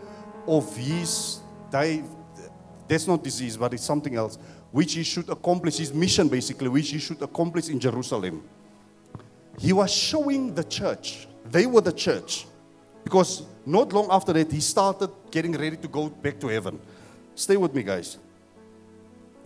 of 0.46 0.76
his, 0.76 1.40
that's 1.70 3.06
not 3.06 3.22
disease, 3.24 3.56
but 3.56 3.74
it's 3.74 3.84
something 3.84 4.16
else, 4.16 4.38
which 4.70 4.94
he 4.94 5.02
should 5.02 5.28
accomplish, 5.30 5.78
his 5.78 5.92
mission 5.92 6.28
basically, 6.28 6.68
which 6.68 6.90
he 6.90 6.98
should 6.98 7.20
accomplish 7.22 7.68
in 7.68 7.80
Jerusalem. 7.80 8.42
He 9.58 9.72
was 9.72 9.90
showing 9.92 10.54
the 10.54 10.64
church, 10.64 11.26
they 11.44 11.66
were 11.66 11.80
the 11.80 11.92
church, 11.92 12.46
because 13.04 13.42
not 13.64 13.92
long 13.92 14.08
after 14.10 14.32
that, 14.34 14.52
he 14.52 14.60
started 14.60 15.10
getting 15.30 15.52
ready 15.52 15.76
to 15.76 15.88
go 15.88 16.08
back 16.08 16.38
to 16.40 16.48
heaven. 16.48 16.78
Stay 17.34 17.56
with 17.56 17.74
me, 17.74 17.82
guys. 17.82 18.18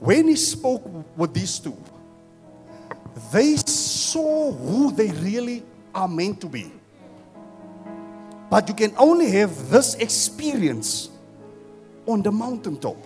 When 0.03 0.26
he 0.26 0.34
spoke 0.34 0.82
with 1.16 1.32
these 1.32 1.61
two, 1.61 1.76
they 3.32 3.55
saw 3.55 4.50
who 4.50 4.90
they 4.90 5.12
really 5.12 5.62
are 5.94 6.09
meant 6.09 6.40
to 6.40 6.48
be. 6.48 6.72
But 8.50 8.68
you 8.68 8.74
can 8.74 8.92
only 8.98 9.30
have 9.30 9.70
this 9.70 9.94
experience 9.94 11.09
on 12.05 12.20
the 12.20 12.32
mountaintop. 12.32 12.96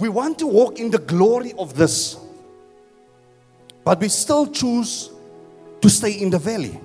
We 0.00 0.08
want 0.08 0.40
to 0.40 0.48
walk 0.48 0.80
in 0.80 0.90
the 0.90 0.98
glory 0.98 1.52
of 1.56 1.76
this, 1.76 2.16
but 3.84 4.00
we 4.00 4.08
still 4.08 4.48
choose 4.48 5.08
to 5.80 5.88
stay 5.88 6.14
in 6.20 6.30
the 6.30 6.38
valley. 6.40 6.80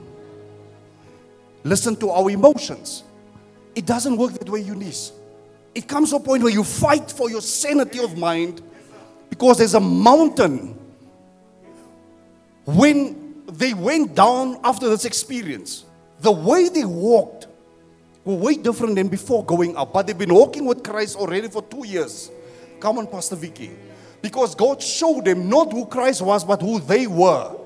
Listen 1.64 1.96
to 1.96 2.12
our 2.12 2.30
emotions. 2.30 3.04
It 3.74 3.88
doesn't 3.88 4.16
work 4.16 4.34
that 4.34 4.48
way, 4.48 4.62
Eunice. 4.62 5.14
It 5.74 5.88
comes 5.88 6.10
to 6.10 6.18
a 6.18 6.20
point 6.20 6.44
where 6.44 6.52
you 6.52 6.64
fight 6.64 7.10
for 7.12 7.30
your 7.30 7.42
sanity 7.42 8.00
of 8.04 8.18
mind 8.18 8.62
because 9.30 9.58
there's 9.58 9.74
a 9.74 9.80
mountain. 9.80 10.78
When 12.66 13.44
they 13.48 13.74
went 13.74 14.16
down 14.16 14.60
after 14.64 14.90
this 14.90 15.06
experience, 15.06 15.86
the 16.20 16.32
way 16.32 16.70
they 16.70 16.86
walked 16.86 17.48
were 18.24 18.36
way 18.36 18.56
different 18.56 18.96
than 18.96 19.08
before 19.08 19.44
going 19.46 19.76
up. 19.76 19.94
But 19.94 20.08
they've 20.08 20.18
been 20.18 20.34
walking 20.34 20.66
with 20.66 20.84
Christ 20.84 21.16
already 21.16 21.48
for 21.48 21.64
two 21.64 21.88
years. 21.88 22.30
Come 22.80 22.98
on, 23.00 23.08
Pastor 23.08 23.36
Vicky. 23.36 23.72
Because 24.22 24.54
God 24.54 24.82
showed 24.82 25.26
them 25.26 25.50
not 25.50 25.72
who 25.72 25.86
Christ 25.86 26.22
was, 26.22 26.44
but 26.44 26.62
who 26.62 26.80
they 26.80 27.08
were. 27.08 27.58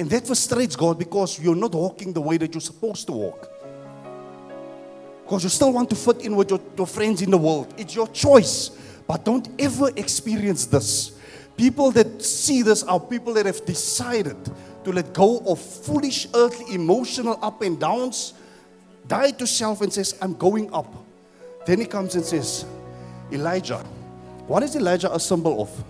And 0.00 0.08
that 0.08 0.26
frustrates 0.26 0.76
God 0.76 0.98
because 0.98 1.38
you're 1.38 1.54
not 1.54 1.74
walking 1.74 2.14
the 2.14 2.22
way 2.22 2.38
that 2.38 2.54
you're 2.54 2.62
supposed 2.62 3.04
to 3.08 3.12
walk. 3.12 3.50
Because 5.24 5.44
you 5.44 5.50
still 5.50 5.74
want 5.74 5.90
to 5.90 5.94
fit 5.94 6.22
in 6.22 6.34
with 6.36 6.48
your, 6.48 6.60
your 6.74 6.86
friends 6.86 7.20
in 7.20 7.30
the 7.30 7.36
world. 7.36 7.74
It's 7.76 7.94
your 7.94 8.08
choice. 8.08 8.70
But 9.06 9.26
don't 9.26 9.46
ever 9.58 9.90
experience 9.94 10.64
this. 10.64 11.12
People 11.54 11.90
that 11.90 12.22
see 12.22 12.62
this 12.62 12.82
are 12.82 12.98
people 12.98 13.34
that 13.34 13.44
have 13.44 13.62
decided 13.66 14.38
to 14.84 14.90
let 14.90 15.12
go 15.12 15.40
of 15.40 15.60
foolish 15.60 16.26
earthly 16.34 16.74
emotional 16.74 17.38
up 17.42 17.60
and 17.60 17.78
downs, 17.78 18.32
die 19.06 19.32
to 19.32 19.46
self 19.46 19.82
and 19.82 19.92
says, 19.92 20.16
I'm 20.22 20.32
going 20.32 20.72
up. 20.72 20.90
Then 21.66 21.78
he 21.78 21.84
comes 21.84 22.14
and 22.14 22.24
says, 22.24 22.64
Elijah. 23.30 23.84
What 24.46 24.62
is 24.62 24.74
Elijah 24.76 25.14
a 25.14 25.20
symbol 25.20 25.60
of? 25.60 25.84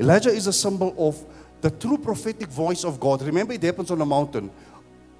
Elijah 0.00 0.30
is 0.30 0.48
a 0.48 0.52
symbol 0.52 0.92
of 0.98 1.24
the 1.66 1.70
true 1.78 1.98
prophetic 1.98 2.46
voice 2.46 2.84
of 2.84 3.00
God. 3.00 3.22
Remember, 3.22 3.52
it 3.52 3.62
happens 3.64 3.90
on 3.90 3.98
the 3.98 4.06
mountain, 4.06 4.52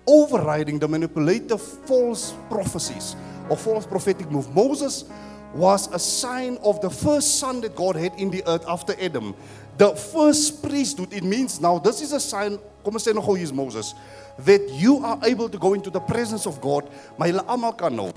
overriding 0.06 0.78
the 0.78 0.86
manipulative 0.86 1.60
false 1.60 2.34
prophecies 2.48 3.16
or 3.50 3.56
false 3.56 3.84
prophetic 3.84 4.30
move. 4.30 4.54
Moses 4.54 5.06
was 5.52 5.92
a 5.92 5.98
sign 5.98 6.56
of 6.62 6.80
the 6.80 6.88
first 6.88 7.40
son 7.40 7.60
that 7.62 7.74
God 7.74 7.96
had 7.96 8.14
in 8.14 8.30
the 8.30 8.44
earth 8.46 8.64
after 8.68 8.94
Adam. 9.00 9.34
The 9.76 9.96
first 9.96 10.62
priesthood, 10.62 11.12
it 11.12 11.24
means 11.24 11.60
now, 11.60 11.80
this 11.80 12.00
is 12.00 12.12
a 12.12 12.20
sign, 12.20 12.60
kom 12.84 12.94
sê 12.94 13.42
is 13.42 13.52
Moses, 13.52 13.92
that 14.38 14.70
you 14.70 15.04
are 15.04 15.18
able 15.24 15.48
to 15.48 15.58
go 15.58 15.74
into 15.74 15.90
the 15.90 15.98
presence 15.98 16.46
of 16.46 16.60
God, 16.60 16.88
maar. 17.18 18.12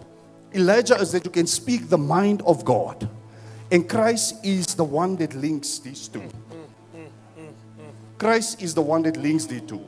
Elijah 0.53 1.01
is 1.01 1.11
that 1.13 1.25
you 1.25 1.31
can 1.31 1.47
speak 1.47 1.89
the 1.89 1.97
mind 1.97 2.43
of 2.43 2.63
God. 2.63 3.09
And 3.71 3.89
Christ 3.89 4.45
is 4.45 4.75
the 4.75 4.83
one 4.83 5.15
that 5.15 5.33
links 5.33 5.79
these 5.79 6.07
two. 6.07 6.21
Christ 8.19 8.61
is 8.61 8.75
the 8.75 8.81
one 8.81 9.01
that 9.03 9.15
links 9.17 9.45
the 9.45 9.61
two. 9.61 9.81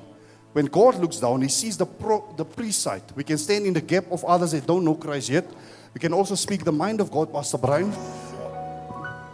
When 0.54 0.66
God 0.66 0.96
looks 0.96 1.18
down, 1.18 1.42
He 1.42 1.50
sees 1.50 1.78
the, 1.78 1.86
pro, 1.86 2.34
the 2.38 2.72
side. 2.72 3.04
We 3.14 3.24
can 3.24 3.38
stand 3.38 3.66
in 3.66 3.74
the 3.74 3.82
gap 3.82 4.06
of 4.10 4.24
others 4.24 4.54
that 4.54 4.66
don't 4.66 4.86
know 4.86 4.96
Christ 4.96 5.30
yet. 5.30 5.46
We 5.94 6.00
can 6.00 6.14
also 6.14 6.36
speak 6.36 6.64
the 6.64 6.72
mind 6.72 7.02
of 7.02 7.12
God, 7.12 7.32
Pastor 7.32 7.58
Brian, 7.58 7.92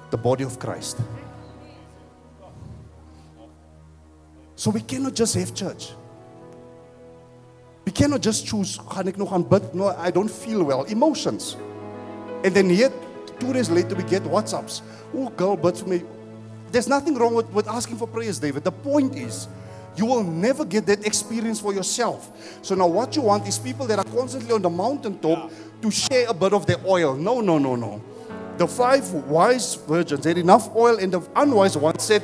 the 0.09 0.17
body 0.17 0.43
of 0.43 0.57
Christ. 0.57 0.97
So 4.55 4.71
we 4.71 4.81
cannot 4.81 5.13
just 5.13 5.35
have 5.35 5.53
church. 5.53 5.93
We 7.85 7.91
cannot 7.91 8.21
just 8.21 8.47
choose, 8.47 8.79
gaan? 8.79 9.73
No, 9.73 9.87
I 9.89 10.09
don't 10.09 10.29
feel 10.29 10.63
well. 10.63 10.83
Emotions. 10.85 11.55
And 12.43 12.53
then 12.53 12.69
yet, 12.71 12.91
two 13.39 13.53
days 13.53 13.69
later, 13.69 13.95
we 13.95 14.03
get 14.03 14.23
WhatsApps. 14.23 14.81
Oh, 15.13 15.29
girl, 15.29 15.55
but 15.55 15.87
me. 15.87 16.01
There's 16.71 16.87
nothing 16.87 17.15
wrong 17.15 17.33
with, 17.33 17.49
with 17.51 17.67
asking 17.67 17.97
for 17.97 18.07
prayers, 18.07 18.39
David. 18.39 18.63
The 18.63 18.71
point 18.71 19.15
is, 19.15 19.47
you 19.95 20.05
will 20.05 20.23
never 20.23 20.63
get 20.63 20.85
that 20.85 21.05
experience 21.05 21.59
for 21.59 21.73
yourself. 21.73 22.31
So 22.61 22.75
now 22.75 22.87
what 22.87 23.15
you 23.15 23.23
want 23.23 23.47
is 23.47 23.57
people 23.57 23.87
that 23.87 23.97
are 23.97 24.05
constantly 24.05 24.53
on 24.53 24.61
the 24.61 24.69
mountaintop 24.69 25.51
to 25.81 25.91
share 25.91 26.27
a 26.29 26.33
bit 26.33 26.53
of 26.53 26.65
their 26.65 26.77
oil. 26.85 27.15
No, 27.15 27.41
no, 27.41 27.57
no, 27.57 27.75
no. 27.75 28.01
The 28.57 28.67
five 28.67 29.11
wise 29.11 29.75
virgins 29.75 30.25
had 30.25 30.37
enough 30.37 30.75
oil, 30.75 30.97
and 30.97 31.13
the 31.13 31.21
unwise 31.35 31.77
one 31.77 31.97
said, 31.99 32.23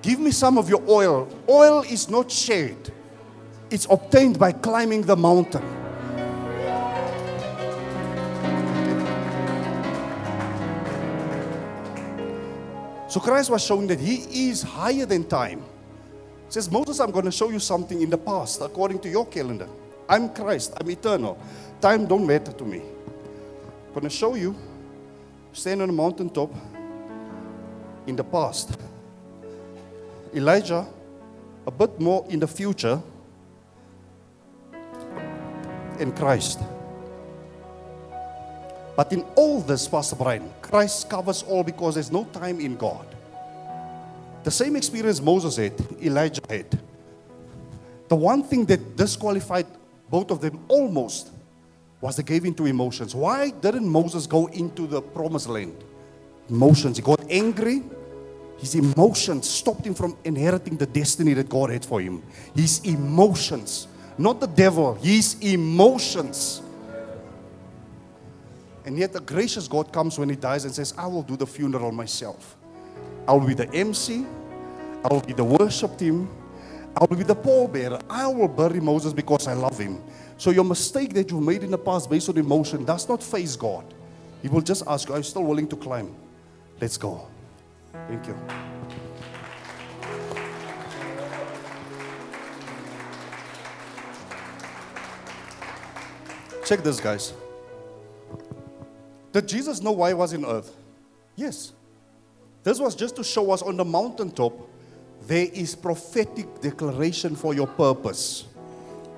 Give 0.00 0.18
me 0.18 0.32
some 0.32 0.58
of 0.58 0.68
your 0.68 0.82
oil. 0.88 1.28
Oil 1.48 1.82
is 1.82 2.08
not 2.08 2.30
shared, 2.30 2.90
it's 3.70 3.86
obtained 3.88 4.38
by 4.38 4.52
climbing 4.52 5.02
the 5.02 5.16
mountain. 5.16 5.81
So 13.12 13.20
Christ 13.20 13.50
was 13.50 13.62
showing 13.62 13.86
that 13.88 14.00
he 14.00 14.48
is 14.48 14.62
higher 14.62 15.04
than 15.04 15.24
time. 15.24 15.58
He 15.58 16.52
says, 16.52 16.70
Moses, 16.70 16.98
I'm 16.98 17.10
going 17.10 17.26
to 17.26 17.30
show 17.30 17.50
you 17.50 17.58
something 17.58 18.00
in 18.00 18.08
the 18.08 18.16
past 18.16 18.62
according 18.62 19.00
to 19.00 19.10
your 19.10 19.26
calendar. 19.26 19.68
I'm 20.08 20.30
Christ, 20.30 20.72
I'm 20.80 20.90
eternal. 20.90 21.38
Time 21.78 22.06
don't 22.06 22.26
matter 22.26 22.52
to 22.52 22.64
me. 22.64 22.80
I'm 22.80 23.92
going 23.92 24.04
to 24.04 24.08
show 24.08 24.34
you, 24.34 24.56
stand 25.52 25.82
on 25.82 25.90
a 25.90 25.92
mountaintop 25.92 26.54
in 28.06 28.16
the 28.16 28.24
past. 28.24 28.78
Elijah, 30.34 30.86
a 31.66 31.70
bit 31.70 32.00
more 32.00 32.24
in 32.30 32.40
the 32.40 32.48
future, 32.48 32.98
in 35.98 36.12
Christ. 36.12 36.60
But 38.96 39.12
in 39.12 39.22
all 39.36 39.60
this, 39.60 39.88
Pastor 39.88 40.16
Brian, 40.16 40.50
Christ 40.60 41.08
covers 41.08 41.42
all 41.44 41.64
because 41.64 41.94
there's 41.94 42.12
no 42.12 42.24
time 42.24 42.60
in 42.60 42.76
God. 42.76 43.06
The 44.44 44.50
same 44.50 44.76
experience 44.76 45.20
Moses 45.20 45.56
had, 45.56 45.72
Elijah 46.02 46.42
had. 46.48 46.78
The 48.08 48.16
one 48.16 48.42
thing 48.42 48.64
that 48.66 48.96
disqualified 48.96 49.66
both 50.10 50.30
of 50.30 50.40
them 50.40 50.64
almost 50.68 51.30
was 52.00 52.16
they 52.16 52.22
gave 52.22 52.44
into 52.44 52.66
emotions. 52.66 53.14
Why 53.14 53.50
didn't 53.50 53.88
Moses 53.88 54.26
go 54.26 54.46
into 54.48 54.86
the 54.86 55.00
promised 55.00 55.48
land? 55.48 55.76
Emotions. 56.50 56.96
He 56.96 57.02
got 57.02 57.24
angry. 57.30 57.82
His 58.58 58.74
emotions 58.74 59.48
stopped 59.48 59.86
him 59.86 59.94
from 59.94 60.16
inheriting 60.24 60.76
the 60.76 60.86
destiny 60.86 61.32
that 61.34 61.48
God 61.48 61.70
had 61.70 61.84
for 61.84 62.00
him. 62.00 62.22
His 62.54 62.80
emotions, 62.84 63.86
not 64.18 64.40
the 64.40 64.46
devil, 64.46 64.94
his 64.94 65.36
emotions. 65.40 66.61
And 68.84 68.98
yet, 68.98 69.14
a 69.14 69.20
gracious 69.20 69.68
God 69.68 69.92
comes 69.92 70.18
when 70.18 70.28
he 70.28 70.36
dies 70.36 70.64
and 70.64 70.74
says, 70.74 70.92
I 70.98 71.06
will 71.06 71.22
do 71.22 71.36
the 71.36 71.46
funeral 71.46 71.92
myself. 71.92 72.56
I 73.28 73.32
will 73.32 73.46
be 73.46 73.54
the 73.54 73.72
MC, 73.72 74.26
I 75.04 75.08
will 75.12 75.20
be 75.20 75.32
the 75.32 75.44
worship 75.44 75.96
team, 75.96 76.28
I 76.96 77.04
will 77.04 77.16
be 77.16 77.22
the 77.22 77.36
pallbearer. 77.36 78.02
I 78.10 78.26
will 78.26 78.48
bury 78.48 78.80
Moses 78.80 79.12
because 79.12 79.46
I 79.46 79.54
love 79.54 79.78
him. 79.78 80.02
So, 80.36 80.50
your 80.50 80.64
mistake 80.64 81.14
that 81.14 81.30
you 81.30 81.40
made 81.40 81.62
in 81.62 81.70
the 81.70 81.78
past 81.78 82.10
based 82.10 82.28
on 82.28 82.36
emotion 82.36 82.84
does 82.84 83.08
not 83.08 83.22
face 83.22 83.56
God. 83.56 83.84
He 84.42 84.48
will 84.48 84.60
just 84.60 84.84
ask 84.86 85.08
you, 85.08 85.14
Are 85.14 85.18
you 85.18 85.22
still 85.22 85.44
willing 85.44 85.68
to 85.68 85.76
climb? 85.76 86.14
Let's 86.80 86.96
go. 86.96 87.28
Thank 88.08 88.26
you. 88.26 88.36
Check 96.64 96.82
this, 96.82 97.00
guys. 97.00 97.32
Did 99.32 99.48
Jesus 99.48 99.80
know 99.80 99.92
why 99.92 100.08
he 100.08 100.14
was 100.14 100.32
in 100.32 100.44
earth? 100.44 100.74
Yes. 101.36 101.72
This 102.62 102.78
was 102.78 102.94
just 102.94 103.16
to 103.16 103.24
show 103.24 103.50
us 103.50 103.62
on 103.62 103.76
the 103.76 103.84
mountaintop 103.84 104.52
there 105.26 105.48
is 105.52 105.74
prophetic 105.74 106.60
declaration 106.60 107.36
for 107.36 107.54
your 107.54 107.66
purpose. 107.66 108.44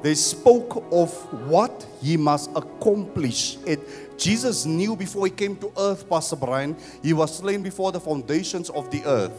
They 0.03 0.15
spoke 0.15 0.85
of 0.93 1.11
what 1.49 1.87
he 2.03 2.19
must 2.19 2.51
accomplish. 2.55 3.57
It, 3.67 4.19
Jesus 4.19 4.67
knew 4.67 4.97
before 4.97 5.25
he 5.25 5.33
came 5.33 5.57
to 5.57 5.73
earth, 5.79 6.09
Pastor 6.09 6.37
Brian, 6.37 6.77
he 7.03 7.15
was 7.15 7.39
slain 7.39 7.62
before 7.62 7.91
the 7.91 8.01
foundations 8.01 8.69
of 8.71 8.91
the 8.91 9.03
earth. 9.07 9.33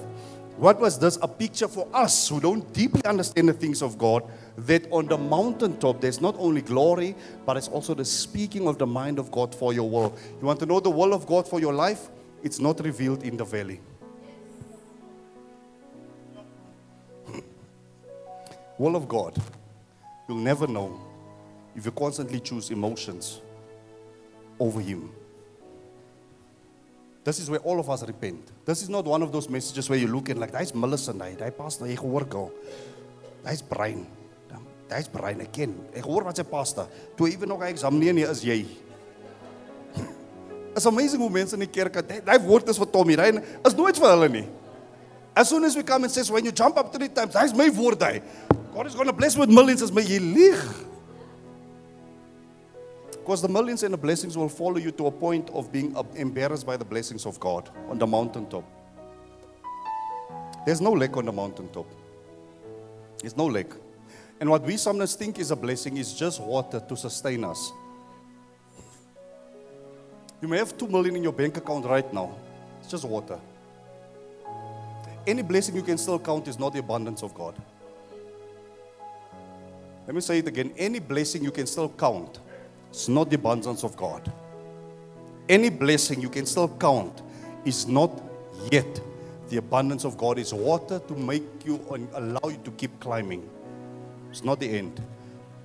What 0.58 0.80
was 0.80 0.98
this? 0.98 1.18
A 1.22 1.28
picture 1.28 1.68
for 1.68 1.86
us 1.94 2.30
who 2.30 2.40
don't 2.40 2.72
deeply 2.74 3.04
understand 3.04 3.50
the 3.50 3.54
things 3.54 3.82
of 3.82 3.98
God 3.98 4.24
that 4.58 4.90
on 4.90 5.06
the 5.06 5.18
mountaintop 5.18 6.00
there's 6.00 6.22
not 6.22 6.36
only 6.38 6.62
glory, 6.62 7.14
but 7.46 7.58
it's 7.58 7.68
also 7.68 7.94
the 7.94 8.06
speaking 8.06 8.66
of 8.68 8.78
the 8.78 8.88
mind 8.88 9.20
of 9.20 9.32
God 9.32 9.54
for 9.54 9.74
your 9.74 9.90
world. 9.90 10.18
You 10.40 10.48
want 10.48 10.60
to 10.62 10.66
know 10.66 10.80
the 10.80 10.90
will 10.90 11.14
of 11.14 11.28
God 11.28 11.46
for 11.46 11.60
your 11.60 11.74
life? 11.74 12.08
It's 12.42 12.60
not 12.60 12.80
revealed 12.80 13.24
in 13.24 13.36
the 13.36 13.44
valley. 13.44 13.82
will 18.78 18.96
of 18.96 19.10
God, 19.10 19.38
you'll 20.30 20.38
never 20.38 20.68
know 20.68 21.02
if 21.76 21.84
you 21.86 21.92
constantly 21.92 22.40
choose 22.40 22.72
emotions 22.72 23.42
over 24.58 24.80
Him. 24.80 25.12
This 27.26 27.40
is 27.40 27.50
where 27.50 27.60
all 27.62 27.80
of 27.80 27.90
us 27.90 28.06
repent. 28.06 28.52
This 28.66 28.84
is 28.84 28.90
not 28.90 29.04
one 29.04 29.24
of 29.24 29.32
those 29.32 29.50
messages 29.50 29.90
where 29.90 29.98
you 29.98 30.08
look 30.08 30.30
and 30.30 30.40
like, 30.40 30.52
that's 30.52 30.76
Millicent, 30.76 31.20
hy, 31.20 31.34
hy 31.42 31.50
pastor, 31.50 31.90
ek 31.90 31.98
hoor 31.98 32.24
gou. 32.30 32.52
Hy's 33.44 33.64
Brian. 33.66 34.06
Hy's 34.92 35.10
ek 35.10 35.52
ken. 35.52 35.74
Ek 35.98 36.06
hoor 36.06 36.24
wat 36.24 36.38
sy 36.38 36.46
pastor. 36.46 36.86
Toe 37.18 37.26
ewe 37.26 37.50
nog 37.50 37.66
hy 37.66 37.72
exam 37.74 37.98
nee 37.98 38.14
nee 38.14 38.30
is 38.30 38.44
jy. 38.46 38.62
It's 40.76 40.86
amazing 40.86 41.20
hoe 41.20 41.32
mense 41.32 41.58
in 41.58 41.64
die 41.66 41.72
kerk, 41.72 41.98
daai 42.06 42.38
woord 42.46 42.70
is 42.70 42.78
vir 42.78 42.90
Tommy, 42.94 43.16
hy 43.18 43.32
is 43.66 43.74
nooit 43.74 43.98
vir 43.98 44.12
hulle 44.12 44.30
nie. 44.30 44.46
As 45.36 45.50
soon 45.50 45.64
as 45.66 45.76
we 45.76 45.82
come 45.82 46.04
and 46.04 46.14
says 46.14 46.30
when 46.30 46.46
you 46.46 46.52
jump 46.52 46.78
up 46.78 46.94
three 46.94 47.10
times, 47.10 47.34
hy's 47.34 47.56
my 47.56 47.70
woord 47.74 48.06
hy. 48.06 48.22
God 48.76 48.86
is 48.86 48.94
going 48.94 49.08
to 49.08 49.16
bless 49.16 49.36
with 49.36 49.50
millions 49.50 49.82
as 49.82 49.92
my 49.92 50.04
jy 50.06 50.20
lieg. 50.20 50.62
Because 53.26 53.42
the 53.42 53.50
millions 53.50 53.82
and 53.82 53.92
the 53.92 53.98
blessings 53.98 54.38
will 54.38 54.48
follow 54.48 54.78
you 54.78 54.92
to 54.92 55.08
a 55.08 55.12
point 55.12 55.50
of 55.50 55.72
being 55.72 55.96
embarrassed 56.14 56.64
by 56.64 56.78
the 56.78 56.86
blessings 56.86 57.26
of 57.26 57.40
God 57.40 57.72
on 57.90 57.98
the 57.98 58.06
mountaintop. 58.06 58.64
There's 60.64 60.80
no 60.80 60.92
lake 60.92 61.18
on 61.18 61.26
the 61.26 61.32
mountaintop. 61.32 61.88
There's 63.18 63.36
no 63.36 63.48
lake. 63.48 63.72
And 64.40 64.48
what 64.48 64.62
we 64.62 64.78
sometimes 64.78 65.16
think 65.16 65.40
is 65.40 65.50
a 65.50 65.56
blessing 65.56 65.98
is 65.98 66.14
just 66.14 66.40
water 66.40 66.80
to 66.80 66.96
sustain 66.96 67.44
us. 67.44 67.72
You 70.40 70.48
may 70.48 70.60
have 70.60 70.78
two 70.78 70.88
million 70.88 71.16
in 71.16 71.24
your 71.24 71.34
bank 71.34 71.58
account 71.58 71.84
right 71.88 72.14
now. 72.14 72.36
It's 72.80 72.92
just 72.92 73.06
water. 73.06 73.40
Any 75.26 75.42
blessing 75.42 75.76
you 75.76 75.82
can 75.82 75.98
still 75.98 76.20
count 76.20 76.48
is 76.48 76.60
not 76.60 76.74
the 76.74 76.80
abundance 76.80 77.24
of 77.24 77.34
God. 77.34 77.56
Let 80.06 80.14
me 80.14 80.22
say 80.22 80.38
it 80.38 80.48
again. 80.48 80.74
Any 80.78 81.00
blessing 81.00 81.44
you 81.44 81.50
can 81.50 81.66
still 81.66 81.90
count 81.90 82.38
it's 82.96 83.10
not 83.10 83.30
the 83.30 83.36
abundance 83.36 83.84
of 83.84 83.98
God. 83.98 84.32
Any 85.50 85.70
blessing 85.70 86.22
you 86.22 86.30
can 86.30 86.46
still 86.46 86.70
count 86.70 87.22
is 87.66 87.86
not 87.90 88.24
yet 88.72 88.88
the 89.50 89.58
abundance 89.58 90.06
of 90.06 90.18
God. 90.18 90.40
Is 90.40 90.54
water 90.54 91.00
to 91.00 91.14
make 91.14 91.44
you 91.66 91.86
and 91.92 92.08
allow 92.14 92.50
you 92.50 92.58
to 92.64 92.72
keep 92.72 92.98
climbing. 93.02 93.50
It's 94.32 94.46
not 94.46 94.62
the 94.62 94.78
end. 94.78 95.04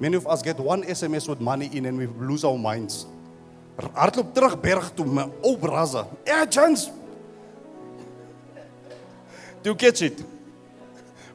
Many 0.01 0.17
of 0.17 0.27
us 0.27 0.43
get 0.43 0.59
one 0.59 0.83
SMS 0.83 1.29
with 1.29 1.41
money 1.41 1.71
in 1.73 1.87
and 1.87 1.97
we 1.97 2.07
lose 2.07 2.43
our 2.43 2.59
minds. 2.59 3.07
Hardloop 3.79 4.35
terug 4.35 4.61
berg 4.61 4.97
toe, 4.97 5.05
my 5.05 5.31
ou 5.47 5.57
brother. 5.57 6.07
Yeah, 6.27 6.47
chance. 6.47 6.91
Do 9.63 9.71
you 9.71 9.77
catch 9.77 10.03
it? 10.03 10.21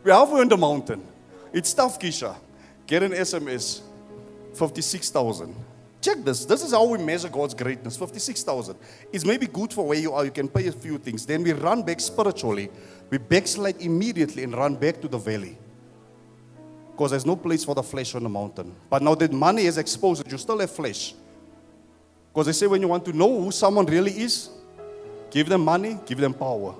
We're 0.03 0.11
halfway 0.11 0.41
on 0.41 0.49
the 0.49 0.57
mountain. 0.57 1.07
It's 1.53 1.73
tough, 1.73 1.97
Kisha. 1.97 2.35
Get 2.85 3.01
an 3.01 3.13
SMS. 3.13 3.79
56,000. 4.55 5.55
Check 6.05 6.23
this. 6.23 6.45
This 6.45 6.61
is 6.61 6.71
how 6.71 6.85
we 6.85 6.99
measure 6.99 7.29
God's 7.29 7.55
greatness 7.55 7.97
56,000. 7.97 8.77
It's 9.11 9.25
maybe 9.25 9.47
good 9.47 9.73
for 9.73 9.87
where 9.87 9.97
you 9.97 10.13
are. 10.13 10.23
You 10.23 10.29
can 10.29 10.47
pay 10.47 10.67
a 10.67 10.71
few 10.71 10.99
things. 10.99 11.25
Then 11.25 11.41
we 11.41 11.51
run 11.51 11.81
back 11.81 11.99
spiritually. 11.99 12.69
We 13.09 13.17
backslide 13.17 13.81
immediately 13.81 14.43
and 14.43 14.53
run 14.55 14.75
back 14.75 15.01
to 15.01 15.07
the 15.07 15.17
valley. 15.17 15.57
Because 16.91 17.09
there's 17.09 17.25
no 17.25 17.35
place 17.35 17.63
for 17.63 17.73
the 17.73 17.81
flesh 17.81 18.13
on 18.13 18.21
the 18.21 18.29
mountain. 18.29 18.75
But 18.87 19.01
now 19.01 19.15
that 19.15 19.33
money 19.33 19.63
is 19.65 19.79
exposed, 19.79 20.31
you 20.31 20.37
still 20.37 20.59
have 20.59 20.69
flesh. 20.69 21.15
Because 22.31 22.45
they 22.45 22.53
say 22.53 22.67
when 22.67 22.81
you 22.81 22.87
want 22.87 23.03
to 23.05 23.11
know 23.11 23.41
who 23.41 23.49
someone 23.49 23.87
really 23.87 24.11
is, 24.11 24.51
give 25.31 25.49
them 25.49 25.61
money, 25.61 25.97
give 26.05 26.19
them 26.19 26.35
power. 26.35 26.75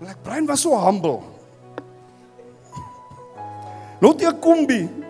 Like 0.00 0.24
Brian 0.24 0.46
was 0.46 0.62
so 0.62 0.74
humble. 0.78 1.38
Not 4.00 4.18
your 4.22 4.32
kumbi. 4.32 5.03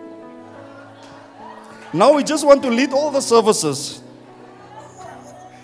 Now 1.95 2.13
we 2.13 2.25
just 2.25 2.45
want 2.45 2.61
to 2.63 2.69
lead 2.69 2.91
all 2.91 3.09
the 3.09 3.21
services. 3.21 4.01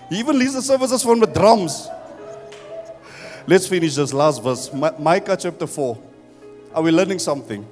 He 0.08 0.18
even 0.18 0.38
leads 0.38 0.54
the 0.54 0.62
services 0.62 1.02
from 1.02 1.20
the 1.20 1.26
drums. 1.26 1.88
Let's 3.46 3.66
finish 3.66 3.96
this 3.96 4.14
last 4.14 4.42
verse. 4.42 4.72
Micah 4.72 5.36
chapter 5.38 5.66
4. 5.66 6.02
Are 6.74 6.82
we 6.82 6.90
learning 6.90 7.18
something? 7.18 7.68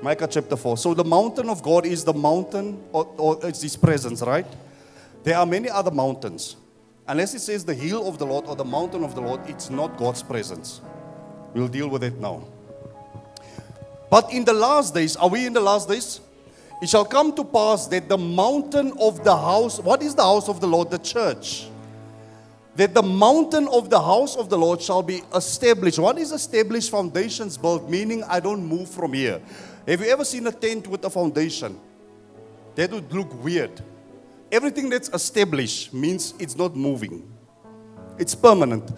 Micah 0.00 0.26
chapter 0.28 0.56
4. 0.56 0.78
So 0.78 0.94
the 0.94 1.04
mountain 1.04 1.50
of 1.50 1.62
God 1.62 1.84
is 1.84 2.04
the 2.04 2.14
mountain, 2.14 2.82
or, 2.90 3.12
or 3.18 3.38
it's 3.42 3.60
his 3.60 3.76
presence, 3.76 4.22
right? 4.22 4.46
There 5.22 5.36
are 5.36 5.44
many 5.44 5.68
other 5.68 5.90
mountains. 5.90 6.56
Unless 7.06 7.34
it 7.34 7.40
says 7.40 7.66
the 7.66 7.74
hill 7.74 8.08
of 8.08 8.16
the 8.16 8.24
Lord 8.24 8.46
or 8.46 8.56
the 8.56 8.64
mountain 8.64 9.04
of 9.04 9.14
the 9.14 9.20
Lord, 9.20 9.42
it's 9.46 9.68
not 9.68 9.98
God's 9.98 10.22
presence. 10.22 10.80
We'll 11.52 11.68
deal 11.68 11.88
with 11.88 12.02
it 12.02 12.18
now. 12.18 12.44
But 14.08 14.32
in 14.32 14.46
the 14.46 14.54
last 14.54 14.94
days, 14.94 15.16
are 15.16 15.28
we 15.28 15.44
in 15.44 15.52
the 15.52 15.60
last 15.60 15.86
days? 15.86 16.20
It 16.82 16.88
shall 16.88 17.04
come 17.04 17.32
to 17.36 17.44
pass 17.44 17.86
that 17.86 18.08
the 18.08 18.18
mountain 18.18 18.92
of 18.98 19.22
the 19.22 19.36
house, 19.36 19.78
what 19.78 20.02
is 20.02 20.16
the 20.16 20.24
house 20.24 20.48
of 20.48 20.60
the 20.60 20.66
Lord? 20.66 20.90
The 20.90 20.98
church. 20.98 21.68
That 22.74 22.92
the 22.92 23.04
mountain 23.04 23.68
of 23.68 23.88
the 23.88 24.00
house 24.00 24.34
of 24.34 24.48
the 24.48 24.58
Lord 24.58 24.82
shall 24.82 25.00
be 25.00 25.22
established. 25.32 26.00
What 26.00 26.18
is 26.18 26.32
established? 26.32 26.90
Foundations 26.90 27.56
built, 27.56 27.88
meaning 27.88 28.24
I 28.24 28.40
don't 28.40 28.66
move 28.66 28.88
from 28.88 29.12
here. 29.12 29.40
Have 29.86 30.00
you 30.00 30.08
ever 30.08 30.24
seen 30.24 30.44
a 30.48 30.50
tent 30.50 30.88
with 30.88 31.04
a 31.04 31.10
foundation? 31.10 31.78
That 32.74 32.90
would 32.90 33.12
look 33.12 33.32
weird. 33.44 33.80
Everything 34.50 34.90
that's 34.90 35.08
established 35.10 35.94
means 35.94 36.34
it's 36.40 36.56
not 36.56 36.74
moving, 36.74 37.32
it's 38.18 38.34
permanent. 38.34 38.90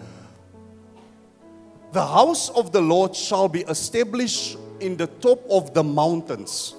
The 1.91 2.05
house 2.05 2.49
of 2.49 2.71
the 2.71 2.81
Lord 2.81 3.15
shall 3.15 3.47
be 3.47 3.61
established 3.61 4.57
in 4.79 4.97
the 4.97 5.05
top 5.05 5.45
of 5.51 5.75
the 5.75 5.83
mountains. 5.83 6.73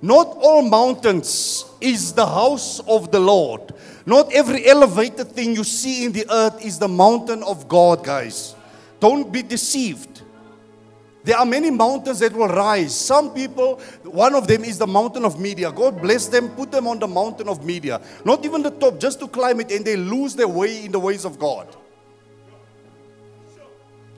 Not 0.00 0.36
all 0.40 0.62
mountains 0.62 1.64
is 1.80 2.12
the 2.12 2.26
house 2.26 2.80
of 2.80 3.10
the 3.10 3.18
Lord. 3.18 3.72
Not 4.06 4.32
every 4.32 4.66
elevated 4.66 5.32
thing 5.32 5.54
you 5.54 5.64
see 5.64 6.04
in 6.04 6.12
the 6.12 6.24
earth 6.30 6.64
is 6.64 6.78
the 6.78 6.88
mountain 6.88 7.42
of 7.42 7.68
God, 7.68 8.04
guys. 8.04 8.54
Don't 9.00 9.32
be 9.32 9.42
deceived. 9.42 10.22
There 11.24 11.36
are 11.36 11.44
many 11.44 11.70
mountains 11.70 12.20
that 12.20 12.32
will 12.32 12.48
rise. 12.48 12.98
Some 12.98 13.34
people, 13.34 13.80
one 14.04 14.34
of 14.34 14.46
them 14.46 14.64
is 14.64 14.78
the 14.78 14.86
mountain 14.86 15.24
of 15.24 15.38
media. 15.38 15.70
God 15.70 16.00
bless 16.00 16.26
them, 16.26 16.48
put 16.50 16.70
them 16.70 16.86
on 16.86 17.00
the 17.00 17.08
mountain 17.08 17.48
of 17.48 17.64
media. 17.64 18.00
Not 18.24 18.44
even 18.44 18.62
the 18.62 18.70
top, 18.70 18.98
just 18.98 19.18
to 19.20 19.28
climb 19.28 19.60
it, 19.60 19.70
and 19.72 19.84
they 19.84 19.96
lose 19.96 20.34
their 20.34 20.48
way 20.48 20.84
in 20.84 20.92
the 20.92 21.00
ways 21.00 21.24
of 21.24 21.38
God. 21.38 21.76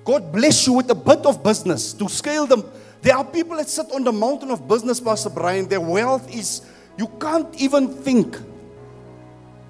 God 0.05 0.31
bless 0.31 0.67
you 0.67 0.75
with 0.75 0.91
a 0.91 0.95
bit 0.95 1.27
of 1.27 1.43
business 1.43 1.93
to 1.95 2.09
scale 2.09 2.47
them 2.47 2.65
there 3.03 3.17
are 3.17 3.25
people 3.25 3.57
that 3.57 3.69
sit 3.69 3.91
on 3.93 4.05
the 4.05 4.13
mountain 4.13 4.51
of 4.51 4.67
business, 4.69 5.01
Pastor 5.01 5.31
Brian. 5.31 5.69
Their 5.69 5.81
wealth 5.81 6.33
is, 6.35 6.63
you 6.99 7.09
can't 7.21 7.55
even 7.61 7.89
think. 7.89 8.37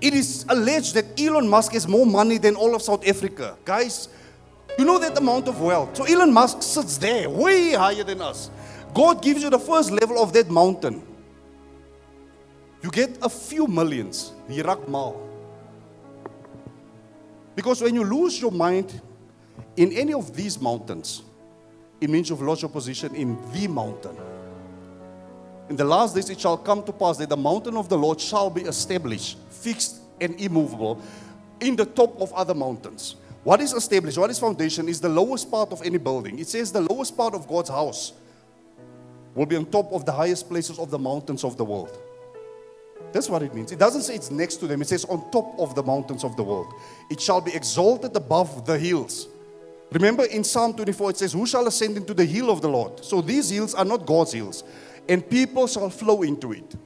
It 0.01 0.15
is 0.15 0.45
alleged 0.49 0.95
that 0.95 1.21
Elon 1.21 1.49
Musk 1.49 1.73
has 1.73 1.87
more 1.87 2.07
money 2.07 2.39
than 2.39 2.57
all 2.57 2.75
of 2.75 2.83
South 2.83 3.07
Africa. 3.07 3.57
Guys, 3.65 4.09
You 4.79 4.85
know 4.85 4.99
that 4.99 5.19
amount 5.19 5.49
of 5.49 5.61
wealth. 5.61 5.97
So 5.97 6.05
Elon 6.05 6.33
Musk 6.33 6.63
sits 6.63 6.97
there, 6.97 7.29
way 7.29 7.73
higher 7.73 8.05
than 8.05 8.21
us. 8.23 8.51
God 8.95 9.23
gives 9.23 9.43
you 9.43 9.51
the 9.51 9.59
first 9.59 9.91
level 9.91 10.23
of 10.23 10.33
that 10.33 10.51
mountain. 10.51 11.03
You 12.83 12.91
get 12.91 13.19
a 13.23 13.29
few 13.29 13.67
millions. 13.67 14.33
Hirak 14.49 14.89
Mal. 14.89 15.21
Because 17.55 17.83
when 17.83 17.95
you 17.95 18.05
lose 18.05 18.41
your 18.41 18.53
mind 18.53 19.01
in 19.77 19.93
any 19.93 20.15
of 20.15 20.35
these 20.35 20.59
mountains, 20.61 21.23
it 22.01 22.09
means 22.09 22.31
you've 22.31 22.43
lost 22.43 22.63
your 22.63 22.71
position 22.71 23.15
in 23.15 23.39
the 23.53 23.69
mountain. 23.69 24.17
In 25.69 25.77
the 25.77 25.85
last 25.85 26.15
days, 26.15 26.31
it 26.31 26.41
shall 26.41 26.57
come 26.57 26.83
to 26.83 26.93
pass 26.93 27.17
that 27.19 27.29
the 27.29 27.37
mountain 27.37 27.77
of 27.77 27.89
the 27.89 27.97
Lord 27.97 28.21
shall 28.21 28.51
be 28.51 28.63
established, 28.63 29.39
fixed, 29.51 30.01
and 30.21 30.39
immovable 30.41 31.01
in 31.61 31.77
the 31.77 31.85
top 31.85 32.21
of 32.21 32.33
other 32.33 32.55
mountains. 32.55 33.17
What 33.45 33.61
is 33.61 33.73
established, 33.73 34.19
what 34.19 34.31
is 34.31 34.39
foundation, 34.39 34.89
is 34.89 35.01
the 35.01 35.09
lowest 35.09 35.51
part 35.51 35.73
of 35.73 35.81
any 35.83 35.99
building. 35.99 36.39
It 36.39 36.49
says 36.49 36.73
the 36.73 36.83
lowest 36.83 37.17
part 37.17 37.35
of 37.35 37.47
God's 37.47 37.71
house 37.71 38.13
will 39.35 39.47
be 39.47 39.57
on 39.57 39.67
top 39.67 39.93
of 39.93 40.05
the 40.05 40.13
highest 40.13 40.49
places 40.49 40.79
of 40.79 40.91
the 40.91 40.99
mountains 40.99 41.45
of 41.45 41.57
the 41.57 41.65
world. 41.65 41.97
That's 43.13 43.29
what 43.29 43.43
it 43.43 43.55
means. 43.55 43.73
It 43.73 43.79
doesn't 43.79 44.03
say 44.03 44.15
it's 44.15 44.31
next 44.31 44.57
to 44.57 44.67
them, 44.67 44.83
it 44.83 44.89
says 44.89 45.05
on 45.07 45.31
top 45.31 45.59
of 45.59 45.75
the 45.75 45.83
mountains 45.83 46.25
of 46.25 46.37
the 46.37 46.43
world. 46.43 46.73
It 47.11 47.21
shall 47.21 47.41
be 47.41 47.55
exalted 47.55 48.15
above 48.15 48.67
the 48.67 48.79
hills. 48.79 49.29
Remember 49.93 50.25
in 50.25 50.45
Psalm 50.45 50.75
24, 50.75 51.11
it 51.11 51.17
says, 51.17 51.33
Who 51.33 51.47
shall 51.47 51.67
ascend 51.67 51.97
into 51.97 52.15
the 52.15 52.25
hill 52.25 52.51
of 52.51 52.63
the 52.63 52.69
Lord? 52.69 53.05
So 53.05 53.21
these 53.21 53.51
hills 53.51 53.75
are 53.75 53.85
not 53.85 54.07
God's 54.07 54.33
hills, 54.33 54.63
and 55.09 55.29
people 55.29 55.67
shall 55.67 55.91
flow 55.91 56.23
into 56.23 56.53
it. 56.53 56.77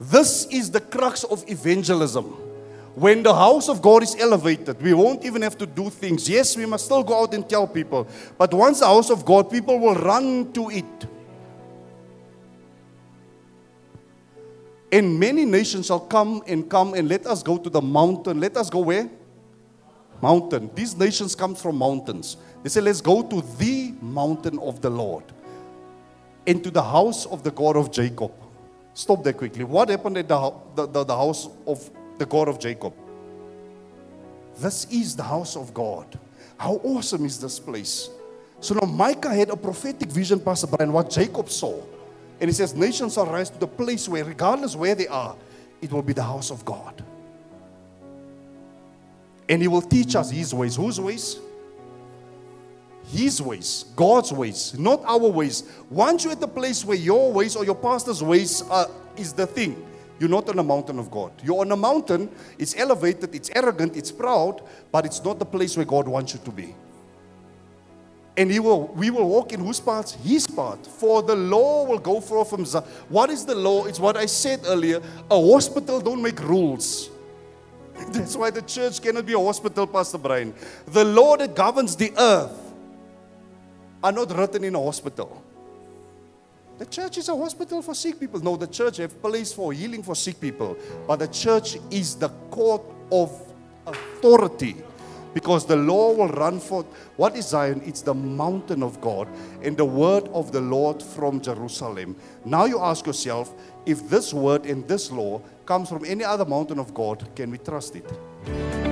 This 0.00 0.46
is 0.46 0.70
the 0.70 0.80
crux 0.80 1.24
of 1.24 1.48
evangelism. 1.48 2.24
When 2.96 3.22
the 3.22 3.34
house 3.34 3.68
of 3.68 3.82
God 3.82 4.02
is 4.02 4.16
elevated, 4.18 4.80
we 4.80 4.94
won't 4.94 5.24
even 5.24 5.42
have 5.42 5.56
to 5.58 5.66
do 5.66 5.90
things. 5.90 6.28
Yes, 6.28 6.56
we 6.56 6.66
must 6.66 6.86
still 6.86 7.04
go 7.04 7.22
out 7.22 7.34
and 7.34 7.48
tell 7.48 7.66
people. 7.66 8.08
But 8.38 8.52
once 8.54 8.80
the 8.80 8.86
house 8.86 9.10
of 9.10 9.24
God, 9.24 9.50
people 9.50 9.78
will 9.78 9.94
run 9.94 10.52
to 10.54 10.70
it. 10.70 11.06
And 14.90 15.20
many 15.20 15.44
nations 15.44 15.86
shall 15.86 16.00
come 16.00 16.42
and 16.46 16.68
come 16.70 16.94
and 16.94 17.08
let 17.08 17.26
us 17.26 17.42
go 17.42 17.58
to 17.58 17.68
the 17.68 17.82
mountain. 17.82 18.40
Let 18.40 18.56
us 18.56 18.70
go 18.70 18.78
where? 18.78 19.10
Mountain. 20.22 20.70
These 20.74 20.96
nations 20.96 21.34
come 21.34 21.54
from 21.54 21.76
mountains. 21.76 22.36
They 22.62 22.68
say, 22.68 22.80
let's 22.80 23.00
go 23.00 23.22
to 23.22 23.42
the 23.58 23.92
mountain 24.00 24.58
of 24.58 24.80
the 24.80 24.90
Lord. 24.90 25.24
Into 26.46 26.70
the 26.70 26.82
house 26.82 27.26
of 27.26 27.42
the 27.42 27.50
God 27.50 27.76
of 27.76 27.90
Jacob. 27.90 28.32
Stop 28.94 29.24
there 29.24 29.32
quickly. 29.32 29.64
What 29.64 29.88
happened 29.88 30.16
at 30.18 30.28
the, 30.28 30.52
the, 30.74 30.86
the, 30.86 31.04
the 31.04 31.16
house 31.16 31.48
of 31.66 31.90
the 32.18 32.26
God 32.26 32.48
of 32.48 32.58
Jacob? 32.58 32.94
This 34.58 34.86
is 34.90 35.14
the 35.14 35.22
house 35.22 35.56
of 35.56 35.74
God. 35.74 36.18
How 36.56 36.74
awesome 36.82 37.26
is 37.26 37.38
this 37.38 37.58
place? 37.58 38.08
So 38.60 38.74
now 38.74 38.86
Micah 38.86 39.34
had 39.34 39.50
a 39.50 39.56
prophetic 39.56 40.08
vision, 40.08 40.40
Pastor 40.40 40.66
Brian, 40.66 40.92
what 40.92 41.10
Jacob 41.10 41.50
saw. 41.50 41.82
And 42.40 42.48
he 42.48 42.54
says, 42.54 42.74
Nations 42.74 43.14
shall 43.14 43.26
rise 43.26 43.50
to 43.50 43.58
the 43.58 43.66
place 43.66 44.08
where, 44.08 44.24
regardless 44.24 44.74
where 44.74 44.94
they 44.94 45.08
are, 45.08 45.36
it 45.82 45.92
will 45.92 46.02
be 46.02 46.12
the 46.12 46.22
house 46.22 46.50
of 46.50 46.64
God. 46.64 47.04
And 49.48 49.62
he 49.62 49.68
will 49.68 49.82
teach 49.82 50.16
us 50.16 50.30
his 50.30 50.52
ways. 50.52 50.76
Whose 50.76 51.00
ways? 51.00 51.38
His 53.08 53.40
ways, 53.40 53.84
God's 53.94 54.32
ways, 54.32 54.76
not 54.76 55.04
our 55.04 55.28
ways. 55.28 55.62
Once 55.90 56.24
you're 56.24 56.32
at 56.32 56.40
the 56.40 56.48
place 56.48 56.84
where 56.84 56.96
your 56.96 57.32
ways 57.32 57.54
or 57.54 57.64
your 57.64 57.76
pastor's 57.76 58.20
ways 58.20 58.62
are, 58.62 58.88
is 59.16 59.32
the 59.32 59.46
thing, 59.46 59.86
you're 60.18 60.28
not 60.28 60.48
on 60.48 60.58
a 60.58 60.62
mountain 60.62 60.98
of 60.98 61.08
God. 61.08 61.30
You're 61.44 61.60
on 61.60 61.70
a 61.70 61.76
mountain, 61.76 62.28
it's 62.58 62.74
elevated, 62.76 63.32
it's 63.32 63.48
arrogant, 63.54 63.96
it's 63.96 64.10
proud, 64.10 64.60
but 64.90 65.06
it's 65.06 65.22
not 65.22 65.38
the 65.38 65.44
place 65.44 65.76
where 65.76 65.86
God 65.86 66.08
wants 66.08 66.34
you 66.34 66.40
to 66.44 66.50
be. 66.50 66.74
And 68.36 68.50
he 68.50 68.58
will, 68.58 68.88
we 68.88 69.10
will 69.10 69.28
walk 69.28 69.52
in 69.52 69.60
whose 69.60 69.78
path? 69.78 70.14
His 70.24 70.46
path. 70.46 70.86
For 70.86 71.22
the 71.22 71.36
law 71.36 71.84
will 71.84 71.98
go 71.98 72.20
forth 72.20 72.50
from 72.50 72.66
Zion. 72.66 72.84
What 73.08 73.30
is 73.30 73.46
the 73.46 73.54
law? 73.54 73.86
It's 73.86 74.00
what 74.00 74.16
I 74.16 74.26
said 74.26 74.60
earlier. 74.66 75.00
A 75.30 75.52
hospital 75.52 76.00
don't 76.00 76.20
make 76.20 76.40
rules. 76.40 77.08
That's 78.08 78.36
why 78.36 78.50
the 78.50 78.62
church 78.62 79.00
cannot 79.00 79.26
be 79.26 79.32
a 79.32 79.38
hospital, 79.38 79.86
Pastor 79.86 80.18
Brian. 80.18 80.54
The 80.86 81.04
law 81.04 81.36
that 81.36 81.54
governs 81.54 81.96
the 81.96 82.12
earth 82.18 82.58
are 84.02 84.12
not 84.12 84.36
written 84.36 84.64
in 84.64 84.74
a 84.74 84.82
hospital. 84.82 85.42
The 86.78 86.86
church 86.86 87.18
is 87.18 87.28
a 87.28 87.36
hospital 87.36 87.80
for 87.80 87.94
sick 87.94 88.20
people. 88.20 88.40
No, 88.40 88.56
the 88.56 88.66
church 88.66 88.98
have 88.98 89.20
place 89.22 89.52
for 89.52 89.72
healing 89.72 90.02
for 90.02 90.14
sick 90.14 90.38
people. 90.38 90.76
But 91.06 91.16
the 91.16 91.28
church 91.28 91.78
is 91.90 92.16
the 92.16 92.28
court 92.50 92.82
of 93.10 93.32
authority 93.86 94.76
because 95.36 95.66
the 95.66 95.76
law 95.76 96.14
will 96.14 96.28
run 96.28 96.58
forth. 96.58 96.86
What 97.16 97.36
is 97.36 97.48
Zion? 97.48 97.82
It's 97.84 98.00
the 98.00 98.14
mountain 98.14 98.82
of 98.82 98.98
God 99.02 99.28
and 99.60 99.76
the 99.76 99.84
word 99.84 100.28
of 100.28 100.50
the 100.50 100.62
Lord 100.62 101.02
from 101.02 101.42
Jerusalem. 101.42 102.16
Now 102.46 102.64
you 102.64 102.80
ask 102.80 103.06
yourself 103.06 103.52
if 103.84 104.08
this 104.08 104.32
word 104.32 104.64
and 104.64 104.88
this 104.88 105.12
law 105.12 105.42
comes 105.66 105.90
from 105.90 106.06
any 106.06 106.24
other 106.24 106.46
mountain 106.46 106.78
of 106.78 106.94
God, 106.94 107.28
can 107.36 107.50
we 107.50 107.58
trust 107.58 107.96
it? 107.96 108.85